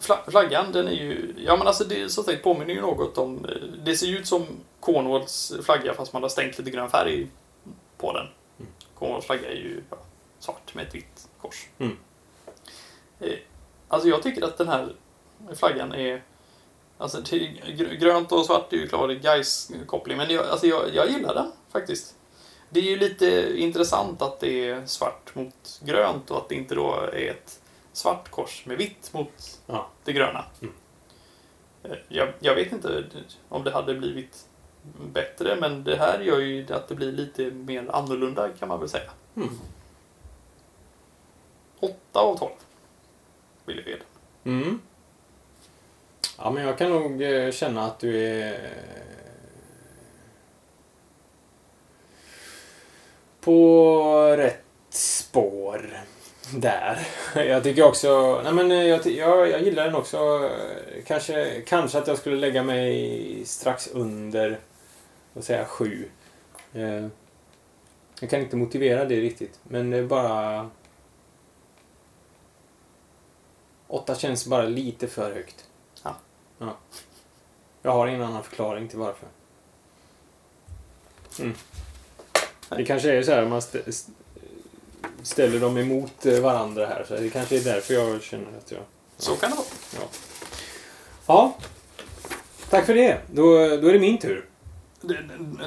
fla- 0.00 0.30
flaggan, 0.30 0.72
den 0.72 0.88
är 0.88 0.92
ju... 0.92 1.34
Ja, 1.38 1.56
men 1.56 1.66
alltså 1.66 1.84
det 1.84 2.08
så 2.08 2.22
sagt 2.22 2.42
påminner 2.42 2.74
ju 2.74 2.80
något 2.80 3.18
om... 3.18 3.44
eh, 3.44 3.50
Det 3.84 3.96
ser 3.96 4.06
ju 4.06 4.18
ut 4.18 4.26
som 4.28 4.46
Cornwalls 4.80 5.52
flagga 5.64 5.94
fast 5.94 6.12
man 6.12 6.22
har 6.22 6.28
stängt 6.30 6.58
lite 6.58 6.70
grön 6.70 6.90
färg 6.90 7.26
på 7.98 8.12
den. 8.12 8.26
Mm. 8.58 8.72
Cornwalls 8.98 9.26
flagga 9.26 9.48
är 9.50 9.54
ju 9.56 9.82
ja, 9.90 9.96
svart 10.40 10.74
med 10.74 10.86
ett 10.86 10.94
vitt 10.94 11.28
kors. 11.40 11.66
Mm. 11.78 11.96
Eh, 13.20 13.38
alltså 13.88 14.08
jag 14.08 14.22
tycker 14.22 14.44
att 14.44 14.58
den 14.58 14.68
här 14.68 14.92
flaggan 15.54 15.92
är... 15.94 16.22
Alltså 16.98 17.22
grönt 18.00 18.32
och 18.32 18.46
svart 18.46 18.72
är 18.72 18.76
ju 18.76 18.88
klart 18.88 19.10
guys 19.10 19.70
koppling 19.86 20.16
men 20.16 20.30
jag, 20.30 20.46
alltså 20.46 20.66
jag, 20.66 20.94
jag 20.94 21.10
gillar 21.10 21.34
den 21.34 21.52
faktiskt. 21.72 22.14
Det 22.72 22.80
är 22.80 22.84
ju 22.84 22.96
lite 22.96 23.52
intressant 23.56 24.22
att 24.22 24.40
det 24.40 24.68
är 24.68 24.86
svart 24.86 25.34
mot 25.34 25.80
grönt 25.84 26.30
och 26.30 26.36
att 26.36 26.48
det 26.48 26.54
inte 26.54 26.74
då 26.74 26.94
är 26.94 27.30
ett 27.30 27.60
svart 27.92 28.30
kors 28.30 28.66
med 28.66 28.76
vitt 28.78 29.12
mot 29.12 29.58
Ja. 29.66 29.88
det 30.04 30.12
gröna. 30.12 30.44
Mm. 30.62 30.74
Eh, 31.82 31.96
Jag, 32.08 32.32
jag 32.40 32.54
vet 32.54 32.72
inte 32.72 33.04
om 33.48 33.64
det 33.64 33.70
hade 33.70 33.94
blivit 33.94 34.46
bättre, 35.12 35.56
men 35.60 35.84
det 35.84 35.96
här 35.96 36.20
gör 36.20 36.38
ju 36.38 36.66
att 36.72 36.88
det 36.88 36.94
blir 36.94 37.12
lite 37.12 37.42
mer 37.50 37.90
annorlunda 37.92 38.48
kan 38.48 38.68
man 38.68 38.80
väl 38.80 38.88
säga. 38.88 39.10
Mm. 39.36 39.58
8 41.80 41.94
av 42.12 42.38
12 42.38 42.50
vill 43.64 43.76
jag 43.76 43.86
ge 43.88 43.96
den. 43.96 44.52
Mm. 44.62 44.80
Ja, 46.38 46.50
men 46.50 46.64
jag 46.66 46.78
kan 46.78 46.90
nog 46.90 47.22
eh, 47.22 47.52
känna 47.52 47.84
att 47.86 47.98
du 47.98 48.18
är 48.18 48.70
på 53.40 54.36
rätt 54.36 54.64
spår 54.90 55.90
där. 56.54 57.06
Jag 57.34 57.62
tycker 57.62 57.82
också... 57.84 58.40
Nej, 58.44 58.52
men 58.52 58.70
jag, 58.70 59.06
jag, 59.06 59.50
jag 59.50 59.62
gillar 59.62 59.84
den 59.84 59.94
också. 59.94 60.50
Kanske, 61.06 61.60
kanske 61.66 61.98
att 61.98 62.06
jag 62.06 62.18
skulle 62.18 62.36
lägga 62.36 62.62
mig 62.62 63.42
strax 63.44 63.88
under, 63.88 64.58
vad 65.32 65.44
säga, 65.44 65.64
sju. 65.64 66.08
Eh, 66.72 67.06
Jag 68.20 68.30
kan 68.30 68.40
inte 68.40 68.56
motivera 68.56 69.04
det 69.04 69.20
riktigt, 69.20 69.58
men 69.62 69.90
det 69.90 69.98
är 69.98 70.02
bara... 70.02 70.70
Åtta 73.86 74.14
känns 74.14 74.46
bara 74.46 74.62
lite 74.62 75.08
för 75.08 75.34
högt. 75.34 75.64
Ja. 76.02 76.16
ja. 76.58 76.76
Jag 77.82 77.90
har 77.92 78.06
ingen 78.06 78.22
annan 78.22 78.42
förklaring 78.42 78.88
till 78.88 78.98
varför. 78.98 79.28
Mm. 81.38 81.54
Det 82.76 82.84
kanske 82.84 83.12
är 83.12 83.22
så 83.22 83.30
här 83.32 83.46
man 83.46 83.60
stä- 83.60 83.88
st- 83.88 84.12
ställer 85.22 85.60
dem 85.60 85.78
emot 85.78 86.26
eh, 86.26 86.40
varandra 86.40 86.86
här. 86.86 87.04
Så 87.08 87.14
det 87.14 87.30
kanske 87.30 87.56
är 87.56 87.64
därför 87.64 87.94
jag 87.94 88.22
känner 88.22 88.46
att 88.58 88.70
jag... 88.72 88.80
Så 89.16 89.36
kan 89.36 89.50
det 89.50 89.56
vara. 89.56 89.66
Ja. 89.96 90.08
ja. 91.26 91.56
Tack 92.70 92.86
för 92.86 92.94
det. 92.94 93.20
Då, 93.32 93.42
då 93.76 93.88
är 93.88 93.92
det 93.92 93.98
min 93.98 94.18
tur. 94.18 94.44
Det, 95.00 95.18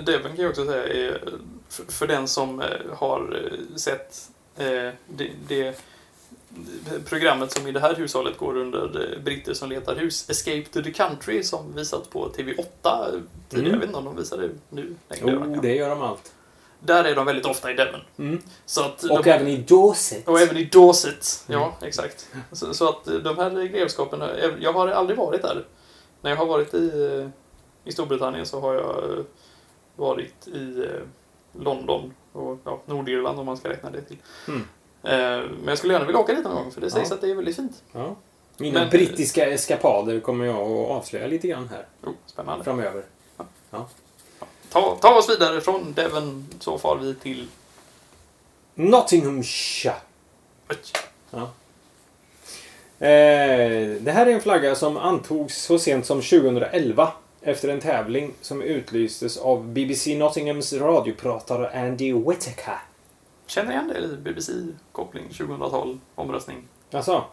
det- 0.05 0.19
kan 0.19 0.35
jag 0.37 0.49
också 0.49 0.65
säga 0.65 0.83
är, 0.83 1.21
för, 1.69 1.83
för 1.91 2.07
den 2.07 2.27
som 2.27 2.61
eh, 2.61 2.67
har 2.97 3.19
eh, 3.45 3.75
sett 3.75 4.29
det, 5.07 5.29
det 5.47 5.75
programmet 7.05 7.51
som 7.51 7.67
i 7.67 7.71
det 7.71 7.79
här 7.79 7.95
hushållet 7.95 8.37
går 8.37 8.57
under 8.57 9.19
Britter 9.23 9.53
som 9.53 9.69
letar 9.69 9.95
hus, 9.95 10.29
Escape 10.29 10.63
to 10.73 10.81
the 10.83 10.91
Country, 10.91 11.43
som 11.43 11.75
visats 11.75 12.07
på 12.09 12.29
TV8 12.29 13.21
tidigare. 13.49 13.67
Mm. 13.67 13.71
Jag 13.71 13.77
vet 13.79 13.83
inte 13.87 13.97
om 13.97 14.05
de 14.05 14.15
visar 14.15 14.37
det 14.37 14.49
nu 14.69 14.95
längre. 15.09 15.45
Jo, 15.45 15.59
det 15.61 15.75
gör 15.75 15.89
de 15.89 16.01
allt. 16.01 16.33
Där 16.85 17.03
är 17.03 17.15
de 17.15 17.25
väldigt 17.25 17.45
ofta 17.45 17.71
i 17.71 17.73
Devon. 17.73 17.99
Mm. 18.17 18.41
Så 18.65 18.81
att 18.83 19.03
Och 19.03 19.23
de, 19.23 19.29
även 19.29 19.47
i 19.47 19.57
Dorset. 19.57 20.27
och 20.27 20.39
även 20.41 20.57
i 20.57 20.63
Dorset. 20.65 21.43
Ja, 21.47 21.57
Mm. 21.63 21.73
exakt. 21.87 22.27
Så, 22.51 22.73
så 22.73 22.89
att 22.89 23.05
de 23.23 23.37
här 23.37 23.63
grevskapen, 23.67 24.21
eh, 24.21 24.27
jag 24.59 24.73
har 24.73 24.87
aldrig 24.87 25.17
varit 25.19 25.41
där. 25.41 25.65
När 26.21 26.29
jag 26.31 26.37
har 26.37 26.45
varit 26.45 26.73
i, 26.73 26.87
eh, 27.21 27.29
i 27.89 27.91
Storbritannien 27.91 28.45
så 28.45 28.59
har 28.59 28.73
jag 28.73 29.09
eh, 29.17 29.23
varit 29.95 30.47
i 30.47 30.85
London 31.59 32.13
och 32.33 32.57
ja, 32.63 32.81
Nordirland 32.85 33.39
om 33.39 33.45
man 33.45 33.57
ska 33.57 33.69
räkna 33.69 33.89
det 33.89 34.01
till. 34.01 34.17
Mm. 34.47 34.61
Men 35.01 35.67
jag 35.67 35.77
skulle 35.77 35.93
gärna 35.93 36.05
vilja 36.05 36.19
åka 36.21 36.33
dit 36.33 36.43
någon 36.43 36.55
gång 36.55 36.71
för 36.71 36.81
det 36.81 36.91
sägs 36.91 37.09
Ja. 37.09 37.15
att 37.15 37.21
det 37.21 37.31
är 37.31 37.35
väldigt 37.35 37.55
fint. 37.55 37.83
Ja. 37.91 38.15
Mina 38.57 38.79
Men- 38.79 38.89
brittiska 38.89 39.45
eskapader 39.49 40.19
kommer 40.19 40.45
jag 40.45 40.55
att 40.61 40.89
avslöja 40.89 41.27
lite 41.27 41.47
grann 41.47 41.67
här 41.69 41.85
Oh, 42.03 42.13
spännande. 42.25 42.63
framöver. 42.63 43.03
Ta, 44.73 44.97
ta 45.01 45.17
oss 45.17 45.29
vidare 45.29 45.61
från 45.61 45.93
Devon 45.93 46.47
så 46.59 46.77
far 46.77 46.97
vi 46.97 47.15
till... 47.15 47.47
Nottinghamshire. 48.75 49.95
Oj. 50.69 50.77
Eh, 52.99 53.89
det 54.01 54.11
här 54.11 54.25
är 54.25 54.31
en 54.31 54.41
flagga 54.41 54.75
som 54.75 54.97
antogs 54.97 55.61
så 55.61 55.79
sent 55.79 56.05
som 56.05 56.21
2011 56.21 57.11
efter 57.41 57.69
en 57.69 57.79
tävling 57.79 58.33
som 58.41 58.61
utlystes 58.61 59.37
av 59.37 59.67
BBC 59.67 60.15
Nottinghams 60.17 60.73
radiopratare 60.73 61.87
Andy 61.87 62.13
Whittaker. 62.13 62.79
Känner 63.45 63.71
igen 63.71 63.87
det 63.87 63.99
i 63.99 64.17
BBC-koppling 64.17 65.23
2012 65.29 65.99
omröstning 66.15 66.57
Alltså, 66.91 67.23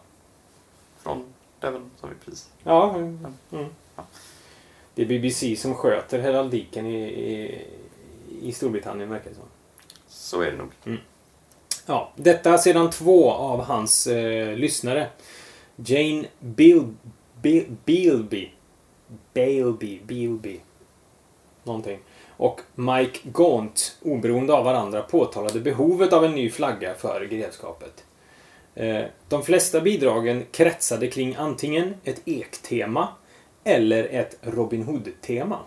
från 1.03 1.25
Devon 1.59 1.91
som 1.99 2.09
vi 2.09 2.15
precis... 2.25 2.49
ja. 2.63 2.95
Mm. 2.95 3.35
Mm. 3.51 3.65
Det 4.95 5.01
är 5.01 5.05
BBC 5.05 5.55
som 5.55 5.75
sköter 5.75 6.19
heraldiken 6.19 6.85
i, 6.85 7.03
i, 7.03 7.65
i 8.41 8.51
Storbritannien 8.51 9.09
verkar 9.09 9.29
det 9.29 9.35
som. 9.35 9.45
Så 10.07 10.41
är 10.41 10.51
det 10.51 10.57
nog. 10.57 10.97
Ja, 11.85 12.11
detta 12.15 12.57
sedan 12.57 12.89
två 12.89 13.31
av 13.31 13.61
hans 13.61 14.07
eh, 14.07 14.55
lyssnare. 14.55 15.07
Jane 15.75 16.25
Bil, 16.39 16.95
Bil, 17.41 17.65
Bilby. 17.85 18.49
Bailby. 19.33 19.99
Bilby. 20.03 20.59
Någonting. 21.63 21.99
Och 22.37 22.61
Mike 22.75 23.19
Gaunt, 23.23 23.97
oberoende 24.01 24.53
av 24.53 24.65
varandra, 24.65 25.01
påtalade 25.01 25.59
behovet 25.59 26.13
av 26.13 26.25
en 26.25 26.31
ny 26.31 26.49
flagga 26.49 26.93
för 26.93 27.25
grevskapet. 27.25 28.03
Eh, 28.75 29.03
de 29.29 29.43
flesta 29.43 29.81
bidragen 29.81 30.45
kretsade 30.51 31.07
kring 31.07 31.35
antingen 31.35 31.93
ett 32.03 32.21
ektema 32.25 33.07
eller 33.63 34.03
ett 34.03 34.37
Robin 34.41 34.83
Hood-tema. 34.83 35.59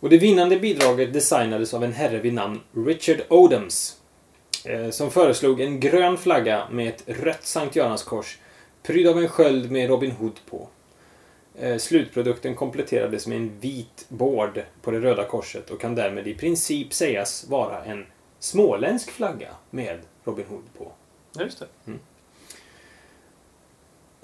Och 0.00 0.10
det 0.10 0.18
vinnande 0.18 0.56
bidraget 0.56 1.12
designades 1.12 1.74
av 1.74 1.84
en 1.84 1.92
herre 1.92 2.18
vid 2.18 2.34
namn 2.34 2.60
Richard 2.86 3.20
Odoms 3.28 4.00
eh, 4.64 4.90
som 4.90 5.10
föreslog 5.10 5.60
en 5.60 5.80
grön 5.80 6.18
flagga 6.18 6.68
med 6.70 6.88
ett 6.88 7.04
rött 7.06 7.44
Sankt 7.44 7.76
Göranskors 7.76 8.38
prydd 8.82 9.06
av 9.06 9.18
en 9.18 9.28
sköld 9.28 9.70
med 9.70 9.88
Robin 9.88 10.10
Hood 10.10 10.40
på. 10.50 10.68
Eh, 11.58 11.76
Slutprodukten 11.76 12.54
kompletterades 12.54 13.26
med 13.26 13.36
en 13.36 13.60
vit 13.60 14.06
bård 14.08 14.62
på 14.82 14.90
det 14.90 15.00
röda 15.00 15.24
korset 15.24 15.70
och 15.70 15.80
kan 15.80 15.94
därmed 15.94 16.26
i 16.26 16.34
princip 16.34 16.94
sägas 16.94 17.48
vara 17.48 17.84
en 17.84 18.06
småländsk 18.38 19.10
flagga 19.10 19.48
med 19.70 19.98
Robin 20.24 20.46
Hood 20.48 20.64
på. 20.78 20.92
Just 21.42 21.58
det. 21.58 21.92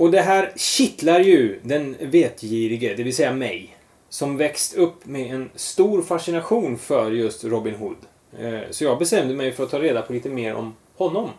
Och 0.00 0.10
det 0.10 0.20
här 0.20 0.52
kittlar 0.56 1.20
ju 1.20 1.60
den 1.62 1.96
vetgirige, 2.00 2.94
det 2.94 3.02
vill 3.02 3.16
säga 3.16 3.32
mig, 3.32 3.76
som 4.08 4.36
växt 4.36 4.74
upp 4.74 5.06
med 5.06 5.34
en 5.34 5.50
stor 5.54 6.02
fascination 6.02 6.78
för 6.78 7.10
just 7.10 7.44
Robin 7.44 7.74
Hood. 7.74 7.96
Eh, 8.38 8.60
Så 8.70 8.84
jag 8.84 8.98
bestämde 8.98 9.34
mig 9.34 9.52
för 9.52 9.64
att 9.64 9.70
ta 9.70 9.78
reda 9.78 10.02
på 10.02 10.12
lite 10.12 10.28
mer 10.28 10.54
om 10.54 10.74
honom. 10.96 11.30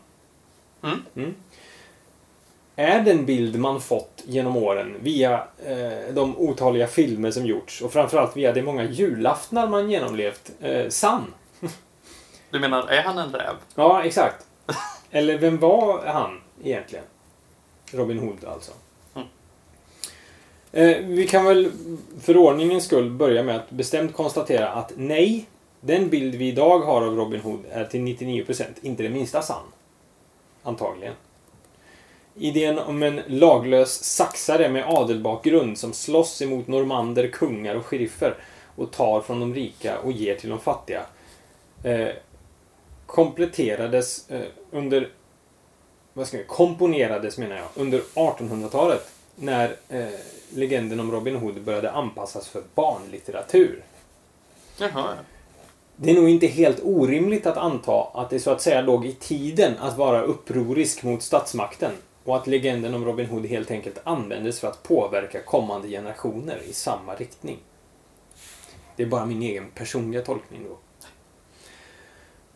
Mm. 1.15 1.36
Är 2.76 3.02
den 3.02 3.26
bild 3.26 3.60
man 3.60 3.82
fått 3.82 4.24
genom 4.26 4.58
åren 4.58 4.95
via 5.02 5.47
eh, 5.65 6.13
de 6.13 6.38
otaliga 6.38 6.88
filmer 6.88 7.32
som 7.32 7.45
gjorts 7.45 7.82
och 7.82 7.93
framförallt 7.93 8.38
via 8.38 8.54
de 8.54 8.62
många 8.62 8.84
julaftnar 8.84 9.67
man 9.67 9.91
genomlevt 9.91 10.52
eh, 10.62 10.89
sann? 10.89 11.34
Du 12.50 12.60
menar, 12.60 12.88
är 12.88 13.02
han 13.02 13.17
en 13.17 13.34
räv? 13.34 13.56
Ja, 13.76 14.04
exakt. 14.04 14.45
Eller 15.12 15.38
vem 15.38 15.58
var 15.58 16.06
han 16.06 16.41
egentligen? 16.63 17.06
Robin 17.93 18.19
Hood 18.19 18.45
alltså. 18.45 18.71
Mm. 19.13 19.27
Eh, 20.71 21.06
vi 21.06 21.27
kan 21.27 21.45
väl 21.45 21.71
för 22.21 22.38
ordningens 22.38 22.86
skull 22.86 23.10
börja 23.10 23.43
med 23.43 23.56
att 23.56 23.69
bestämt 23.69 24.13
konstatera 24.13 24.69
att 24.69 24.91
nej, 24.95 25.45
den 25.82 26.10
bild 26.10 26.36
vi 26.36 26.47
idag 26.47 26.80
har 26.80 27.01
av 27.01 27.15
Robin 27.15 27.41
Hood 27.41 27.60
är 27.71 27.86
till 27.86 28.01
99% 28.01 28.63
inte 28.82 29.04
det 29.04 29.10
minsta 29.10 29.41
sann. 29.41 29.65
Antagligen. 30.63 31.13
Idén 32.36 32.80
om 32.80 33.04
en 33.04 33.21
laglös 33.27 34.04
saxare 34.04 34.69
med 34.69 34.86
adelbakgrund 34.88 35.77
som 35.77 35.93
slåss 35.93 36.41
emot 36.41 36.67
normander, 36.67 37.27
kungar 37.27 37.75
och 37.75 37.86
sheriffer 37.86 38.36
och 38.75 38.91
tar 38.91 39.21
från 39.21 39.39
de 39.39 39.56
rika 39.56 39.99
och 39.99 40.12
ger 40.12 40.36
till 40.36 40.49
de 40.49 40.60
fattiga 40.60 41.01
eh, 41.84 42.10
kompletterades 43.06 44.30
eh, 44.30 44.47
under 44.71 45.10
vad 46.13 46.28
ska 46.28 46.38
jag, 46.38 46.47
komponerades 46.47 47.38
menar 47.38 47.56
jag 47.56 47.67
under 47.76 48.02
1800-talet 48.13 49.12
när 49.36 49.76
eh, 49.89 50.06
legenden 50.50 51.00
om 51.00 51.12
Robin 51.12 51.36
Hood 51.36 51.62
började 51.62 51.91
anpassas 51.91 52.47
för 52.47 52.63
barnlitteratur. 52.76 53.84
Jaha, 54.78 54.89
ja. 54.93 55.13
Det 55.95 56.12
är 56.12 56.15
nog 56.15 56.30
inte 56.30 56.47
helt 56.47 56.80
orimligt 56.84 57.45
att 57.45 57.58
anta 57.58 58.04
att 58.13 58.30
det 58.30 58.39
så 58.39 58.52
att 58.52 58.62
säga 58.62 58.82
låg 58.82 59.06
i 59.06 59.13
tiden 59.13 59.78
att 59.78 59.97
vara 59.97 60.21
upprorisk 60.21 61.04
mot 61.04 61.24
statsmakten 61.24 61.91
och 62.24 62.38
att 62.38 62.47
legenden 62.47 62.93
om 62.93 63.06
Robin 63.06 63.26
Hood 63.26 63.45
helt 63.45 63.71
enkelt 63.71 64.00
användes 64.04 64.60
för 64.60 64.67
att 64.67 64.84
påverka 64.84 65.41
kommande 65.41 65.88
generationer 65.88 66.62
i 66.69 66.74
samma 66.74 67.15
riktning. 67.15 67.58
Det 68.95 69.04
är 69.04 69.08
bara 69.08 69.26
min 69.26 69.41
egen 69.41 69.69
personliga 69.76 70.21
tolkning 70.21 70.63
då. 70.69 70.78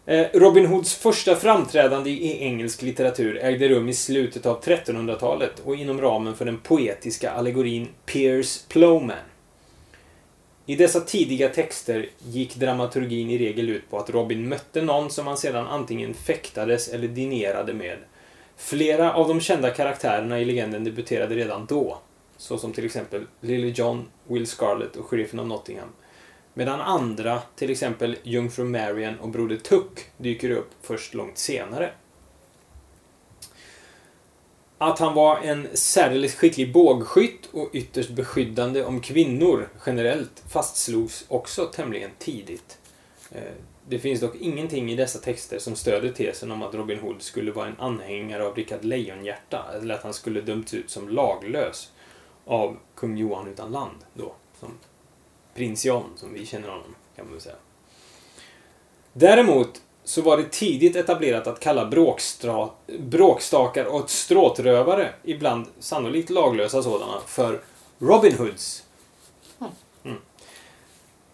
Eh, 0.07 0.27
Robin 0.33 0.65
Hoods 0.65 0.95
första 0.95 1.35
framträdande 1.35 2.09
i 2.09 2.43
engelsk 2.43 2.81
litteratur 2.81 3.37
ägde 3.37 3.69
rum 3.69 3.89
i 3.89 3.93
slutet 3.93 4.45
av 4.45 4.61
1300-talet 4.61 5.61
och 5.65 5.75
inom 5.75 6.01
ramen 6.01 6.35
för 6.35 6.45
den 6.45 6.57
poetiska 6.57 7.31
allegorin 7.31 7.87
Piers 8.05 8.63
Plowman. 8.67 9.17
I 10.65 10.75
dessa 10.75 11.01
tidiga 11.01 11.49
texter 11.49 12.09
gick 12.27 12.55
dramaturgin 12.55 13.29
i 13.29 13.37
regel 13.37 13.69
ut 13.69 13.89
på 13.89 13.99
att 13.99 14.09
Robin 14.09 14.49
mötte 14.49 14.81
någon 14.81 15.09
som 15.09 15.27
han 15.27 15.37
sedan 15.37 15.67
antingen 15.67 16.13
fäktades 16.13 16.87
eller 16.87 17.07
dinerade 17.07 17.73
med. 17.73 17.97
Flera 18.57 19.13
av 19.13 19.27
de 19.27 19.41
kända 19.41 19.69
karaktärerna 19.69 20.39
i 20.39 20.45
legenden 20.45 20.83
debuterade 20.83 21.35
redan 21.35 21.65
då, 21.65 21.97
såsom 22.37 22.73
till 22.73 22.85
exempel 22.85 23.25
Lily 23.41 23.71
John, 23.75 24.05
Will 24.27 24.47
Scarlett 24.47 24.95
och 24.95 25.05
sheriffen 25.05 25.39
av 25.39 25.47
Nottingham. 25.47 25.89
Medan 26.57 26.81
andra, 26.81 27.41
till 27.55 27.71
exempel 27.71 28.17
Jungfru 28.23 28.63
Marian 28.63 29.19
och 29.19 29.29
Broder 29.29 29.57
Tuck, 29.57 29.99
dyker 30.17 30.49
upp 30.49 30.69
först 30.81 31.13
långt 31.13 31.37
senare. 31.37 31.91
Att 34.77 34.99
han 34.99 35.13
var 35.13 35.37
en 35.37 35.67
särdeles 35.73 36.35
skicklig 36.35 36.73
bågskytt 36.73 37.49
och 37.51 37.69
ytterst 37.73 38.09
beskyddande 38.09 38.83
om 38.83 39.01
kvinnor 39.01 39.69
generellt 39.85 40.43
fastslogs 40.49 41.25
också 41.27 41.65
tämligen 41.65 42.11
tidigt. 42.19 42.77
Eh, 43.31 43.41
det 43.87 43.99
finns 43.99 44.19
dock 44.19 44.35
ingenting 44.35 44.91
i 44.91 44.95
dessa 44.95 45.19
texter 45.19 45.59
som 45.59 45.75
stöder 45.75 46.11
tesen 46.11 46.51
om 46.51 46.63
att 46.63 46.75
Robin 46.75 46.99
Hood 46.99 47.21
skulle 47.21 47.51
vara 47.51 47.67
en 47.67 47.79
anhängare 47.79 48.45
av 48.47 48.55
Rickard 48.55 48.83
Lejonhjärta 48.83 49.65
eller 49.73 49.95
att 49.95 50.03
han 50.03 50.13
skulle 50.13 50.41
dömts 50.41 50.73
ut 50.73 50.89
som 50.89 51.09
laglös 51.09 51.91
av 52.45 52.77
kung 52.95 53.17
Johan 53.17 53.47
utan 53.47 53.71
land 53.71 53.97
då, 54.13 54.33
som 54.59 54.71
prins 55.55 55.85
John, 55.85 56.09
som 56.15 56.33
vi 56.33 56.45
känner 56.45 56.67
honom, 56.67 56.95
kan 57.15 57.25
man 57.25 57.33
väl 57.33 57.41
säga. 57.41 57.55
Däremot 59.13 59.81
så 60.03 60.21
var 60.21 60.37
det 60.37 60.51
tidigt 60.51 60.95
etablerat 60.95 61.47
att 61.47 61.59
kalla 61.59 61.85
bråkstra, 61.85 62.69
bråkstakar 62.99 63.85
och 63.85 64.09
stråtrövare, 64.09 65.13
ibland 65.23 65.65
sannolikt 65.79 66.29
laglösa 66.29 66.83
sådana, 66.83 67.21
för 67.27 67.61
Robin 67.99 68.33
Hoods. 68.37 68.83
Mm. 70.03 70.17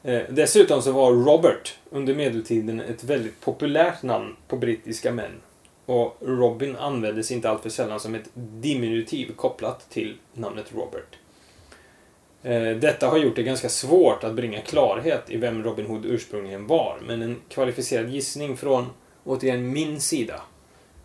Eh, 0.03 0.23
dessutom 0.29 0.81
så 0.81 0.91
var 0.91 1.11
Robert 1.11 1.75
under 1.89 2.15
medeltiden 2.15 2.79
ett 2.79 3.03
väldigt 3.03 3.41
populärt 3.41 4.03
namn 4.03 4.35
på 4.47 4.57
brittiska 4.57 5.11
män. 5.11 5.41
Och 5.85 6.17
Robin 6.21 6.75
användes 6.75 7.31
inte 7.31 7.49
alltför 7.49 7.69
sällan 7.69 7.99
som 7.99 8.15
ett 8.15 8.29
diminutiv 8.33 9.35
kopplat 9.35 9.89
till 9.89 10.17
namnet 10.33 10.65
Robert. 10.75 11.17
Eh, 12.43 12.77
Detta 12.77 13.07
har 13.07 13.17
gjort 13.17 13.35
det 13.35 13.43
ganska 13.43 13.69
svårt 13.69 14.23
att 14.23 14.33
bringa 14.33 14.61
klarhet 14.61 15.29
i 15.29 15.37
vem 15.37 15.63
Robin 15.63 15.85
Hood 15.85 16.05
ursprungligen 16.05 16.67
var, 16.67 16.99
men 17.01 17.21
en 17.21 17.41
kvalificerad 17.49 18.09
gissning 18.09 18.57
från, 18.57 18.89
återigen, 19.23 19.73
min 19.73 20.01
sida 20.01 20.41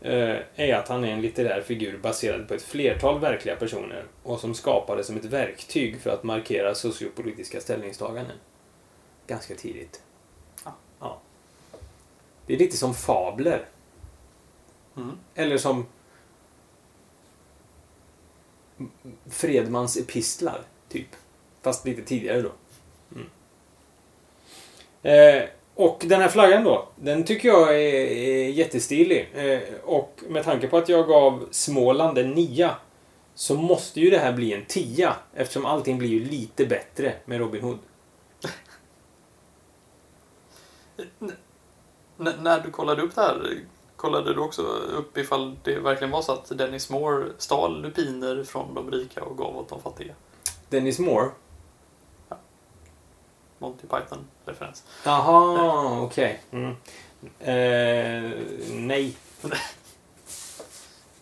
eh, 0.01 0.37
är 0.55 0.75
att 0.75 0.89
han 0.89 1.05
är 1.05 1.09
en 1.13 1.21
litterär 1.21 1.61
figur 1.61 1.99
baserad 1.99 2.49
på 2.49 2.55
ett 2.55 2.63
flertal 2.63 3.21
verkliga 3.21 3.57
personer 3.57 4.05
och 4.23 4.41
som 4.41 4.55
skapades 4.55 5.07
som 5.07 5.17
ett 5.17 5.25
verktyg 5.25 6.01
för 6.01 6.11
att 6.11 6.23
markera 6.25 6.75
sociopolitiska 6.75 7.61
ställningstaganden. 7.61 8.37
Ganska 9.27 9.55
tidigt. 9.55 10.03
Ja. 10.65 10.75
ja. 11.01 11.19
Det 12.47 12.55
är 12.55 12.59
lite 12.59 12.77
som 12.77 12.95
fabler. 12.95 13.65
Mm. 14.97 15.19
Eller 15.35 15.59
som 15.59 15.87
Fredmans 19.31 19.97
epistlar, 19.97 20.61
typ. 20.89 21.09
Fast 21.67 21.85
lite 21.87 22.03
tidigare 22.03 22.43
då. 22.43 22.51
Mm. 23.15 23.27
Eh, 25.03 25.49
och 25.75 26.05
den 26.07 26.21
här 26.21 26.29
flaggan 26.29 26.65
då, 26.65 26.89
den 26.97 27.25
tycker 27.25 27.49
jag 27.49 27.69
är, 27.69 28.07
är 28.07 28.49
jättestilig. 28.49 29.29
Eh, 29.35 29.61
och 29.85 30.23
med 30.29 30.45
tanke 30.45 30.69
på 30.69 30.77
att 30.77 30.89
jag 30.89 31.09
gav 31.09 31.49
Småland 31.51 32.19
en 32.19 32.31
nia 32.31 32.77
så 33.35 33.55
måste 33.55 34.01
ju 34.01 34.11
det 34.11 34.19
här 34.19 34.33
bli 34.33 34.53
en 34.53 34.65
tia 34.65 35.17
eftersom 35.35 35.67
allting 35.67 35.99
blir 35.99 36.09
ju 36.09 36.25
lite 36.25 36.67
bättre 36.67 37.15
med 37.25 37.39
Robin 37.39 37.63
Hood. 37.63 37.79
N- 42.19 42.33
när 42.41 42.61
du 42.61 42.71
kollade 42.71 43.03
upp 43.03 43.15
det 43.15 43.21
här, 43.21 43.59
kollade 43.97 44.35
du 44.35 44.41
också 44.41 44.63
upp 44.97 45.19
ifall 45.19 45.57
det 45.63 45.79
verkligen 45.79 46.11
var 46.11 46.23
så 46.23 46.33
att 46.33 46.59
Dennis 46.59 46.91
Moore 46.91 47.29
stal 47.39 47.83
lupiner 47.83 48.45
från 48.45 48.75
de 48.75 48.91
rika 48.91 49.25
och 49.25 49.39
gav 49.39 49.57
åt 49.57 49.69
de 49.69 49.81
fattiga? 49.83 50.15
Dennis 50.69 50.99
Moore. 50.99 51.31
Monty 53.67 53.87
Python-referens. 53.87 54.85
Jaha, 55.05 56.01
okej. 56.01 56.41
Mm. 56.51 56.77
Eh, 57.39 58.33
nej. 58.71 59.17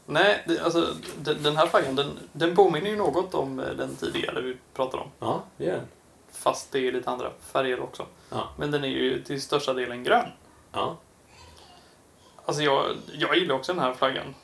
Nej, 0.06 0.44
det, 0.46 0.60
alltså 0.60 0.94
den, 1.18 1.42
den 1.42 1.56
här 1.56 1.66
flaggan 1.66 1.96
den, 1.96 2.18
den 2.32 2.56
påminner 2.56 2.90
ju 2.90 2.96
något 2.96 3.34
om 3.34 3.60
eh, 3.60 3.70
den 3.70 3.96
tidigare 3.96 4.40
vi 4.40 4.56
pratade 4.74 5.02
om. 5.02 5.08
Ja, 5.18 5.42
det 5.56 5.64
gör 5.64 5.72
den. 5.72 5.88
Fast 6.32 6.72
det 6.72 6.88
är 6.88 6.92
lite 6.92 7.10
andra 7.10 7.30
färger 7.52 7.80
också. 7.80 8.06
Ja. 8.30 8.48
Men 8.56 8.70
den 8.70 8.84
är 8.84 8.88
ju 8.88 9.22
till 9.22 9.42
största 9.42 9.72
delen 9.74 10.04
grön. 10.04 10.28
Ja. 10.72 10.96
Alltså 12.44 12.62
jag, 12.62 12.96
jag 13.12 13.36
gillar 13.36 13.54
också 13.54 13.72
den 13.72 13.82
här 13.82 13.94
flaggan. 13.94 14.34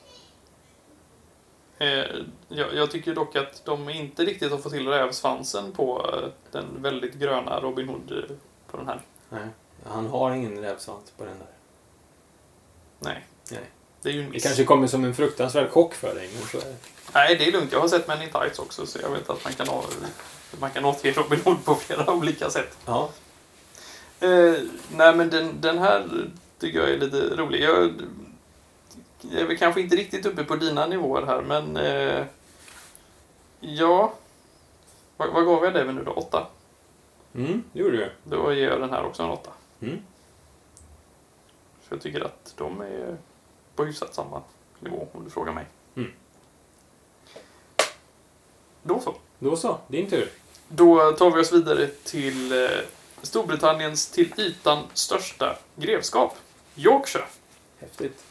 Eh, 1.81 2.05
jag, 2.49 2.91
tycker 2.91 3.15
dock 3.15 3.37
att 3.37 3.65
de 3.65 3.91
inte 3.91 4.25
riktigt 4.25 4.51
har 4.51 4.59
fått 4.59 4.73
till 4.73 4.89
rävsvansen 4.89 5.73
på 5.73 6.11
eh, 6.15 6.29
den 6.53 6.83
väldigt 6.83 7.15
gröna 7.15 7.61
Robin 7.61 7.89
Hood 7.89 8.13
eh, 8.13 8.37
på 8.71 8.77
den 8.77 8.87
här. 8.87 9.01
Nej. 9.29 9.47
Han 9.87 10.07
har 10.07 10.33
ingen 10.33 10.59
rävsvans 10.59 11.11
på 11.17 11.25
den 11.25 11.39
där. 11.39 11.47
Nej. 12.99 13.27
Nej. 13.51 13.71
Det 14.03 14.09
är 14.09 14.13
ju 14.13 14.21
en 14.21 14.27
Det 14.27 14.33
miss. 14.33 14.43
kanske 14.43 14.65
kommer 14.65 14.87
som 14.87 15.05
en 15.05 15.15
fruktansvärd 15.15 15.71
chock 15.71 15.95
för 15.95 16.15
dig, 16.15 16.31
men 16.35 16.43
så 16.49 16.57
är 16.57 16.71
det. 16.71 16.77
Nej, 17.15 17.37
det 17.37 17.45
är 17.49 17.53
lugnt. 17.53 17.73
Jag 17.73 17.81
har 17.81 17.89
sett 17.89 18.09
Men 18.09 18.23
in 18.23 18.29
Tights 18.31 18.59
också 18.59 18.87
så 18.87 18.99
jag 19.03 19.11
vet 19.11 19.31
att 19.31 19.45
man 19.45 19.53
kan, 19.53 19.69
ha, 19.69 19.85
man 20.61 20.71
kan 20.71 20.85
återge 20.85 21.13
Robin 21.13 21.41
Hood 21.45 21.65
på 21.65 21.75
flera 21.75 22.13
olika 22.13 22.51
sätt. 22.51 22.79
Ja. 22.87 23.11
Eh, 24.21 24.55
nej, 24.97 25.15
men 25.15 25.31
den, 25.31 25.61
den 25.61 25.79
här 25.79 26.29
tycker 26.59 26.79
jag 26.79 26.91
är 26.91 26.99
lite 26.99 27.37
rolig. 27.37 27.63
Jag, 27.63 27.93
jag 29.21 29.41
är 29.41 29.47
väl 29.47 29.59
kanske 29.59 29.81
inte 29.81 29.97
riktigt 29.97 30.27
uppe 30.27 30.45
på 30.45 30.57
dina 30.57 30.87
nivåer 30.87 31.23
här, 31.27 31.43
men 31.43 31.77
eh, 31.77 32.25
ja. 33.61 34.13
Vad, 35.17 35.33
vad 35.33 35.47
gav 35.47 35.65
jag 35.65 35.75
dig 35.75 35.93
nu 35.93 36.05
då? 36.05 36.13
Åtta? 36.13 36.47
Mm, 37.35 37.63
det 37.73 37.81
gjorde 37.81 37.97
du. 37.97 38.13
Då 38.25 38.53
ger 38.53 38.69
jag 38.69 38.81
den 38.81 38.91
här 38.91 39.05
också 39.05 39.23
en 39.23 39.31
åtta. 39.31 39.51
Mm. 39.81 39.99
För 41.83 41.97
jag 41.97 42.03
tycker 42.03 42.21
att 42.21 42.55
de 42.57 42.81
är 42.81 43.17
på 43.75 43.85
hyfsat 43.85 44.15
samma 44.15 44.43
nivå 44.81 45.09
om 45.13 45.25
du 45.25 45.31
frågar 45.31 45.53
mig. 45.53 45.67
Mm. 45.97 46.13
Då 48.83 49.01
så. 49.01 49.15
Då 49.39 49.57
så, 49.57 49.79
din 49.89 50.11
tur. 50.11 50.33
Då 50.69 51.13
tar 51.13 51.31
vi 51.31 51.41
oss 51.41 51.53
vidare 51.53 51.87
till 51.87 52.53
eh, 52.53 52.69
Storbritanniens 53.23 54.11
till 54.11 54.33
ytan 54.37 54.85
största 54.95 55.59
grevskap, 55.77 56.37
Yorkshire. 56.77 57.25
Häftigt. 57.79 58.25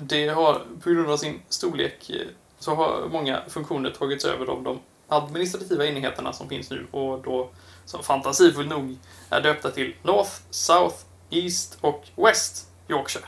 Det 0.00 0.28
har 0.28 0.62
på 0.82 0.90
grund 0.90 1.10
av 1.10 1.16
sin 1.16 1.42
storlek 1.48 2.10
eh, 2.10 2.26
så 2.58 2.74
har 2.74 3.08
många 3.08 3.42
funktioner 3.48 3.90
tagits 3.90 4.24
över 4.24 4.46
av 4.46 4.62
de 4.62 4.80
administrativa 5.08 5.86
enheterna 5.86 6.32
som 6.32 6.48
finns 6.48 6.70
nu 6.70 6.86
och 6.90 7.22
då 7.22 7.48
som 7.84 8.02
fantasifullt 8.02 8.68
nog 8.68 8.96
är 9.30 9.40
döpta 9.40 9.70
till 9.70 9.94
North, 10.02 10.30
South, 10.50 10.96
East 11.30 11.78
och 11.80 12.08
West 12.16 12.68
Yorkshire. 12.88 13.24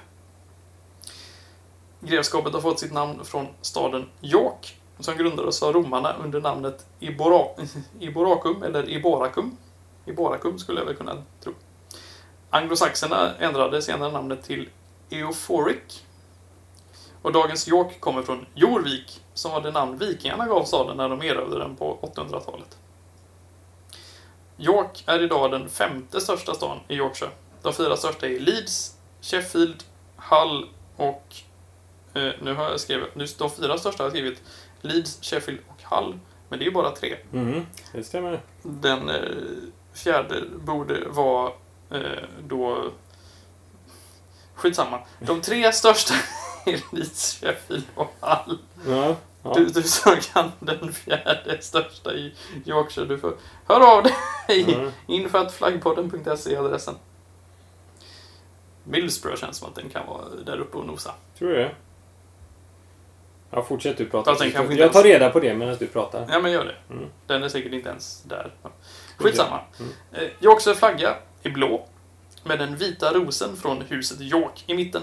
Grevskapet 2.00 2.52
har 2.52 2.61
fått 2.61 2.80
sitt 2.80 2.92
namn 2.92 3.24
från 3.24 3.48
staden 3.61 4.09
York 4.22 4.80
som 4.98 5.16
grundades 5.16 5.62
av 5.62 5.72
romarna 5.72 6.12
under 6.24 6.40
namnet 6.40 6.87
Ibora, 7.00 7.46
Iboracum 8.00 8.62
eller 8.62 8.88
Iboracum. 8.88 9.56
Iboracum 10.06 10.59
skulle 10.59 10.80
jag 10.80 10.87
väl 10.87 10.96
kunna 10.96 11.22
tro. 11.44 11.52
Anglosaxerna 12.50 13.35
ändrade 13.38 13.83
senare 13.83 14.12
namnet 14.12 14.42
till 14.42 14.68
Euphoric 15.11 16.02
och 17.22 17.33
dagens 17.33 17.68
York 17.68 18.00
kommer 18.00 18.22
från 18.22 18.46
Jorvik, 18.54 19.20
som 19.35 19.52
var 19.52 19.61
det 19.61 19.70
namn 19.70 19.98
vikingarna 19.98 20.46
gav 20.46 20.64
staden 20.64 20.96
när 20.96 21.09
de 21.09 21.22
erövrade 21.22 21.59
den 21.59 21.76
på 21.76 22.12
800-talet. 22.14 22.78
York 24.59 25.04
är 25.06 25.22
idag 25.22 25.50
den 25.50 25.68
femte 25.68 26.20
största 26.20 26.54
stan 26.54 26.78
i 26.88 26.94
Yorkshire. 26.94 27.30
De 27.62 27.72
fyra 27.72 27.96
största 27.96 28.26
är 28.26 28.40
Leeds, 28.40 28.96
Sheffield, 29.20 29.85
Hull 30.16 30.68
och... 30.96 31.35
Eh, 32.14 32.33
nu 32.42 32.54
har 32.54 32.70
jag 32.70 32.80
skrivit... 32.80 33.14
Nu, 33.14 33.26
de 33.38 33.50
fyra 33.50 33.78
största 33.78 34.02
har 34.02 34.06
jag 34.06 34.12
skrivit 34.12 34.42
Leeds, 34.80 35.18
Sheffield 35.22 35.61
och 35.68 35.96
Hull. 35.96 36.18
Men 36.48 36.59
det 36.59 36.62
är 36.62 36.66
ju 36.66 36.72
bara 36.72 36.90
tre. 36.90 37.16
Mm, 37.33 37.66
det 37.92 38.04
stämmer. 38.04 38.40
Den 38.62 39.09
eh, 39.09 39.16
fjärde 39.94 40.44
borde 40.64 41.09
vara 41.09 41.52
eh, 41.90 42.00
då... 42.48 42.90
Skitsamma. 44.54 45.00
De 45.18 45.40
tre 45.40 45.72
största 45.72 46.14
Sheffield 47.40 47.84
och 47.94 48.14
Hull. 48.20 48.58
Ja. 48.88 49.16
ja. 49.42 49.54
Du, 49.54 49.66
du 49.66 49.82
som 49.82 50.16
kan 50.16 50.52
den 50.58 50.92
fjärde 50.92 51.58
största 51.62 52.14
i 52.14 52.34
Yorkshire, 52.66 53.06
du 53.06 53.18
får 53.18 53.34
höra 53.68 53.86
av 53.86 54.02
dig 54.02 54.14
Mm. 54.48 54.90
inför 55.06 55.38
att 55.38 55.52
flaggpodden.se 55.54 56.56
adressen. 56.56 56.94
Middlesbrough 58.84 59.36
känns 59.40 59.56
som 59.56 59.68
att 59.68 59.74
den 59.74 59.88
kan 59.88 60.06
vara 60.06 60.24
där 60.46 60.60
uppe 60.60 60.76
och 60.78 60.86
nosa. 60.86 61.14
Tror 61.38 61.48
du 61.48 61.54
det? 61.54 61.70
Ja, 63.50 63.62
fortsätt 63.62 63.96
du 63.98 64.06
prata. 64.06 64.30
Fast 64.30 64.40
den 64.42 64.52
kanske 64.52 64.72
inte 64.72 64.82
jag 64.82 64.92
tar 64.92 65.02
reda 65.02 65.30
på 65.30 65.40
det 65.40 65.54
medan 65.54 65.76
du 65.78 65.86
pratar. 65.86 66.26
Ja, 66.30 66.40
men 66.40 66.52
gör 66.52 66.64
det. 66.64 66.94
Mm. 66.94 67.08
Den 67.26 67.42
är 67.42 67.48
säkert 67.48 67.72
inte 67.72 67.88
ens 67.88 68.22
där. 68.22 68.52
Skitsamma. 69.18 69.60
Mm. 69.78 69.92
Eh, 70.12 70.30
Yorkshire 70.40 70.74
flagga 70.76 71.16
är 71.42 71.50
blå 71.50 71.86
med 72.44 72.58
den 72.58 72.76
vita 72.76 73.12
rosen 73.12 73.56
från 73.56 73.82
huset 73.82 74.20
York 74.20 74.64
i 74.66 74.74
mitten. 74.74 75.02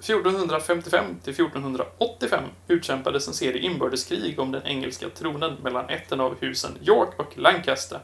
1455 0.00 1.04
till 1.24 1.32
1485 1.32 2.44
utkämpades 2.68 3.28
en 3.28 3.34
serie 3.34 3.62
inbördeskrig 3.62 4.38
om 4.38 4.52
den 4.52 4.66
engelska 4.66 5.08
tronen 5.08 5.56
mellan 5.62 5.88
ätten 5.88 6.20
av 6.20 6.40
husen 6.40 6.78
York 6.82 7.08
och 7.16 7.38
Lancaster. 7.38 8.00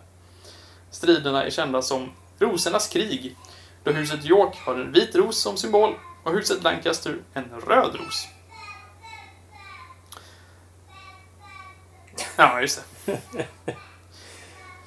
Striderna 0.90 1.44
är 1.44 1.50
kända 1.50 1.83
som 1.83 2.11
Rosernas 2.38 2.88
krig, 2.88 3.37
då 3.85 3.90
huset 3.90 4.24
York 4.24 4.57
har 4.57 4.74
en 4.74 4.92
vit 4.92 5.14
ros 5.14 5.42
som 5.42 5.57
symbol 5.57 5.94
och 6.22 6.33
huset 6.33 6.62
Lancaster 6.62 7.16
en 7.35 7.44
röd 7.66 7.94
ros. 7.94 8.28
Ja, 12.37 12.61
just 12.61 12.83
det. 13.04 13.48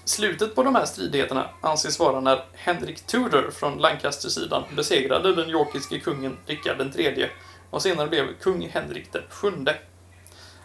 Slutet 0.08 0.56
på 0.56 0.64
de 0.64 0.76
här 0.76 0.86
stridigheterna 0.86 1.50
anses 1.62 2.00
vara 2.00 2.20
när 2.20 2.46
Henrik 2.54 3.06
Tudor 3.08 3.52
från 3.52 3.78
Lancaster-sidan 3.78 4.64
besegrade 4.76 5.36
den 5.36 5.50
yorkiske 5.50 6.00
kungen 6.00 6.38
Rickard 6.46 6.96
III 6.96 7.30
och 7.70 7.82
senare 7.82 8.08
blev 8.08 8.38
kung 8.42 8.70
Henrik 8.70 9.10
sjunde. 9.30 9.76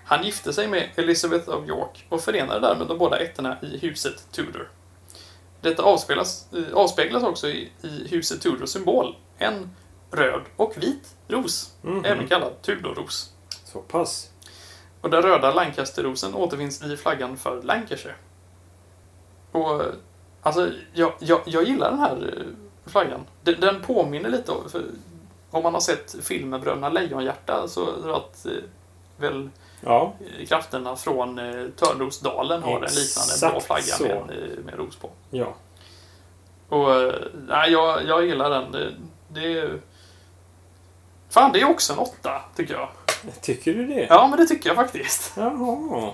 Han 0.04 0.24
gifte 0.24 0.52
sig 0.52 0.68
med 0.68 0.88
Elizabeth 0.96 1.48
of 1.48 1.68
York 1.68 2.06
och 2.08 2.20
förenade 2.20 2.60
därmed 2.60 2.86
de 2.88 2.98
båda 2.98 3.18
ätterna 3.18 3.56
i 3.62 3.78
huset 3.78 4.26
Tudor. 4.32 4.70
Detta 5.60 5.82
avspelas, 5.82 6.46
eh, 6.52 6.74
avspeglas 6.74 7.22
också 7.22 7.48
i, 7.48 7.70
i 7.82 8.08
huset 8.08 8.40
Tudors 8.40 8.70
symbol, 8.70 9.16
en 9.38 9.70
röd 10.10 10.42
och 10.56 10.74
vit 10.76 11.14
ros, 11.28 11.72
Mhm. 11.82 12.04
även 12.04 12.28
kallad 12.28 12.62
Tudorros. 12.62 13.32
Så 13.64 13.80
pass. 13.80 14.30
Och 15.00 15.10
den 15.10 15.22
röda 15.22 15.54
Lancasterrosen 15.54 16.34
återfinns 16.34 16.82
i 16.82 16.96
flaggan 16.96 17.36
för 17.36 17.62
Lancashire. 17.62 18.14
Och 19.52 19.82
alltså, 20.42 20.70
jag, 20.92 21.12
jag, 21.18 21.40
jag 21.44 21.64
gillar 21.64 21.90
den 21.90 22.00
här 22.00 22.34
eh, 22.36 22.90
flaggan. 22.90 23.20
Den, 23.42 23.60
den 23.60 23.80
påminner 23.80 24.28
lite 24.30 24.52
om, 24.52 24.58
om 25.50 25.62
man 25.62 25.74
har 25.74 25.80
sett 25.80 26.16
filmen 26.22 26.60
Bröderna 26.60 26.88
Lejonhjärta 26.88 27.68
så 27.68 27.86
är 27.86 28.16
att 28.16 28.46
eh, 28.46 28.52
väl 29.16 29.50
Ja, 29.84 30.12
eh, 30.20 30.46
krafterna 30.46 30.96
från 30.96 31.36
Törnrosdalen 31.76 32.62
har 32.62 32.74
en 32.74 32.80
liknande 32.80 33.32
blå 33.40 33.48
Exakt 33.58 33.66
flagga 33.66 33.82
så. 33.82 34.04
med 34.04 34.58
med 34.64 34.74
ros 34.74 34.96
på. 34.96 35.10
ja. 35.30 35.54
Och 36.68 37.12
nej, 37.48 37.72
jag, 37.72 38.04
jag 38.06 38.26
gillar 38.26 38.50
den. 38.50 38.72
Det, 38.72 38.94
det 39.28 39.70
Fan, 41.30 41.52
det 41.52 41.60
är 41.60 41.70
också 41.70 41.92
en 41.92 41.98
åtta, 41.98 42.42
tycker 42.56 42.74
jag. 42.74 42.88
Tycker 43.40 43.74
du 43.74 43.86
det? 43.86 44.06
Ja, 44.10 44.26
men 44.26 44.38
det 44.38 44.46
tycker 44.46 44.70
jag 44.70 44.76
faktiskt. 44.76 45.32
Jaha. 45.36 46.12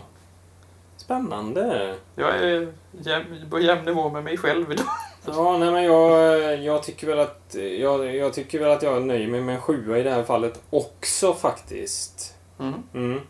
Spännande. 1.08 1.94
Jag 2.14 2.36
är 2.36 2.72
jäm, 2.92 3.24
på 3.50 3.60
jämn 3.60 3.84
nivå 3.84 4.10
med 4.10 4.24
mig 4.24 4.36
själv 4.36 4.72
idag. 4.72 4.86
Ja, 5.26 5.58
nej 5.58 5.72
men 5.72 5.84
jag, 5.84 6.62
jag 6.62 6.82
tycker 6.82 7.06
väl 7.06 7.18
att 7.18 7.54
jag, 7.80 8.16
jag 8.16 8.32
tycker 8.32 8.58
väl 8.58 8.70
att 8.70 8.82
jag 8.82 9.02
nöjer 9.02 9.28
mig 9.28 9.40
med 9.40 9.54
en 9.54 9.60
sjua 9.60 9.98
i 9.98 10.02
det 10.02 10.10
här 10.10 10.22
fallet 10.22 10.60
också 10.70 11.34
faktiskt. 11.34 12.34
Mm. 12.58 12.82
Mm. 12.94 13.20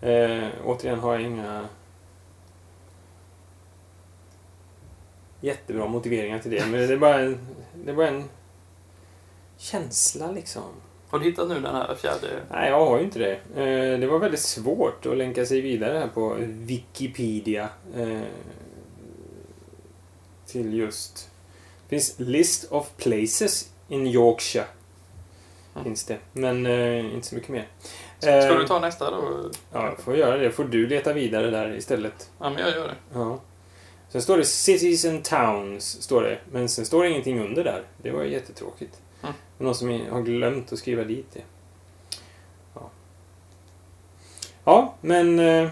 Eh, 0.00 0.48
återigen 0.64 1.00
har 1.00 1.12
jag 1.12 1.22
inga 1.22 1.68
jättebra 5.40 5.86
motiveringar 5.86 6.38
till 6.38 6.50
det, 6.50 6.66
men 6.66 6.88
det 6.88 6.94
är 6.94 6.98
bara 6.98 7.20
en, 7.20 7.38
det 7.74 7.90
är 7.90 7.94
bara 7.94 8.08
en 8.08 8.24
känsla 9.58 10.30
liksom. 10.30 10.72
Har 11.12 11.18
du 11.18 11.24
hittat 11.24 11.48
nu 11.48 11.54
den 11.54 11.74
här 11.74 11.94
fjärde? 11.94 12.28
Nej, 12.50 12.70
jag 12.70 12.86
har 12.86 12.98
ju 12.98 13.04
inte 13.04 13.18
det. 13.18 13.32
Eh, 13.32 14.00
det 14.00 14.06
var 14.06 14.18
väldigt 14.18 14.40
svårt 14.40 15.06
att 15.06 15.16
länka 15.16 15.46
sig 15.46 15.60
vidare 15.60 15.98
här 15.98 16.08
på 16.08 16.36
Wikipedia. 16.38 17.68
Eh, 17.96 18.20
till 20.46 20.74
just... 20.74 21.30
Det 21.82 21.88
finns 21.88 22.14
List 22.18 22.72
of 22.72 22.90
Places 22.96 23.70
in 23.88 24.06
Yorkshire. 24.06 24.64
Mm. 25.74 25.84
Finns 25.84 26.04
det. 26.04 26.18
Men 26.32 26.66
eh, 26.66 27.14
inte 27.14 27.26
så 27.26 27.34
mycket 27.34 27.50
mer. 27.50 27.68
Ska 28.18 28.54
du 28.54 28.66
ta 28.66 28.78
nästa 28.78 29.10
då? 29.10 29.50
Ja, 29.72 29.86
jag 29.86 29.98
får 29.98 30.16
göra 30.16 30.36
det. 30.36 30.50
Får 30.50 30.64
du 30.64 30.86
leta 30.86 31.12
vidare 31.12 31.50
där 31.50 31.76
istället. 31.76 32.30
Ja, 32.38 32.50
men 32.50 32.58
jag 32.58 32.70
gör 32.70 32.88
det. 32.88 32.94
Ja. 33.14 33.40
Sen 34.08 34.22
står 34.22 34.38
det 34.38 34.44
Cities 34.44 35.04
and 35.04 35.24
Towns, 35.24 36.02
står 36.02 36.22
det. 36.22 36.38
Men 36.52 36.68
sen 36.68 36.86
står 36.86 37.02
det 37.02 37.10
ingenting 37.10 37.40
under 37.40 37.64
där. 37.64 37.82
Det 38.02 38.10
var 38.10 38.22
jättetråkigt. 38.22 39.00
Är 39.62 39.64
någon 39.64 39.74
som 39.74 40.06
har 40.10 40.22
glömt 40.22 40.72
att 40.72 40.78
skriva 40.78 41.04
dit 41.04 41.26
det. 41.32 41.42
Ja, 42.74 42.90
ja 44.64 44.94
men... 45.00 45.38
Eh, 45.38 45.68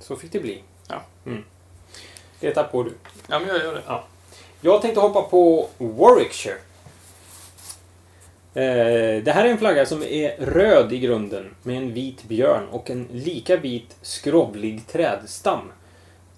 så 0.00 0.16
fick 0.16 0.32
det 0.32 0.40
bli. 0.40 0.62
Ja. 0.88 1.02
Mm. 1.26 1.44
Leta 2.40 2.64
på 2.64 2.82
du. 2.82 2.92
Ja, 3.28 3.38
men 3.38 3.48
jag 3.48 3.58
gör 3.58 3.74
det. 3.74 4.00
Jag 4.60 4.82
tänkte 4.82 5.00
hoppa 5.00 5.22
på 5.22 5.68
Warwickshire. 5.78 6.58
Eh, 8.54 9.22
det 9.22 9.32
här 9.32 9.44
är 9.44 9.48
en 9.48 9.58
flagga 9.58 9.86
som 9.86 10.02
är 10.02 10.36
röd 10.36 10.92
i 10.92 10.98
grunden 10.98 11.54
med 11.62 11.76
en 11.76 11.94
vit 11.94 12.24
björn 12.24 12.68
och 12.68 12.90
en 12.90 13.08
lika 13.10 13.56
vit 13.56 13.96
skrovlig 14.02 14.86
trädstam. 14.86 15.72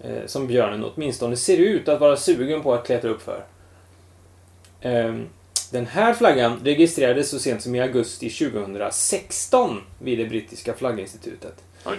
Eh, 0.05 0.27
som 0.27 0.47
björnen 0.47 0.85
åtminstone 0.85 1.37
ser 1.37 1.57
ut 1.57 1.89
att 1.89 2.01
vara 2.01 2.17
sugen 2.17 2.63
på 2.63 2.75
att 2.75 2.87
klättra 2.87 3.11
upp 3.11 3.23
för. 3.23 3.45
Eh, 4.81 5.15
den 5.71 5.87
här 5.87 6.15
flaggan 6.15 6.61
registrerades 6.65 7.31
så 7.31 7.39
sent 7.39 7.63
som 7.63 7.75
i 7.75 7.81
augusti 7.81 8.31
2016 8.31 9.81
vid 9.99 10.19
det 10.19 10.25
brittiska 10.25 10.75
flagginstitutet. 10.75 11.55
Oj. 11.85 11.97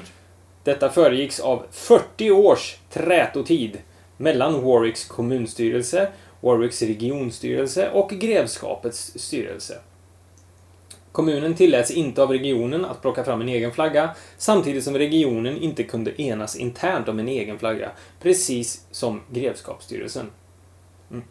Detta 0.63 0.89
föregicks 0.89 1.39
av 1.39 1.65
40 1.71 2.31
års 2.31 2.77
trätotid 2.89 3.77
mellan 4.17 4.63
Warwicks 4.63 5.05
kommunstyrelse, 5.05 6.07
Warwicks 6.41 6.81
regionstyrelse 6.81 7.89
och 7.89 8.09
grevskapets 8.09 9.11
styrelse. 9.15 9.77
Kommunen 11.15 11.55
tilläts 11.55 11.91
inte 11.91 12.23
av 12.23 12.31
regionen 12.31 12.85
att 12.85 13.01
plocka 13.01 13.23
fram 13.23 13.41
en 13.41 13.49
egen 13.49 13.71
flagga, 13.71 14.09
samtidigt 14.37 14.83
som 14.83 14.97
regionen 14.97 15.57
inte 15.57 15.83
kunde 15.83 16.21
enas 16.21 16.55
internt 16.55 17.07
om 17.07 17.19
en 17.19 17.27
egen 17.27 17.59
flagga, 17.59 17.91
precis 18.21 18.85
som 18.91 19.21
grevskapsstyrelsen. 19.31 20.29
Mm. 21.11 21.23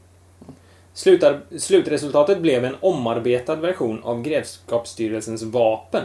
Slutar, 0.95 1.41
slutresultatet 1.59 2.39
blev 2.39 2.65
en 2.65 2.77
omarbetad 2.81 3.57
version 3.57 4.03
av 4.03 4.23
grevskapsstyrelsens 4.23 5.43
vapen, 5.43 6.05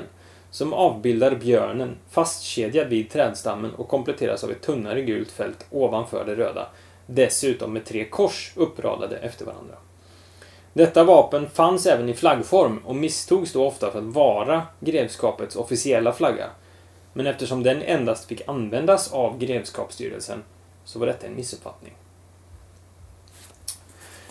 som 0.52 0.74
avbildar 0.74 1.36
björnen 1.36 1.96
fastkedjad 2.10 2.88
vid 2.88 3.10
trädstammen 3.10 3.72
och 3.76 3.88
kompletteras 3.88 4.44
av 4.44 4.52
ett 4.52 4.62
tunnare 4.62 5.02
gult 5.02 5.32
fält 5.32 5.66
ovanför 5.70 6.26
det 6.26 6.36
röda. 6.36 6.68
Dessutom 7.06 7.74
med 7.74 7.86
tre 7.86 8.06
kors 8.06 8.52
uppradade 8.56 9.18
efter 9.18 9.46
varandra. 9.46 9.76
Detta 10.74 11.04
vapen 11.04 11.50
fanns 11.50 11.86
även 11.86 12.10
i 12.10 12.14
flaggform 12.14 12.80
och 12.86 12.96
misstogs 12.96 13.54
då 13.54 13.68
ofta 13.68 13.92
för 13.92 14.00
att 14.00 14.06
vara 14.06 14.64
grevskapets 14.80 15.56
officiella 15.56 16.14
flagga. 16.14 16.46
Men 17.14 17.28
eftersom 17.28 17.64
den 17.64 17.82
endast 17.82 18.26
fick 18.26 18.48
användas 18.48 19.14
av 19.14 19.38
grevskapsstyrelsen 19.38 20.44
så 20.86 21.00
var 21.00 21.08
detta 21.08 21.28
en 21.28 21.36
missuppfattning. 21.36 21.94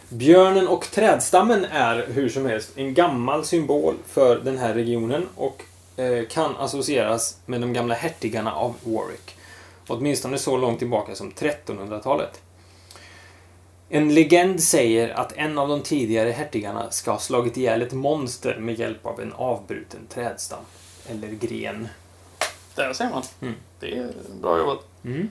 Björnen 0.08 0.68
och 0.68 0.90
trädstammen 0.90 1.64
är 1.64 2.06
hur 2.06 2.28
som 2.28 2.46
helst 2.46 2.78
en 2.78 2.94
gammal 2.94 3.44
symbol 3.44 3.94
för 4.06 4.38
den 4.38 4.58
här 4.58 4.74
regionen 4.74 5.28
och 5.36 5.62
eh, 5.96 6.26
kan 6.26 6.56
associeras 6.56 7.36
med 7.46 7.60
de 7.60 7.72
gamla 7.72 7.94
hertigarna 7.94 8.52
av 8.52 8.74
Warwick. 8.84 9.36
Åtminstone 9.86 10.38
så 10.38 10.56
långt 10.56 10.78
tillbaka 10.78 11.14
som 11.14 11.30
1300-talet. 11.30 12.40
En 13.90 14.14
legend 14.14 14.62
säger 14.62 15.08
att 15.08 15.32
en 15.32 15.58
av 15.58 15.68
de 15.68 15.82
tidigare 15.82 16.30
hertigarna 16.30 16.90
ska 16.90 17.10
ha 17.10 17.18
slagit 17.18 17.56
ihjäl 17.56 17.82
ett 17.82 17.92
monster 17.92 18.58
med 18.58 18.78
hjälp 18.78 19.06
av 19.06 19.20
en 19.20 19.32
avbruten 19.32 20.00
trädstam. 20.08 20.64
Eller 21.08 21.28
gren. 21.28 21.88
Där 22.74 22.92
ser 22.92 23.10
man. 23.10 23.22
Mm. 23.40 23.54
Det 23.80 23.98
är 23.98 24.12
bra 24.40 24.58
jobbat. 24.58 24.86
Mm. 25.04 25.28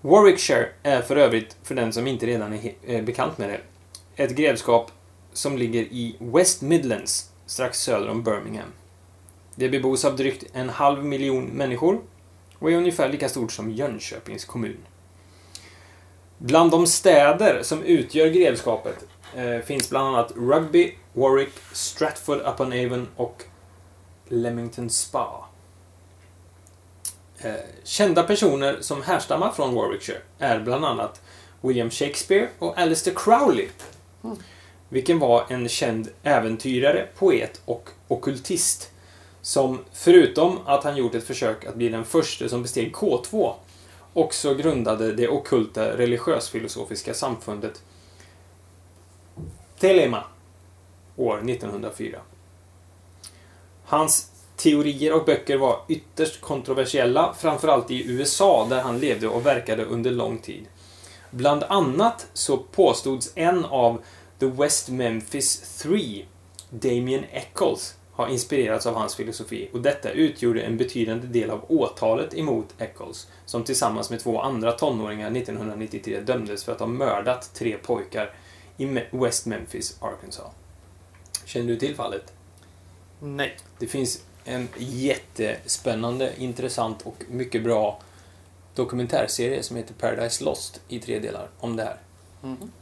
Warwickshire 0.00 0.68
är 0.82 1.02
för 1.02 1.16
övrigt, 1.16 1.56
för 1.62 1.74
den 1.74 1.92
som 1.92 2.06
inte 2.06 2.26
redan 2.26 2.52
är 2.52 2.72
eh, 2.82 3.02
bekant 3.02 3.38
med 3.38 3.48
det, 3.48 3.60
ett 4.22 4.36
grevskap 4.36 4.90
som 5.32 5.58
ligger 5.58 5.82
i 5.82 6.16
West 6.18 6.62
Midlands, 6.62 7.30
strax 7.46 7.80
söder 7.80 8.08
om 8.08 8.22
Birmingham. 8.22 8.72
Det 9.54 9.68
bebos 9.68 10.04
av 10.04 10.16
drygt 10.16 10.44
en 10.52 10.68
halv 10.68 11.04
miljon 11.04 11.44
människor 11.44 12.00
och 12.58 12.70
är 12.70 12.76
ungefär 12.76 13.08
lika 13.08 13.28
stort 13.28 13.52
som 13.52 13.70
Jönköpings 13.70 14.44
kommun. 14.44 14.76
Bland 16.42 16.70
de 16.70 16.86
städer 16.86 17.62
som 17.62 17.82
utgör 17.82 18.26
grevskapet 18.26 19.04
eh, 19.36 19.58
finns 19.58 19.90
bland 19.90 20.08
annat 20.08 20.32
Rugby, 20.36 20.94
Warwick, 21.12 21.52
Stratford 21.72 22.38
upon 22.38 22.72
Avon 22.72 23.08
och 23.16 23.42
Leamington 24.28 24.90
Spa. 24.90 25.44
Eh, 27.38 27.54
kända 27.84 28.22
personer 28.22 28.78
som 28.80 29.02
härstammar 29.02 29.50
från 29.50 29.74
Warwickshire 29.74 30.20
är 30.38 30.60
bland 30.60 30.84
annat 30.84 31.20
William 31.60 31.90
Shakespeare 31.90 32.48
och 32.58 32.78
Alistair 32.78 33.14
Crowley. 33.14 33.68
Mm. 34.24 34.36
Vilken 34.88 35.18
var 35.18 35.44
en 35.48 35.68
känd 35.68 36.08
äventyrare, 36.22 37.06
poet 37.18 37.60
och 37.64 37.88
okkultist. 38.08 38.90
Som 39.42 39.78
förutom 39.92 40.58
att 40.66 40.84
han 40.84 40.96
gjort 40.96 41.14
ett 41.14 41.26
försök 41.26 41.64
att 41.64 41.74
bli 41.74 41.88
den 41.88 42.04
första 42.04 42.48
som 42.48 42.62
besteg 42.62 42.92
K2 42.92 43.54
också 44.12 44.54
grundade 44.54 45.12
det 45.12 45.28
ockulta 45.28 45.96
religiös-filosofiska 45.96 47.14
samfundet 47.14 47.82
Telema 49.78 50.24
år 51.16 51.50
1904. 51.50 52.18
Hans 53.84 54.30
teorier 54.56 55.12
och 55.12 55.24
böcker 55.24 55.56
var 55.56 55.80
ytterst 55.88 56.40
kontroversiella, 56.40 57.34
framförallt 57.38 57.90
i 57.90 58.10
USA 58.10 58.66
där 58.70 58.80
han 58.80 58.98
levde 58.98 59.28
och 59.28 59.46
verkade 59.46 59.84
under 59.84 60.10
lång 60.10 60.38
tid. 60.38 60.66
Bland 61.30 61.62
annat 61.62 62.26
så 62.32 62.56
påstods 62.56 63.32
en 63.34 63.64
av 63.64 64.02
The 64.38 64.46
West 64.46 64.88
Memphis 64.88 65.78
Three, 65.82 66.24
Damien 66.70 67.24
Eccles, 67.32 67.94
ha 68.20 68.28
inspirerats 68.28 68.86
av 68.86 68.94
hans 68.94 69.14
filosofi 69.14 69.68
och 69.72 69.80
detta 69.80 70.10
utgjorde 70.10 70.62
en 70.62 70.76
betydande 70.76 71.26
del 71.26 71.50
av 71.50 71.64
åtalet 71.68 72.34
emot 72.34 72.74
Eccles, 72.78 73.26
som 73.46 73.64
tillsammans 73.64 74.10
med 74.10 74.20
två 74.20 74.40
andra 74.40 74.72
tonåringar 74.72 75.30
1993 75.36 76.20
dömdes 76.20 76.64
för 76.64 76.72
att 76.72 76.80
ha 76.80 76.86
mördat 76.86 77.54
tre 77.54 77.76
pojkar 77.76 78.34
i 78.76 78.84
West 79.10 79.46
Memphis, 79.46 79.96
Arkansas. 80.00 80.52
Känner 81.44 81.66
du 81.66 81.76
till 81.76 81.94
fallet? 81.94 82.32
Nej. 83.20 83.56
Det 83.78 83.86
finns 83.86 84.22
en 84.44 84.68
jättespännande, 84.78 86.32
intressant 86.38 87.02
och 87.02 87.24
mycket 87.28 87.62
bra 87.62 88.00
dokumentärserie 88.74 89.62
som 89.62 89.76
heter 89.76 89.94
Paradise 89.94 90.44
Lost 90.44 90.80
i 90.88 90.98
tre 90.98 91.18
delar 91.18 91.48
om 91.60 91.76
det 91.76 91.84
här. 91.84 91.96
Mhm. 92.42 92.72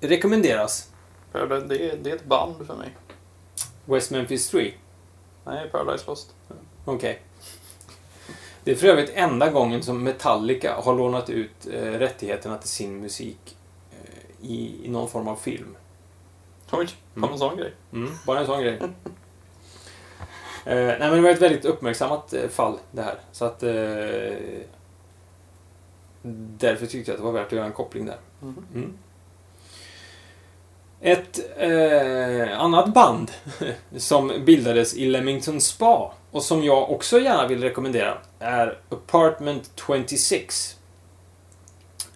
Rekommenderas. 0.00 0.91
Det, 1.32 1.46
det, 1.60 1.96
det 2.02 2.10
är 2.10 2.16
ett 2.16 2.24
band 2.24 2.66
för 2.66 2.76
mig. 2.76 2.96
West 3.84 4.10
Memphis 4.10 4.48
3. 4.50 4.72
Nej, 5.44 5.68
Paradise 5.68 6.04
Lost. 6.06 6.34
Okej. 6.84 7.22
Det 8.64 8.70
är 8.70 8.76
för 8.76 8.86
övrigt 8.86 9.10
enda 9.14 9.50
gången 9.50 9.82
som 9.82 10.02
Metallica 10.04 10.74
har 10.74 10.94
lånat 10.94 11.30
ut 11.30 11.66
eh, 11.72 11.82
rättigheterna 11.82 12.58
till 12.58 12.68
sin 12.68 13.00
musik 13.00 13.56
eh, 13.92 14.46
i, 14.50 14.80
i 14.84 14.88
någon 14.88 15.08
form 15.08 15.28
av 15.28 15.36
film. 15.36 15.76
Oj, 16.72 16.88
Mm. 17.14 17.22
kom 17.28 17.32
en 17.32 17.38
sån 17.38 17.56
grej. 17.56 17.72
Mm, 17.92 18.12
bara 18.26 18.40
en 18.40 18.46
sån 18.46 18.60
grej. 18.62 18.78
Eh, 20.64 20.74
nej, 20.76 20.98
men 20.98 21.10
det 21.12 21.20
var 21.20 21.30
ett 21.30 21.42
väldigt 21.42 21.64
uppmärksammat 21.64 22.32
eh, 22.32 22.48
fall 22.48 22.78
det 22.90 23.02
här. 23.02 23.18
Så 23.32 23.44
att... 23.44 23.62
Eh, 23.62 23.70
därför 26.58 26.86
tyckte 26.86 27.10
jag 27.10 27.14
att 27.14 27.20
det 27.20 27.24
var 27.24 27.32
värt 27.32 27.46
att 27.46 27.52
göra 27.52 27.66
en 27.66 27.72
koppling 27.72 28.06
där. 28.06 28.16
Mhm. 28.40 28.66
Mm. 28.74 28.92
Ett 31.04 31.40
eh, 31.56 32.60
annat 32.60 32.94
band 32.94 33.30
som 33.96 34.44
bildades 34.44 34.94
i 34.94 35.06
Leamington 35.06 35.60
Spa 35.60 36.14
och 36.30 36.42
som 36.42 36.64
jag 36.64 36.90
också 36.90 37.20
gärna 37.20 37.46
vill 37.46 37.62
rekommendera 37.62 38.18
är 38.38 38.78
Apartment 38.88 39.70
26. 39.86 40.76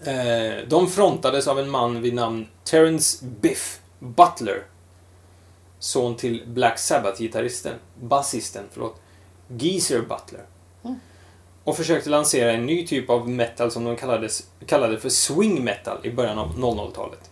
Eh, 0.05 0.69
de 0.69 0.89
frontades 0.89 1.49
av 1.49 1.59
en 1.59 1.71
man 1.71 2.03
vid 2.03 2.15
namn 2.15 2.47
Terence 2.65 3.25
Biff 3.41 3.81
Butler. 3.99 4.63
Son 5.79 6.17
till 6.17 6.43
Black 6.47 6.79
Sabbath-gitarristen, 6.79 7.75
basisten, 8.01 8.65
förlåt, 8.73 9.01
Geezer 9.49 10.01
Butler. 10.01 10.45
Mm. 10.85 10.97
Och 11.65 11.77
försökte 11.77 12.11
lansera 12.11 12.53
en 12.53 12.67
ny 12.67 12.87
typ 12.87 13.11
av 13.11 13.29
metal 13.29 13.71
som 13.71 13.85
de 13.85 13.97
kallades, 13.97 14.47
kallade 14.67 15.01
för 15.01 15.09
swing 15.09 15.65
metal 15.65 15.99
i 16.03 16.11
början 16.11 16.39
av 16.39 16.57
00-talet. 16.57 17.31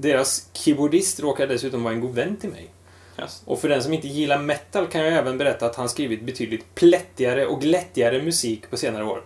Deras 0.00 0.48
keyboardist 0.52 1.20
råkar 1.20 1.46
dessutom 1.46 1.82
vara 1.82 1.94
en 1.94 2.00
god 2.00 2.14
vän 2.14 2.36
till 2.36 2.50
mig. 2.50 2.68
Yes. 3.18 3.42
Och 3.44 3.60
för 3.60 3.68
den 3.68 3.82
som 3.82 3.92
inte 3.92 4.08
gillar 4.08 4.38
metal 4.38 4.86
kan 4.86 5.00
jag 5.00 5.12
även 5.12 5.38
berätta 5.38 5.66
att 5.66 5.76
han 5.76 5.88
skrivit 5.88 6.22
betydligt 6.22 6.74
plättigare 6.74 7.46
och 7.46 7.60
glättigare 7.60 8.22
musik 8.22 8.70
på 8.70 8.76
senare 8.76 9.04
år. 9.04 9.24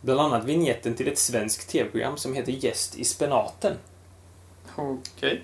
Bland 0.00 0.20
annat 0.20 0.44
vignetten 0.44 0.94
till 0.94 1.08
ett 1.08 1.18
svenskt 1.18 1.68
tv-program 1.68 2.16
som 2.16 2.34
heter 2.34 2.52
Gäst 2.52 2.98
i 2.98 3.04
spenaten. 3.04 3.76
Okej. 4.76 5.42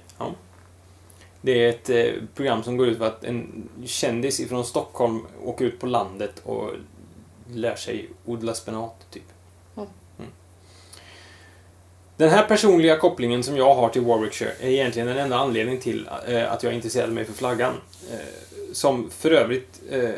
Det 1.41 1.64
är 1.64 1.68
ett 1.68 1.91
eh, 1.91 2.22
program 2.35 2.62
som 2.62 2.76
går 2.76 2.89
ut 2.89 2.99
på 2.99 3.05
att 3.05 3.24
en 3.24 3.68
kändis 3.85 4.41
ifrån 4.41 4.64
Stockholm 4.64 5.26
åker 5.45 5.64
ut 5.64 5.81
på 5.81 5.87
landet 5.87 6.41
och 6.45 6.70
lär 7.55 7.76
sig 7.76 8.09
odla 8.24 8.55
spenat, 8.55 9.07
typ. 9.11 9.30
Den 12.20 12.30
här 12.30 12.42
personliga 12.42 12.96
kopplingen 12.96 13.42
som 13.42 13.56
jag 13.56 13.74
har 13.74 13.88
till 13.88 14.02
Warwickshire 14.02 14.52
är 14.60 14.68
egentligen 14.68 15.08
den 15.08 15.18
enda 15.18 15.36
anledningen 15.36 15.80
till 15.80 16.08
eh, 16.26 16.52
att 16.52 16.62
jag 16.62 16.74
intresserade 16.74 17.12
mig 17.12 17.24
för 17.24 17.32
flaggan. 17.32 17.74
Eh, 18.12 18.18
som 18.72 19.10
för 19.10 19.30
övrigt 19.30 19.80
eh, 19.90 20.10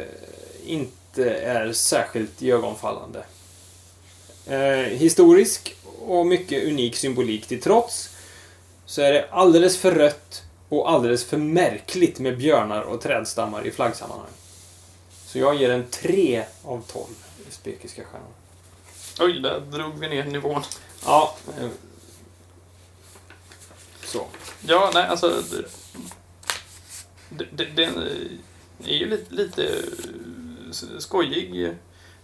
inte 0.65 1.31
är 1.35 1.73
särskilt 1.73 2.43
iögonfallande. 2.43 3.25
Eh, 4.47 4.59
historisk 4.99 5.77
och 6.01 6.27
mycket 6.27 6.65
unik 6.65 6.97
symbolik 6.97 7.47
till 7.47 7.61
trots 7.61 8.17
så 8.87 9.03
är 9.03 9.13
det 9.13 9.27
alldeles 9.31 9.79
för 9.79 9.93
rött 9.93 10.43
och 10.69 10.91
alldeles 10.91 11.25
för 11.25 11.37
märkligt 11.37 12.19
med 12.19 12.39
björnar 12.39 12.83
och 12.83 13.01
trädstammar 13.01 13.67
i 13.67 13.71
flaggsammanhang. 13.71 14.33
Så 15.27 15.39
jag 15.39 15.55
ger 15.55 15.71
en 15.71 15.85
3 15.91 16.45
av 16.65 16.83
12 16.93 17.05
spekiska 17.51 18.03
stjärnor. 18.05 18.29
Oj, 19.21 19.41
där 19.41 19.61
drog 19.61 19.99
vi 19.99 20.09
ner 20.09 20.25
nivån. 20.25 20.63
Ja. 21.05 21.35
Så. 24.13 24.27
Ja, 24.67 24.91
nej, 24.95 25.07
alltså... 25.07 25.43
det- 25.51 25.69
det- 27.29 27.49
det- 27.75 27.87
Den 27.87 27.99
är 28.85 28.95
ju 28.97 29.07
lite, 29.11 29.35
lite 29.35 29.83
skojig, 30.99 31.75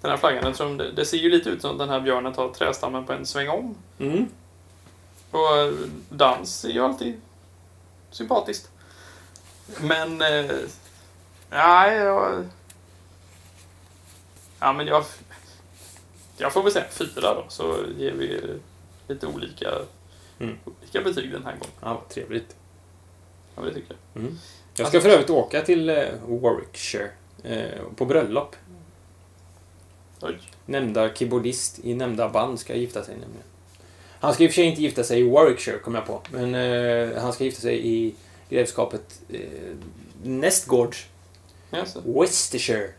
den 0.01 0.11
här 0.11 0.17
flaggan. 0.17 0.47
Eftersom 0.47 0.77
det, 0.77 0.93
det 0.93 1.05
ser 1.05 1.17
ju 1.17 1.31
lite 1.31 1.51
ut 1.51 1.61
som 1.61 1.71
att 1.71 1.79
den 1.79 1.89
här 1.89 2.01
björnen 2.01 2.33
tar 2.33 2.49
trästammen 2.49 3.07
på 3.07 3.13
en 3.13 3.27
sväng 3.27 3.49
om. 3.49 3.75
Mm. 3.99 4.27
Och 5.31 5.57
eh, 5.57 5.73
dans 6.09 6.65
är 6.65 6.69
ju 6.69 6.85
alltid 6.85 7.21
sympatiskt. 8.11 8.71
Men... 9.81 10.23
Eh, 10.23 10.51
nej, 11.51 11.97
jag... 11.97 12.49
Ja, 14.61 14.73
men 14.73 14.87
jag... 14.87 15.05
Jag 16.37 16.53
får 16.53 16.63
väl 16.63 16.73
säga 16.73 16.89
fyra 16.91 17.35
då, 17.35 17.45
så 17.49 17.77
ger 17.99 18.13
vi 18.13 18.41
lite 19.09 19.27
olika, 19.27 19.71
Mm. 20.39 20.57
olika 20.65 21.01
betyg 21.03 21.33
den 21.33 21.45
här 21.45 21.53
gången. 21.53 21.75
Ja, 21.81 22.03
trevligt. 22.09 22.57
Ja, 23.57 23.63
det 23.63 23.75
tycker 23.75 23.97
jag. 24.13 24.23
Mm. 24.23 24.39
Jag 24.75 24.89
ska 24.89 25.01
för 25.01 25.09
övrigt 25.09 25.31
åka 25.31 25.63
till 25.63 25.89
eh, 25.89 26.05
Warwickshire 26.27 27.11
eh, 27.43 27.83
på 27.97 28.05
bröllop. 28.05 28.57
Oj. 30.21 30.39
Nämnda 30.67 31.15
keyboardist 31.15 31.79
i 31.85 31.95
nämnda 31.95 32.29
band 32.29 32.61
ska 32.61 32.75
gifta 32.75 33.05
sig 33.05 33.15
nämligen. 33.15 33.43
Han 34.21 34.35
ska 34.35 34.45
i 34.45 34.47
och 34.47 34.51
för 34.51 34.55
sig 34.55 34.65
inte 34.65 34.83
gifta 34.83 35.05
sig 35.05 35.21
i 35.21 35.31
Warwickshire, 35.31 35.79
kom 35.79 35.95
jag 35.95 36.07
på. 36.07 36.23
Men 36.31 36.55
eh, 36.55 37.23
han 37.23 37.33
ska 37.33 37.45
gifta 37.45 37.61
sig 37.61 37.89
i 37.89 38.15
grevskapet 38.49 39.21
eh, 39.29 39.41
nästgårds, 40.23 41.07
Jaså. 41.71 42.01
Worcestershire. 42.01 42.91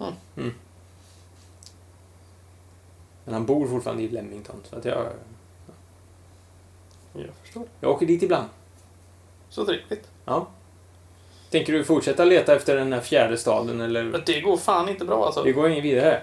Mm. 0.00 0.12
Mm. 0.36 0.54
Men 3.24 3.34
han 3.34 3.46
bor 3.46 3.68
fortfarande 3.68 4.02
i 4.02 4.08
Leamington, 4.08 4.56
så 4.70 4.76
att 4.76 4.84
jag, 4.84 5.06
Jag 7.26 7.34
förstår. 7.42 7.62
jag 7.80 7.90
åker 7.90 8.06
dit 8.06 8.22
ibland. 8.22 8.48
Så 9.50 9.64
trevligt. 9.64 10.08
Ja. 10.24 10.46
Tänker 11.50 11.72
du 11.72 11.84
fortsätta 11.84 12.24
leta 12.24 12.54
efter 12.56 12.76
den 12.76 12.92
här 12.92 13.00
fjärde 13.00 13.36
staden, 13.38 13.80
eller? 13.80 14.02
Men 14.04 14.22
det 14.26 14.40
går 14.40 14.56
fan 14.56 14.88
inte 14.88 15.04
bra 15.04 15.26
alltså. 15.26 15.42
Det 15.42 15.52
går 15.52 15.68
ingen 15.68 15.82
vidare? 15.82 16.22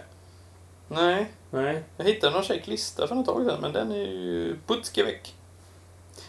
Nej. 0.87 1.25
Nej. 1.51 1.83
Jag 1.97 2.05
hittade 2.05 2.33
någon 2.33 2.43
check 2.43 2.67
lista 2.67 3.07
för 3.07 3.19
ett 3.19 3.25
tag 3.25 3.45
sedan, 3.45 3.61
men 3.61 3.73
den 3.73 3.91
är 3.91 3.95
ju 4.05 4.55
putskeväck. 4.67 5.35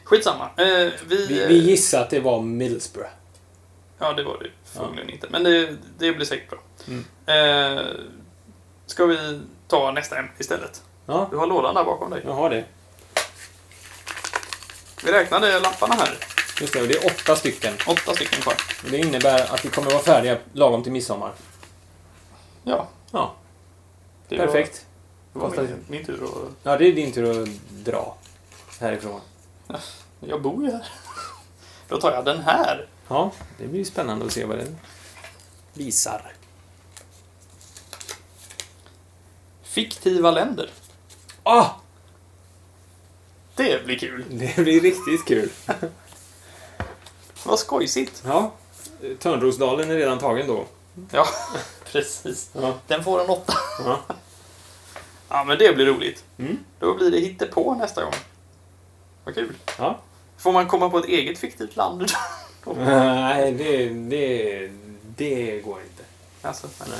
Skitsamma. 0.04 0.44
Eh, 0.56 0.66
vi, 1.06 1.26
Vi, 1.28 1.46
vi 1.48 1.58
gissar 1.58 2.00
att 2.02 2.10
det 2.10 2.20
var 2.20 2.42
Middlesbrough. 2.42 3.10
Ja, 3.98 4.12
det 4.12 4.22
var 4.24 4.38
det 4.42 4.50
förmodligen 4.64 5.10
inte. 5.10 5.26
Men 5.30 5.44
det, 5.44 5.76
det 5.98 6.12
blir 6.12 6.26
säkert 6.26 6.50
bra. 6.50 6.58
Mm. 6.88 7.04
Eh, 7.76 7.84
ska 8.86 9.06
vi 9.06 9.40
ta 9.68 9.92
nästa 9.92 10.18
ämne 10.18 10.30
istället? 10.38 10.82
Ja, 11.06 11.28
Du 11.30 11.36
har 11.36 11.46
lådan 11.46 11.74
där 11.74 11.84
bakom 11.84 12.10
dig. 12.10 12.22
jag 12.24 12.32
har 12.32 12.50
det. 12.50 12.64
Vi 15.06 15.12
räknade 15.12 15.60
lapparna 15.60 15.94
här. 15.94 16.18
Just 16.60 16.72
det, 16.72 16.80
och 16.82 16.88
det 16.88 16.94
är 16.94 17.06
åtta 17.06 17.36
stycken. 17.36 17.74
Åtta 17.86 18.14
stycken 18.14 18.40
kvar. 18.40 18.54
Och 18.84 18.90
det 18.90 18.98
innebär 18.98 19.54
att 19.54 19.64
vi 19.64 19.68
kommer 19.68 19.90
vara 19.90 20.02
färdiga 20.02 20.38
lagom 20.52 20.82
till 20.82 20.92
midsommar. 20.92 21.32
Ja. 22.64 22.88
Ja, 23.10 23.34
Det 24.28 24.36
perfekt. 24.36 24.86
Var, 25.32 25.50
det 25.50 25.56
var 25.56 25.62
min, 25.62 25.84
min 25.88 26.04
tur 26.04 26.22
och 26.22 26.50
Ja, 26.62 26.76
det 26.76 26.88
är 26.88 26.92
din 26.92 27.12
tur 27.12 27.42
att 27.42 27.48
dra 27.70 28.16
härifrån. 28.80 29.20
Jag 30.20 30.42
bor 30.42 30.64
ju 30.64 30.70
här. 30.70 30.86
Då 31.88 32.00
tar 32.00 32.12
jag 32.12 32.24
den 32.24 32.40
här. 32.40 32.86
Ja, 33.08 33.30
det 33.58 33.66
blir 33.66 33.84
spännande 33.84 34.26
att 34.26 34.32
se 34.32 34.44
vad 34.44 34.58
den 34.58 34.76
visar. 35.72 36.32
Fiktiva 39.62 40.30
länder. 40.30 40.70
Ah! 41.42 41.66
Det 43.56 43.84
blir 43.84 43.98
kul. 43.98 44.24
Det 44.30 44.56
blir 44.56 44.80
riktigt 44.80 45.24
kul. 45.26 45.50
Vad 47.44 47.58
skojsigt. 47.58 48.22
Ja, 48.26 48.52
Törnrosdalen 49.18 49.90
är 49.90 49.94
redan 49.94 50.18
tagen 50.18 50.46
då. 50.46 50.66
Ja, 51.12 51.26
precis. 51.92 52.50
Ja. 52.52 52.74
Den 52.86 53.04
får 53.04 53.20
en 53.24 53.30
åtta. 53.30 53.54
ja. 53.84 54.00
Ja, 55.28 55.44
men 55.44 55.58
det 55.58 55.74
blir 55.74 55.86
roligt. 55.86 56.24
Mm. 56.38 56.58
Då 56.78 56.94
blir 56.94 57.10
det 57.10 57.18
hittepå 57.18 57.74
nästa 57.74 58.02
gång. 58.04 58.14
Vad 59.24 59.34
kul. 59.34 59.54
ja. 59.78 60.00
Får 60.38 60.52
man 60.52 60.68
komma 60.68 60.90
på 60.90 60.98
ett 60.98 61.04
eget 61.04 61.38
fiktivt 61.38 61.76
land? 61.76 62.06
Nej, 62.76 63.52
det, 63.52 63.88
det, 63.88 64.70
det 65.16 65.60
går 65.60 65.80
inte. 65.80 66.02
alltså, 66.42 66.68
nej. 66.80 66.98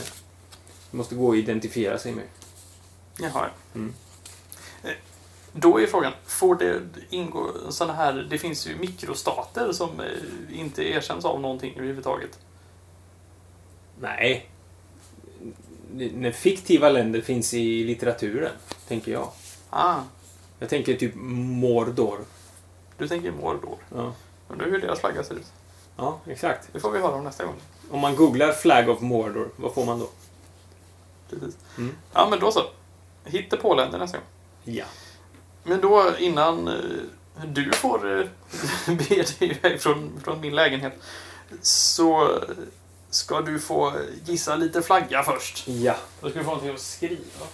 Det 0.91 0.97
måste 0.97 1.15
gå 1.15 1.31
att 1.33 1.37
identifiera 1.37 1.99
sig 1.99 2.13
med. 2.13 2.25
Jaha, 3.19 3.31
ja. 3.35 3.49
Mm. 3.75 3.95
Då 5.59 5.81
är 5.81 5.87
frågan, 5.87 6.13
får 6.27 6.55
det 6.55 6.81
ingå 7.11 7.51
sådana 7.69 7.93
här... 7.95 8.27
Det 8.31 8.39
finns 8.39 8.67
ju 8.67 8.77
mikrostater 8.77 9.73
som 9.73 10.01
eh, 10.01 10.61
inte 10.61 10.83
erkänns 10.89 11.25
av 11.25 11.41
någonting 11.41 11.75
överhuvudtaget. 11.77 12.39
Nej. 14.01 14.49
När 15.93 16.33
fiktiva 16.33 16.89
länder 16.89 17.21
finns 17.21 17.55
i 17.55 17.85
litteraturen, 17.85 18.53
tänker 18.89 19.13
jag. 19.13 19.29
Ah, 19.71 19.97
Jag 20.59 20.69
tänker 20.69 20.95
typ 20.97 21.13
Mordor. 21.15 22.19
du 22.99 23.09
tänker 23.09 23.31
Mordor. 23.31 23.77
Ja, 23.95 24.13
Undrar 24.49 24.67
hur 24.71 24.81
deras 24.81 25.01
flagga 25.01 25.25
ser 25.25 25.35
ut. 25.35 25.53
ja 25.97 26.19
exakt. 26.27 26.69
Det 26.73 26.81
får 26.81 26.91
vi 26.91 26.99
höra 26.99 27.15
om 27.15 27.25
nästa 27.25 27.45
gång. 27.45 27.55
Om 27.91 28.01
man 28.01 28.17
googlar 28.17 28.53
Flag 28.53 28.89
of 28.89 29.01
Mordor, 29.01 29.49
vad 29.57 29.75
får 29.75 29.85
man 29.87 29.99
då? 29.99 30.09
Precis. 31.31 31.57
Mm. 31.79 31.95
Ja, 32.13 32.27
men 32.31 32.41
då 32.41 32.53
så. 32.53 32.63
Hittepåländer 33.25 33.99
nästa 33.99 34.17
gång. 34.19 34.27
Ja. 34.65 34.85
Men 35.67 35.81
då 35.81 36.13
innan 36.19 36.69
eh, 36.69 37.45
du 37.47 37.73
får 37.73 38.21
eh, 38.21 38.27
bege 38.87 39.25
dig 39.39 39.51
iväg 39.51 39.81
från, 39.81 40.21
från 40.25 40.41
min 40.41 40.55
lägenhet 40.55 40.93
så 41.63 42.41
ska 43.11 43.41
du 43.41 43.59
få 43.61 43.93
gissa 44.25 44.57
lite 44.57 44.83
flagga 44.83 45.23
först. 45.23 45.69
Ja. 45.69 45.97
Då 46.21 46.31
ska 46.31 46.39
vi 46.39 46.45
få 46.45 46.51
någonting 46.51 46.75
att 46.75 46.81
skriva. 46.81 47.47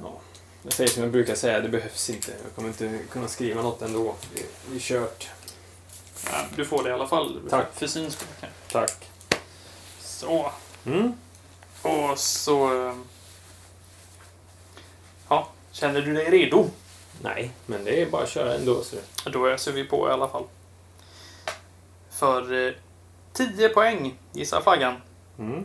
ja. 0.00 0.20
Jag 0.62 0.72
säger 0.72 0.90
som 0.90 1.02
jag 1.02 1.12
brukar 1.12 1.34
säga, 1.34 1.60
det 1.60 1.68
behövs 1.68 2.10
inte. 2.10 2.32
Jag 2.44 2.54
kommer 2.54 2.68
inte 2.68 2.98
kunna 3.10 3.28
skriva 3.28 3.62
något 3.62 3.82
ändå. 3.82 4.14
Det 4.34 4.76
är 4.76 4.80
kört. 4.80 5.28
Ja, 6.30 6.46
du 6.56 6.64
får 6.64 6.82
det 6.82 6.90
i 6.90 6.92
alla 6.92 7.06
fall. 7.06 7.40
Tack. 7.50 7.66
För 7.74 7.86
syns 7.86 8.14
skull. 8.14 8.48
Tack. 8.72 9.10
Så. 10.00 10.52
Mm. 10.86 11.12
Och 11.82 12.18
så... 12.18 12.68
känner 15.74 16.00
du 16.00 16.14
dig 16.14 16.30
redo? 16.30 16.70
Nej, 17.22 17.50
men 17.66 17.84
det 17.84 18.02
är 18.02 18.10
bara 18.10 18.22
att 18.22 18.28
köra 18.28 18.54
ändå. 18.54 18.82
Så. 18.82 18.96
Då 19.30 19.48
öser 19.48 19.72
vi 19.72 19.84
på 19.84 20.08
i 20.08 20.12
alla 20.12 20.28
fall. 20.28 20.44
För 22.10 22.66
eh, 22.66 22.72
10 23.32 23.68
poäng, 23.68 24.18
gissa 24.32 24.60
flaggan. 24.62 24.96
Mm. 25.38 25.64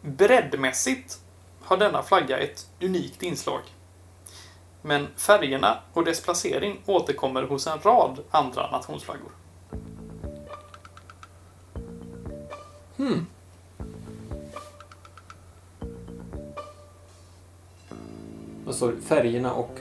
Breddmässigt 0.00 1.18
har 1.62 1.76
denna 1.76 2.02
flagga 2.02 2.38
ett 2.38 2.66
unikt 2.80 3.22
inslag. 3.22 3.60
Men 4.82 5.08
färgerna 5.16 5.78
och 5.92 6.04
dess 6.04 6.22
placering 6.22 6.82
återkommer 6.86 7.42
hos 7.42 7.66
en 7.66 7.78
rad 7.78 8.18
andra 8.30 8.70
nationsflaggor. 8.70 9.32
Hmm. 12.96 13.26
Vad 18.72 18.76
står 18.76 18.92
det? 18.92 19.02
Färgerna 19.02 19.52
och... 19.52 19.78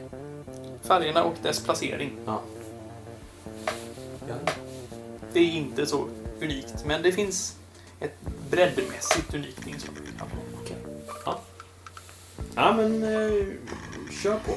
Färgerna 0.82 1.24
och 1.24 1.36
dess 1.42 1.64
placering. 1.64 2.18
Ja. 2.26 2.42
ja. 4.28 4.36
Det 5.34 5.40
är 5.40 5.52
inte 5.52 5.86
så 5.86 6.08
unikt, 6.42 6.86
men 6.86 7.02
det 7.02 7.12
finns 7.12 7.58
ett 8.00 8.18
breddmässigt 8.50 9.34
unikt 9.34 9.68
inslag. 9.68 9.96
Okej. 10.62 10.78
Ja. 11.26 11.40
Ja, 12.56 12.74
men... 12.74 13.04
Eh, 13.04 13.46
kör 14.24 14.40
på. 14.40 14.54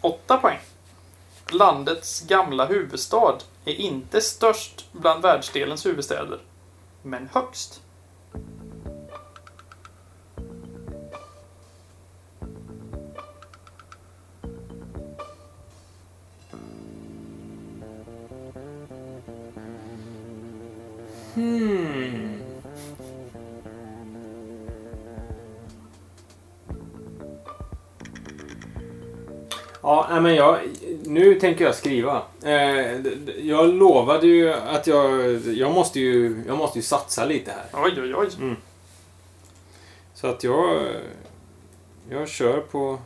8 0.00 0.36
poäng. 0.36 0.58
Landets 1.50 2.20
gamla 2.20 2.66
huvudstad 2.66 3.38
är 3.64 3.74
inte 3.74 4.20
störst 4.20 4.86
bland 4.92 5.22
världsdelens 5.22 5.86
huvudstäder, 5.86 6.40
men 7.02 7.28
högst. 7.32 7.80
Men 30.22 30.34
jag, 30.34 30.60
nu 31.04 31.40
tänker 31.40 31.64
jag 31.64 31.74
skriva. 31.74 32.22
Eh, 32.42 32.96
jag 33.46 33.68
lovade 33.74 34.26
ju 34.26 34.52
att 34.52 34.86
jag, 34.86 35.36
jag 35.46 35.72
måste 35.72 36.00
ju, 36.00 36.44
jag 36.46 36.58
måste 36.58 36.78
ju 36.78 36.82
satsa 36.82 37.24
lite 37.24 37.50
här. 37.50 37.82
Oj, 37.84 38.00
oj, 38.00 38.14
oj. 38.14 38.56
Så 40.14 40.26
att 40.26 40.44
jag, 40.44 40.86
jag 42.10 42.28
kör 42.28 42.60
på 42.60 42.98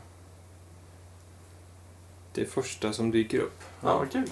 det 2.34 2.44
första 2.44 2.92
som 2.92 3.10
dyker 3.10 3.38
upp. 3.38 3.60
Ja, 3.82 3.98
vad 3.98 4.12
kul. 4.12 4.30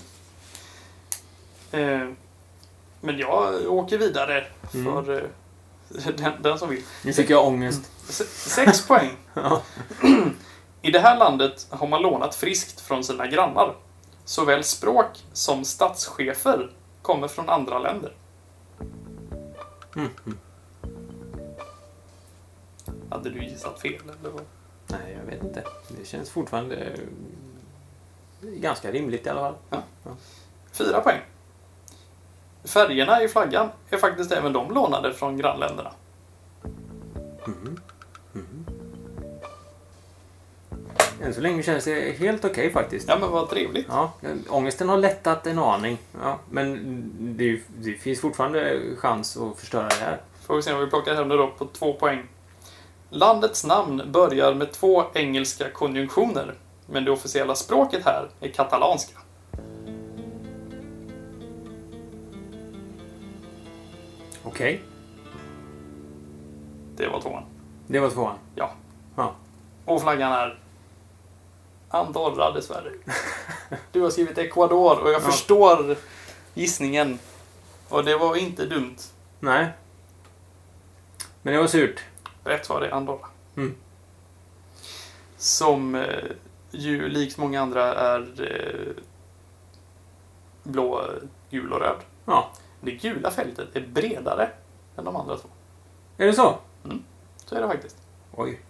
Eh, 1.73 2.09
men 3.01 3.19
jag 3.19 3.73
åker 3.73 3.99
vidare 3.99 4.47
för 4.73 5.15
eh, 5.17 5.23
den, 6.17 6.43
den 6.43 6.59
som 6.59 6.69
vill. 6.69 6.83
Nu 7.05 7.13
fick 7.13 7.31
jag 7.31 7.47
ångest. 7.47 7.83
Se- 8.09 8.25
Sex 8.25 8.87
poäng. 8.87 9.11
Ja. 9.35 9.63
I 10.85 10.91
det 10.91 11.01
här 11.01 11.19
landet 11.19 11.67
har 11.71 11.87
man 11.87 12.03
lånat 12.03 12.35
friskt 12.35 12.81
från 12.81 13.05
sina 13.05 13.27
grannar. 13.27 13.75
Såväl 14.25 14.65
språk 14.65 15.25
som 15.33 15.65
statschefer 15.65 16.71
kommer 17.03 17.29
från 17.29 17.49
andra 17.49 17.79
länder. 17.79 18.13
Mm. 19.97 20.11
Hade 23.11 23.31
du 23.31 23.45
gissat 23.45 23.81
fel 23.81 24.03
eller 24.21 24.31
vad? 24.31 24.43
Nej, 24.87 25.17
jag 25.19 25.33
vet 25.33 25.43
inte. 25.43 25.65
Det 25.89 26.07
känns 26.07 26.31
fortfarande 26.31 26.77
eh, 26.77 28.49
ganska 28.49 28.93
rimligt 28.93 29.27
i 29.27 29.29
alla 29.29 29.41
fall. 29.41 29.83
Fyra 30.73 31.01
poäng. 31.01 31.21
Färgerna 32.65 33.23
i 33.23 33.29
flaggan 33.29 33.69
är 33.91 33.99
faktiskt 33.99 34.33
även 34.33 34.53
de 34.53 34.75
lånade 34.75 35.15
från 35.15 35.37
grannländerna. 35.37 35.93
Än 41.25 41.35
så 41.35 41.41
länge 41.41 41.63
känns 41.63 41.85
det 41.85 42.19
helt 42.19 42.45
okej 42.45 42.73
faktiskt. 42.73 43.09
Ja 43.09 43.19
men 43.19 43.31
vad 43.31 43.51
trevligt. 43.51 43.87
Ja, 43.89 44.13
ångesten 44.49 44.89
har 44.89 44.97
lättat 44.97 45.47
en 45.47 45.59
aning. 45.59 45.99
Ja, 46.23 46.39
men 46.51 46.81
det, 47.19 47.61
det 47.79 47.93
finns 47.93 48.21
fortfarande 48.21 48.81
chans 48.99 49.37
att 49.37 49.59
förstöra 49.59 49.89
det 49.89 49.95
här. 49.95 50.21
Får 50.47 50.57
vi 50.57 50.63
se 50.63 50.73
om 50.73 50.81
vi 50.81 50.87
plockar 50.87 51.15
hem 51.15 51.29
det 51.29 51.37
då 51.37 51.47
på 51.59 51.67
två 51.67 51.93
poäng. 51.93 52.23
Landets 53.11 53.65
namn 53.65 54.03
börjar 54.13 54.55
med 54.55 54.73
två 54.73 55.05
engelska 55.15 55.71
konjunktioner. 55.71 56.55
Men 56.87 57.05
det 57.05 57.11
officiella 57.11 57.55
språket 57.55 58.05
här 58.05 58.29
är 58.41 58.49
katalanska. 58.49 59.19
Okej. 64.43 64.83
Det 66.97 67.09
var 67.09 67.21
tvåan. 67.21 67.43
Det 67.87 68.01
var 68.01 68.11
tvåan. 68.11 68.37
Ja. 68.55 68.71
Ja. 69.17 69.35
Och 69.85 70.03
flaggan 70.03 70.33
är 70.33 70.59
Andorra 71.95 72.51
dessvärre. 72.51 72.93
Du 73.93 74.01
har 74.01 74.11
skrivit 74.11 74.39
Ecuador 74.39 74.99
och 75.01 75.09
jag 75.11 75.23
Ja. 75.23 75.27
förstår 75.31 75.97
gissningen. 76.55 77.19
Och 77.89 78.05
det 78.05 78.17
var 78.17 78.37
inte 78.37 78.67
dumt. 78.67 78.97
Nej. 79.41 79.69
Men 81.43 81.55
det 81.55 81.61
var 81.61 81.67
surt. 81.67 82.01
Rätt 82.45 82.69
var 82.69 82.81
det 82.81 82.95
Andorra. 82.95 83.27
Mm. 83.57 83.75
Som 85.37 85.95
eh, 85.95 86.25
ju 86.71 87.09
likt 87.09 87.39
många 87.39 87.61
andra 87.63 87.95
är 87.95 88.21
eh, 88.43 89.03
blå, 90.63 91.05
gul 91.51 91.73
och 91.73 91.81
röd. 91.81 91.97
Ja. 92.25 92.51
Det 92.81 92.91
gula 92.91 93.31
fältet 93.31 93.69
är 93.77 93.81
bredare 93.81 94.51
än 94.97 95.05
de 95.05 95.17
andra 95.17 95.37
två. 95.37 95.49
Är 96.17 96.27
det 96.27 96.33
så? 96.35 96.59
Så 97.45 97.57
är 97.57 97.61
det 97.61 97.69
faktiskt. 97.69 97.97
Oj. 98.33 98.61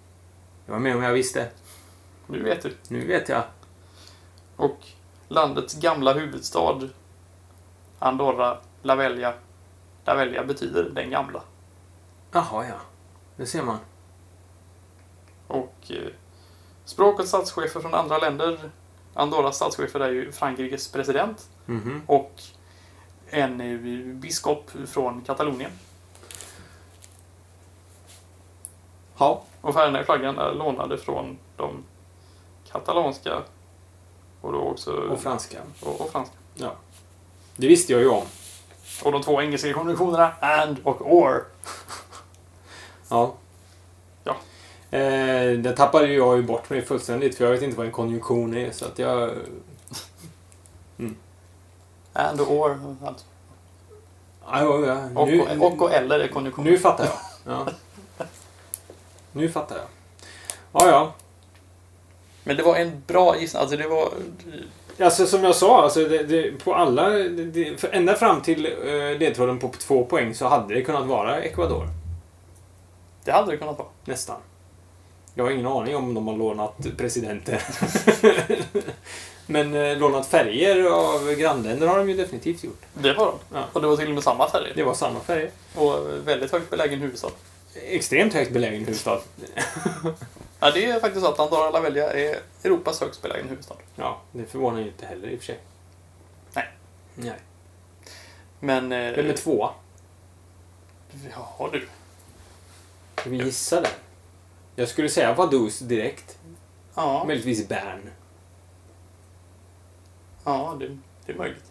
Det 0.67 0.73
var 0.73 0.79
mer 0.79 0.97
om 0.97 1.03
jag 1.03 1.13
visste. 1.13 1.49
Nu 2.27 2.43
vet 2.43 2.63
du. 2.63 2.77
Nu 2.89 3.07
vet 3.07 3.29
jag. 3.29 3.43
Och 4.57 4.79
landets 5.29 5.75
gamla 5.75 6.13
huvudstad 6.13 6.81
Andorra, 7.99 8.59
La 8.83 8.95
Vella. 8.95 9.35
La 10.05 10.15
Vella 10.15 10.45
betyder 10.45 10.83
den 10.83 11.11
gamla. 11.11 11.43
Jaha, 12.33 12.67
ja. 12.69 12.77
Det 13.37 13.47
ser 13.47 13.63
man. 13.63 13.79
Och 15.47 15.75
eh, 15.89 16.09
språk 16.85 17.21
och 17.21 17.29
statschefer 17.29 17.81
från 17.81 17.95
andra 17.95 18.19
länder. 18.19 18.59
Andorras 19.15 19.57
statschefer 19.57 20.01
är 20.01 20.11
ju 20.11 20.33
Frankrikes 20.33 20.89
president 20.93 21.49
Mhm. 21.67 22.03
och 22.07 22.43
en 23.31 23.61
eh, 23.61 23.79
biskop 24.15 24.71
från 24.87 25.21
Katalonien. 25.21 25.71
Ja. 29.19 29.43
Och 29.61 29.75
färgerna 29.75 30.01
i 30.01 30.05
flaggan 30.05 30.39
är 30.39 30.55
lånade 30.55 30.99
från 30.99 31.39
de 31.57 31.85
katalanska 32.79 33.43
och 34.41 34.53
då 34.53 34.59
också 34.61 34.93
Och 34.93 35.21
franska. 35.21 35.59
och, 35.81 36.01
och 36.01 36.11
franska. 36.13 36.35
Ja. 36.55 36.73
Det 37.57 37.67
visste 37.69 37.93
jag 37.93 38.01
ju 38.03 38.09
om. 38.09 38.23
Och 39.05 39.13
de 39.13 39.23
två 39.23 39.43
engelska 39.43 39.73
konventionerna 39.73 40.33
and 40.41 40.77
och 40.85 41.15
or. 41.15 41.45
Ja. 43.09 43.35
Ja. 44.25 44.37
Eh, 44.99 45.59
där 45.59 45.77
tappade 45.77 46.07
jag 46.13 46.37
ju 46.37 46.43
bort 46.43 46.71
mig 46.71 46.83
fullständigt 46.83 47.37
för 47.37 47.45
jag 47.45 47.53
vet 47.53 47.63
inte 47.63 47.77
vad 47.77 47.87
en 47.87 47.93
konjunktion 47.93 48.57
är 48.57 48.71
så 48.73 48.85
att 48.85 48.99
jag... 48.99 49.31
And 52.13 52.41
och 52.41 52.53
or. 52.53 52.97
Alltså. 53.05 53.27
Ja, 54.47 54.63
ja, 54.63 54.87
ja. 54.87 55.21
Och, 55.21 55.29
Nu, 55.29 55.41
och, 55.41 55.73
och, 55.73 55.83
och 55.83 55.93
eller 55.93 56.19
är 56.21 56.29
konjunktion. 56.29 56.65
nu 56.65 56.79
fattar 56.79 57.05
jag. 57.05 57.15
Ja. 57.55 57.67
Nu 59.33 59.49
fattar 59.49 59.77
jag. 59.77 59.87
Ja, 60.73 60.89
ja. 60.91 61.13
Men 62.45 62.57
det 62.57 62.63
var 62.63 62.77
en 62.77 63.03
bra 63.07 63.41
gissning. 63.41 63.61
Alltså 63.61 63.77
det 63.77 63.89
var... 63.89 64.13
Alltså 64.99 65.27
som 65.27 65.45
jag 65.45 65.55
sa, 65.55 65.83
alltså, 65.83 66.05
det, 66.05 66.23
det, 66.23 66.65
på 66.65 66.75
alla... 66.75 67.09
Det, 67.09 67.81
för 67.81 67.89
ända 67.93 68.15
fram 68.15 68.43
till 68.43 68.67
eh, 68.67 69.19
ledtråden 69.19 69.59
på 69.59 69.69
två 69.79 70.05
poäng 70.05 70.35
så 70.35 70.49
hade 70.49 70.75
det 70.75 70.83
kunnat 70.83 71.07
vara 71.07 71.43
Ecuador. 71.43 71.89
Det 73.25 73.33
hade 73.33 73.51
det 73.51 73.57
kunnat 73.57 73.79
vara. 73.79 73.89
Nästan. 74.05 74.37
Jag 75.35 75.45
har 75.45 75.51
ingen 75.51 75.67
aning 75.67 75.97
om 75.97 76.15
de 76.15 76.29
har 76.29 76.37
lånat 76.37 76.87
presidenter. 76.97 77.63
Men 79.47 79.75
eh, 79.75 79.99
lånat 79.99 80.27
färger 80.27 80.85
av 80.85 81.35
grannländer 81.35 81.87
har 81.87 81.99
de 81.99 82.09
ju 82.09 82.17
definitivt 82.17 82.65
gjort. 82.65 82.83
Det 82.95 83.13
var 83.13 83.27
de. 83.27 83.35
Ja. 83.57 83.65
Och 83.73 83.81
det 83.81 83.87
var 83.87 83.97
till 83.97 84.09
och 84.09 84.15
med 84.15 84.25
samma 84.25 84.51
färger. 84.51 84.73
Det 84.77 84.83
var 84.83 84.95
samma 84.95 85.21
färger. 85.21 85.51
Och 85.75 85.99
väldigt 86.25 86.53
högt 86.53 86.71
belägen 86.71 87.01
huvudstad. 87.01 87.31
Extremt 87.75 88.35
högt 88.35 88.53
belägen 88.53 88.81
huvudstad. 88.81 89.21
Ja, 90.65 90.71
det 90.71 90.85
är 90.85 91.01
faktiskt 91.01 91.25
så 91.25 91.33
att 91.33 91.39
Andorra 91.39 91.71
la 91.71 91.81
Vella 91.81 92.13
är 92.13 92.41
Europas 92.63 93.01
högst 93.01 93.23
belägen 93.23 93.49
huvudstad. 93.49 93.75
Ja, 93.97 94.21
det 94.33 94.45
förvånar 94.45 94.81
ju 94.81 94.87
inte 94.87 95.07
heller 95.07 95.29
i 95.29 95.35
och 95.37 95.39
för 95.39 95.47
sig. 95.47 95.59
Nej. 96.53 96.69
Nej. 97.15 97.39
Men... 98.61 98.93
Eh, 98.93 99.13
Vem 99.17 99.27
är 99.31 99.33
tvåa? 99.37 99.71
ja, 101.31 101.69
du. 101.73 101.89
Ska 103.17 103.31
vi 103.31 103.37
gissa 103.37 103.81
det? 103.81 103.91
Jag 104.77 104.89
skulle 104.89 105.09
säga 105.09 105.35
Vaduz 105.35 105.79
direkt. 105.79 106.39
Ja, 106.95 107.25
Möjligtvis 107.27 107.69
Bern. 107.69 108.11
ja 110.45 110.77
det, 110.81 110.99
det 111.27 111.33
är 111.33 111.37
möjligt. 111.37 111.65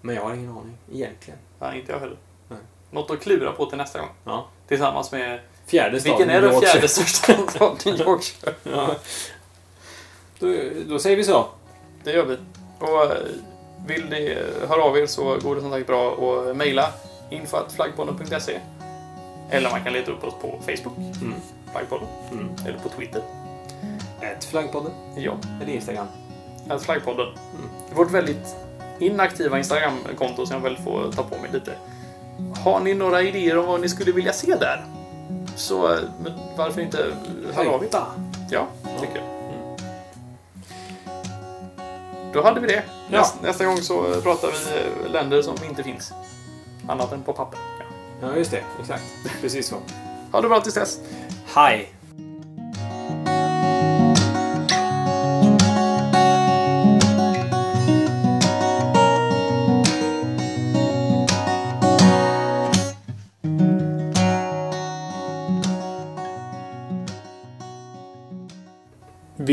Men 0.00 0.14
jag 0.14 0.22
har 0.22 0.34
ingen 0.34 0.50
aning, 0.50 0.76
egentligen. 0.92 1.38
Ja, 1.58 1.74
inte 1.74 1.92
jag 1.92 2.00
heller. 2.00 2.16
Nej. 2.48 2.58
Något 2.90 3.10
att 3.10 3.20
klura 3.20 3.52
på 3.52 3.66
till 3.66 3.78
nästa 3.78 3.98
gång. 3.98 4.10
Ja. 4.24 4.48
Tillsammans 4.68 5.12
med... 5.12 5.40
Fjärde 5.66 6.00
staden 6.00 6.18
Vilken 6.18 6.36
är 6.36 6.42
den 6.42 6.60
fjärde 6.60 6.88
största 6.88 7.32
staden 7.48 7.94
i 7.94 8.02
Yorkshire? 8.02 8.54
Ja. 8.62 8.94
Då, 10.38 10.46
då 10.88 10.98
säger 10.98 11.16
vi 11.16 11.24
så. 11.24 11.46
Det 12.04 12.12
gör 12.12 12.24
vi. 12.24 12.36
Och 12.78 13.02
eh, 13.04 13.10
vill 13.86 14.04
ni 14.10 14.36
eh, 14.62 14.68
höra 14.68 14.82
av 14.82 14.98
er 14.98 15.06
så 15.06 15.24
går 15.42 15.54
det 15.54 15.60
som 15.60 15.70
sagt 15.70 15.86
bra 15.86 16.12
att 16.12 16.56
mejla 16.56 16.92
info.flaggpodden.se 17.30 18.58
Eller 19.50 19.70
man 19.70 19.84
kan 19.84 19.92
leta 19.92 20.10
upp 20.12 20.24
oss 20.24 20.34
på 20.42 20.58
Facebook, 20.66 20.96
Mm. 20.96 21.34
Flaggpodden, 21.72 22.06
Mm. 22.32 22.48
eller 22.66 22.78
på 22.78 22.88
Twitter, 22.88 23.22
Ät 24.20 24.44
flaggpodden. 24.44 24.92
ja, 25.16 25.32
Eller 25.62 25.72
Instagram. 25.72 26.06
att 26.68 26.82
Flaggpodden. 26.82 27.26
Vårt 27.94 28.10
väldigt 28.10 28.56
inaktiva 28.98 29.58
Instagram-konto 29.58 30.46
som 30.46 30.56
jag 30.56 30.62
väl 30.62 30.76
får 30.76 31.12
ta 31.12 31.22
på 31.22 31.36
mig 31.38 31.50
lite. 31.52 31.72
Har 32.64 32.80
ni 32.80 32.94
några 32.94 33.22
idéer 33.22 33.58
om 33.58 33.66
vad 33.66 33.80
ni 33.80 33.88
skulle 33.88 34.12
vilja 34.12 34.32
se 34.32 34.54
där? 34.54 34.84
Så 35.56 35.98
varför 36.56 36.80
inte 36.80 37.14
höra 37.52 37.70
av 37.70 37.84
er? 37.84 37.88
Ja, 38.50 38.66
tycker 39.00 39.16
jag. 39.16 39.24
då 42.32 42.42
hade 42.42 42.60
vi 42.60 42.66
det. 42.66 42.82
Ja. 43.10 43.18
Nästa, 43.18 43.38
nästa 43.42 43.64
gång 43.64 43.76
så 43.76 44.20
pratar 44.22 44.48
vi 44.48 44.78
eh, 45.06 45.12
länder 45.12 45.42
som 45.42 45.56
inte 45.68 45.82
finns. 45.82 46.12
Annat 46.88 47.12
än 47.12 47.22
på 47.22 47.32
papper. 47.32 47.58
Ja. 47.78 47.84
Ja, 48.28 48.36
just 48.36 48.50
det. 48.50 48.62
Exakt. 48.80 49.02
Precis 49.40 49.68
så. 49.68 49.76
Ha 50.32 50.40
det 50.40 50.48
bra 50.48 50.60
tills 50.60 50.74
dess. 50.74 51.00
Hej! 51.54 51.92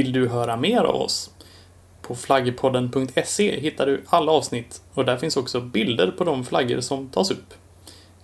Vill 0.01 0.11
du 0.11 0.27
höra 0.27 0.57
mer 0.57 0.83
av 0.83 0.95
oss? 0.95 1.31
På 2.01 2.15
flaggpodden.se 2.15 3.59
hittar 3.59 3.85
du 3.85 4.03
alla 4.07 4.31
avsnitt 4.31 4.81
och 4.93 5.05
där 5.05 5.17
finns 5.17 5.37
också 5.37 5.61
bilder 5.61 6.11
på 6.11 6.23
de 6.23 6.45
flaggor 6.45 6.79
som 6.79 7.09
tas 7.09 7.31
upp. 7.31 7.53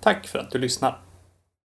Tack 0.02 0.28
för 0.28 0.40
att 0.40 0.52
du 0.52 0.60
lyssnar! 0.60 1.07